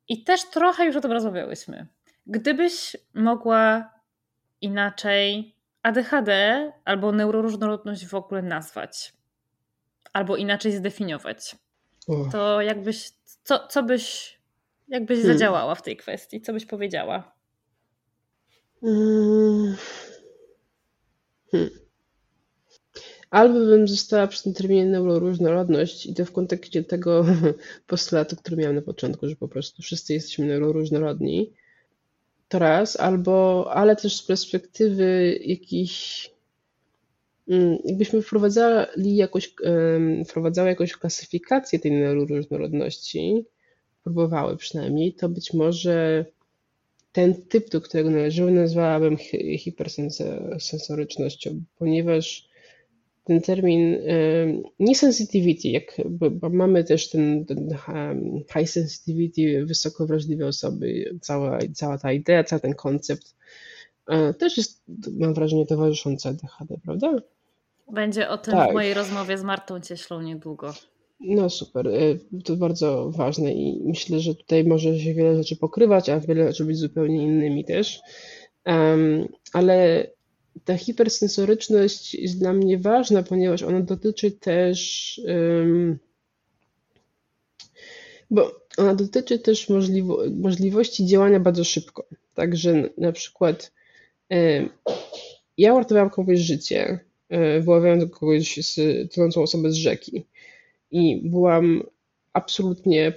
[0.09, 1.87] I też trochę już o tym rozmawiałyśmy.
[2.27, 3.91] Gdybyś mogła
[4.61, 9.13] inaczej ADHD albo neuroróżnorodność w ogóle nazwać,
[10.13, 11.57] albo inaczej zdefiniować,
[12.33, 13.11] to jakbyś,
[13.45, 14.39] co, co byś,
[14.89, 15.33] jakbyś hmm.
[15.33, 16.41] zadziałała w tej kwestii?
[16.41, 17.33] Co byś powiedziała?
[18.81, 19.77] Hmm.
[21.51, 21.71] hmm.
[23.31, 27.25] Albo bym została przy tym terminie neuroróżnorodność i to w kontekście tego
[27.87, 31.53] postulatu, który miałam na początku, że po prostu wszyscy jesteśmy neuroróżnorodni.
[32.49, 36.31] To raz, albo, ale też z perspektywy jakichś
[37.85, 39.55] jakbyśmy wprowadzali jakoś,
[40.29, 43.45] wprowadzały jakąś klasyfikację tej neuroróżnorodności,
[44.03, 46.25] próbowały przynajmniej, to być może
[47.13, 49.17] ten typ, do którego należyły, nazwałabym
[49.59, 52.51] hipersensorycznością, ponieważ
[53.25, 53.97] ten termin
[54.79, 56.01] nie sensitivity, jak,
[56.51, 57.77] mamy też ten, ten
[58.59, 63.35] high sensitivity, wysoko wrażliwe osoby, cała, cała ta idea, cały ten koncept
[64.09, 64.83] e, też jest,
[65.19, 67.17] mam wrażenie, towarzyszący ADHD, prawda?
[67.93, 68.71] Będzie o tym tak.
[68.71, 70.75] w mojej rozmowie z Martą Cieślą niedługo.
[71.21, 76.09] No super, y, to bardzo ważne i myślę, że tutaj może się wiele rzeczy pokrywać,
[76.09, 78.01] a wiele rzeczy być zupełnie innymi też.
[78.67, 80.07] Um, ale
[80.65, 85.99] ta hipersensoryczność jest dla mnie ważna, ponieważ ona dotyczy też um,
[88.31, 92.07] bo ona dotyczy też możliwo możliwości działania bardzo szybko.
[92.35, 93.73] Także na przykład
[94.31, 94.69] um,
[95.59, 97.01] ja uratowałam komuś życie
[97.61, 98.77] wyławiając kogoś z
[99.15, 100.27] tonącą osobę z rzeki.
[100.91, 101.83] I byłam
[102.33, 103.13] absolutnie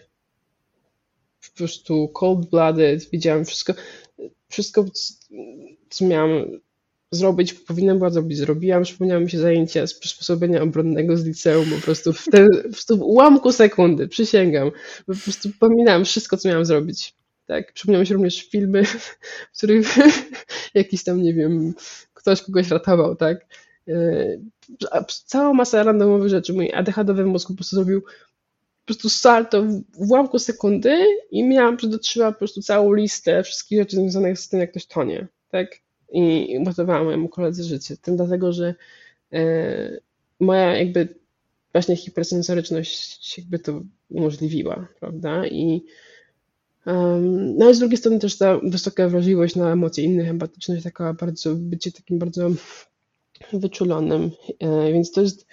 [1.49, 3.73] po prostu cold-blooded, widziałam wszystko,
[4.49, 4.85] wszystko,
[5.90, 6.45] co miałam
[7.11, 8.84] zrobić, powinnam była zrobić, zrobiłam.
[8.84, 13.52] Przypomniały mi się zajęcia z przysposobienia obronnego z liceum, po prostu w, ten, w ułamku
[13.52, 14.72] sekundy, przysięgam.
[15.06, 17.15] Po prostu pamiętałam wszystko, co miałam zrobić.
[17.45, 18.84] Tak, przypomniały mi się również filmy,
[19.53, 19.95] w których
[20.73, 21.73] jakiś tam, nie wiem,
[22.14, 23.45] ktoś kogoś ratował, tak.
[23.88, 24.38] E,
[25.26, 26.54] całą masę randomowych rzeczy.
[26.54, 32.32] Mój ADHD mózg po prostu zrobił po prostu salto w ułamku sekundy i miałam, dotrzymała
[32.32, 35.68] po prostu całą listę wszystkich rzeczy związanych z tym, jak ktoś tonie, tak?
[36.12, 37.98] I uratowałam mojemu koledze życie.
[37.98, 38.76] Tym dlatego, że
[40.40, 41.16] moja jakby
[41.72, 45.48] właśnie hipersensoryczność jakby to umożliwiła, prawda?
[45.48, 45.86] I
[46.86, 51.14] um, no ale z drugiej strony też ta wysoka wrażliwość na emocje innych, empatyczność, taka
[51.14, 52.50] bardzo, bycie takim bardzo
[53.53, 55.48] wyczulonym, e, więc to jest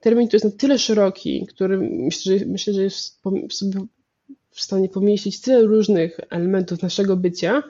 [0.00, 3.80] termin, który jest na tyle szeroki, który myślę, że, myślę, że jest sobie
[4.50, 7.62] w stanie pomieścić tyle różnych elementów naszego bycia,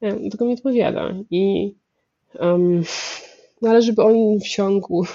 [0.00, 1.14] e, tego mi odpowiada.
[1.30, 1.74] I
[2.40, 2.82] um,
[3.62, 5.06] no ale żeby on wsiąkł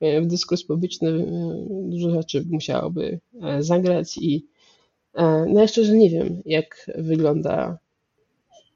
[0.00, 1.26] e, w dyskurs publiczny,
[1.68, 3.20] dużo rzeczy musiałoby
[3.60, 4.46] zagrać i
[5.48, 7.78] no ja szczerze nie wiem, jak wygląda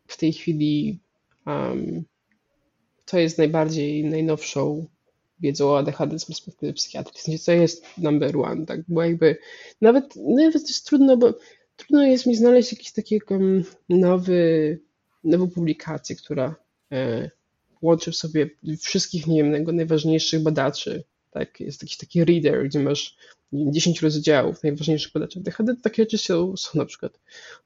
[0.06, 1.00] w tej chwili
[1.46, 2.04] um,
[3.04, 4.86] to jest najbardziej najnowszą
[5.40, 7.18] wiedzą o ADHD z perspektywy psychiatrii.
[7.18, 8.80] W sensie, co jest number one, tak?
[8.88, 9.36] Bo jakby
[9.80, 11.34] nawet, nawet to jest trudno, bo
[11.76, 14.80] trudno jest mi znaleźć jakiś taki um, nowy,
[15.24, 16.56] nową publikację, która
[16.92, 17.30] e,
[17.82, 18.50] łączy w sobie
[18.80, 21.04] wszystkich, nie wiem, najważniejszych badaczy.
[21.32, 21.60] Tak?
[21.60, 23.16] Jest jakiś taki reader, gdzie masz
[23.52, 25.74] wiem, 10 rozdziałów najważniejszych badaczy ADHD.
[25.82, 27.20] Takie rzeczy są, są na przykład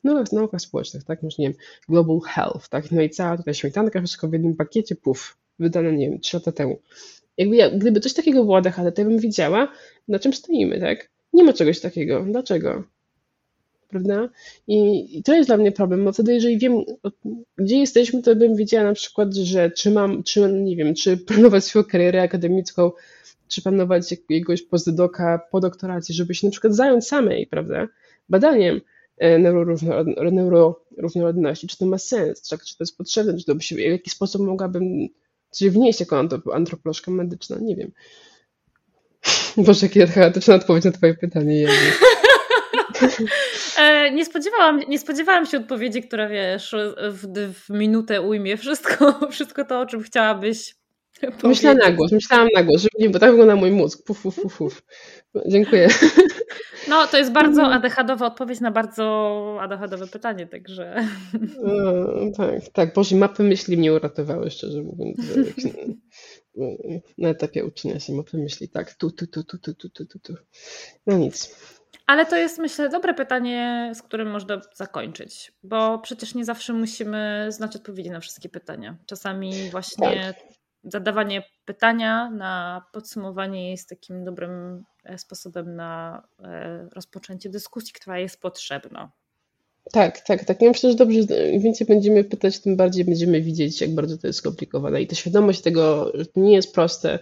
[0.04, 1.22] w naukach, społecznych, tak?
[1.22, 2.92] Masz, nie wiem, Global Health, tak?
[2.92, 6.52] No i cała tutaj śmietanka, wszystko w jednym pakiecie, puf, wydane, nie wiem, 3 lata
[6.52, 6.80] temu.
[7.36, 9.72] Jakby ja, gdyby coś takiego było ADHD, to ja bym wiedziała,
[10.08, 11.10] na czym stoimy, tak?
[11.32, 12.24] Nie ma czegoś takiego.
[12.30, 12.84] Dlaczego?
[13.88, 14.28] Prawda?
[14.66, 16.84] I, I, to jest dla mnie problem, bo wtedy, jeżeli wiem,
[17.56, 21.64] gdzie jesteśmy, to bym wiedziała na przykład, że czy mam, czy nie wiem, czy planować
[21.64, 22.90] swoją karierę akademicką,
[23.48, 27.88] czy planować jakiegoś postdoka po doktoracji, żeby się na przykład zająć samej, prawda,
[28.28, 28.80] badaniem
[29.18, 29.38] e,
[30.30, 33.78] neuroróżnorodności, czy to ma sens, czy, czy to jest potrzebne, czy to by się, w
[33.78, 35.08] jaki sposób mogłabym
[35.50, 37.90] coś wnieść jako antropolożka medyczna, nie wiem.
[39.66, 41.68] Boże, jaka chaotyczna odpowiedź na twoje pytanie.
[41.68, 42.25] E,
[44.14, 46.74] nie, spodziewałam, nie spodziewałam się odpowiedzi, która wiesz,
[47.10, 50.74] w, w minutę ujmie wszystko, wszystko to, o czym chciałabyś
[51.20, 51.44] powiedzieć.
[51.44, 54.04] Myślałam na głos, myślałam na głos, żeby nie, bo tak wygląda mój mózg.
[54.04, 54.82] Puf, puf, puf, puf.
[55.46, 55.88] Dziękuję.
[56.88, 57.84] No, to jest bardzo mhm.
[57.84, 61.06] ADHD-owa odpowiedź na bardzo ADHD-owe pytanie, także...
[61.62, 62.94] No, tak, tak.
[62.94, 65.16] Boże, mapy myśli mnie uratowały, szczerze mówiąc.
[67.18, 70.34] Na etapie uczenia się mapy myśli, tak, tu, tu, tu, tu, tu, tu, tu, tu.
[71.06, 71.56] No nic.
[72.06, 77.46] Ale to jest, myślę, dobre pytanie, z którym można zakończyć, bo przecież nie zawsze musimy
[77.48, 78.96] znać odpowiedzi na wszystkie pytania.
[79.06, 80.36] Czasami właśnie tak.
[80.84, 88.40] zadawanie pytania na podsumowanie jest takim dobrym e, sposobem na e, rozpoczęcie dyskusji, która jest
[88.40, 89.12] potrzebna.
[89.92, 90.62] Tak, tak, tak.
[90.62, 94.26] Ja myślę, że dobrze, im więcej będziemy pytać, tym bardziej będziemy widzieć, jak bardzo to
[94.26, 95.02] jest skomplikowane.
[95.02, 97.18] I ta świadomość tego, że to nie jest proste,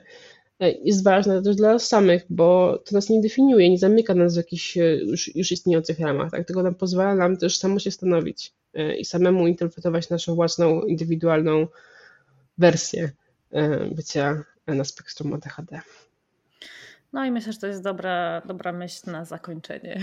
[0.68, 4.36] jest ważna też dla nas samych, bo to nas nie definiuje, nie zamyka nas w
[4.36, 6.46] jakichś e, już, już istniejących ramach, tak?
[6.46, 11.66] tylko nam pozwala nam też samo się stanowić e, i samemu interpretować naszą własną, indywidualną
[12.58, 13.10] wersję
[13.94, 15.80] bycia na spektrum ADHD.
[17.12, 20.00] No i myślę, że to jest dobra, dobra myśl na zakończenie.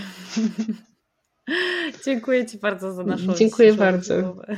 [2.06, 4.16] Dziękuję Ci bardzo za naszą Dziękuję bardzo.
[4.16, 4.58] Rozmowę.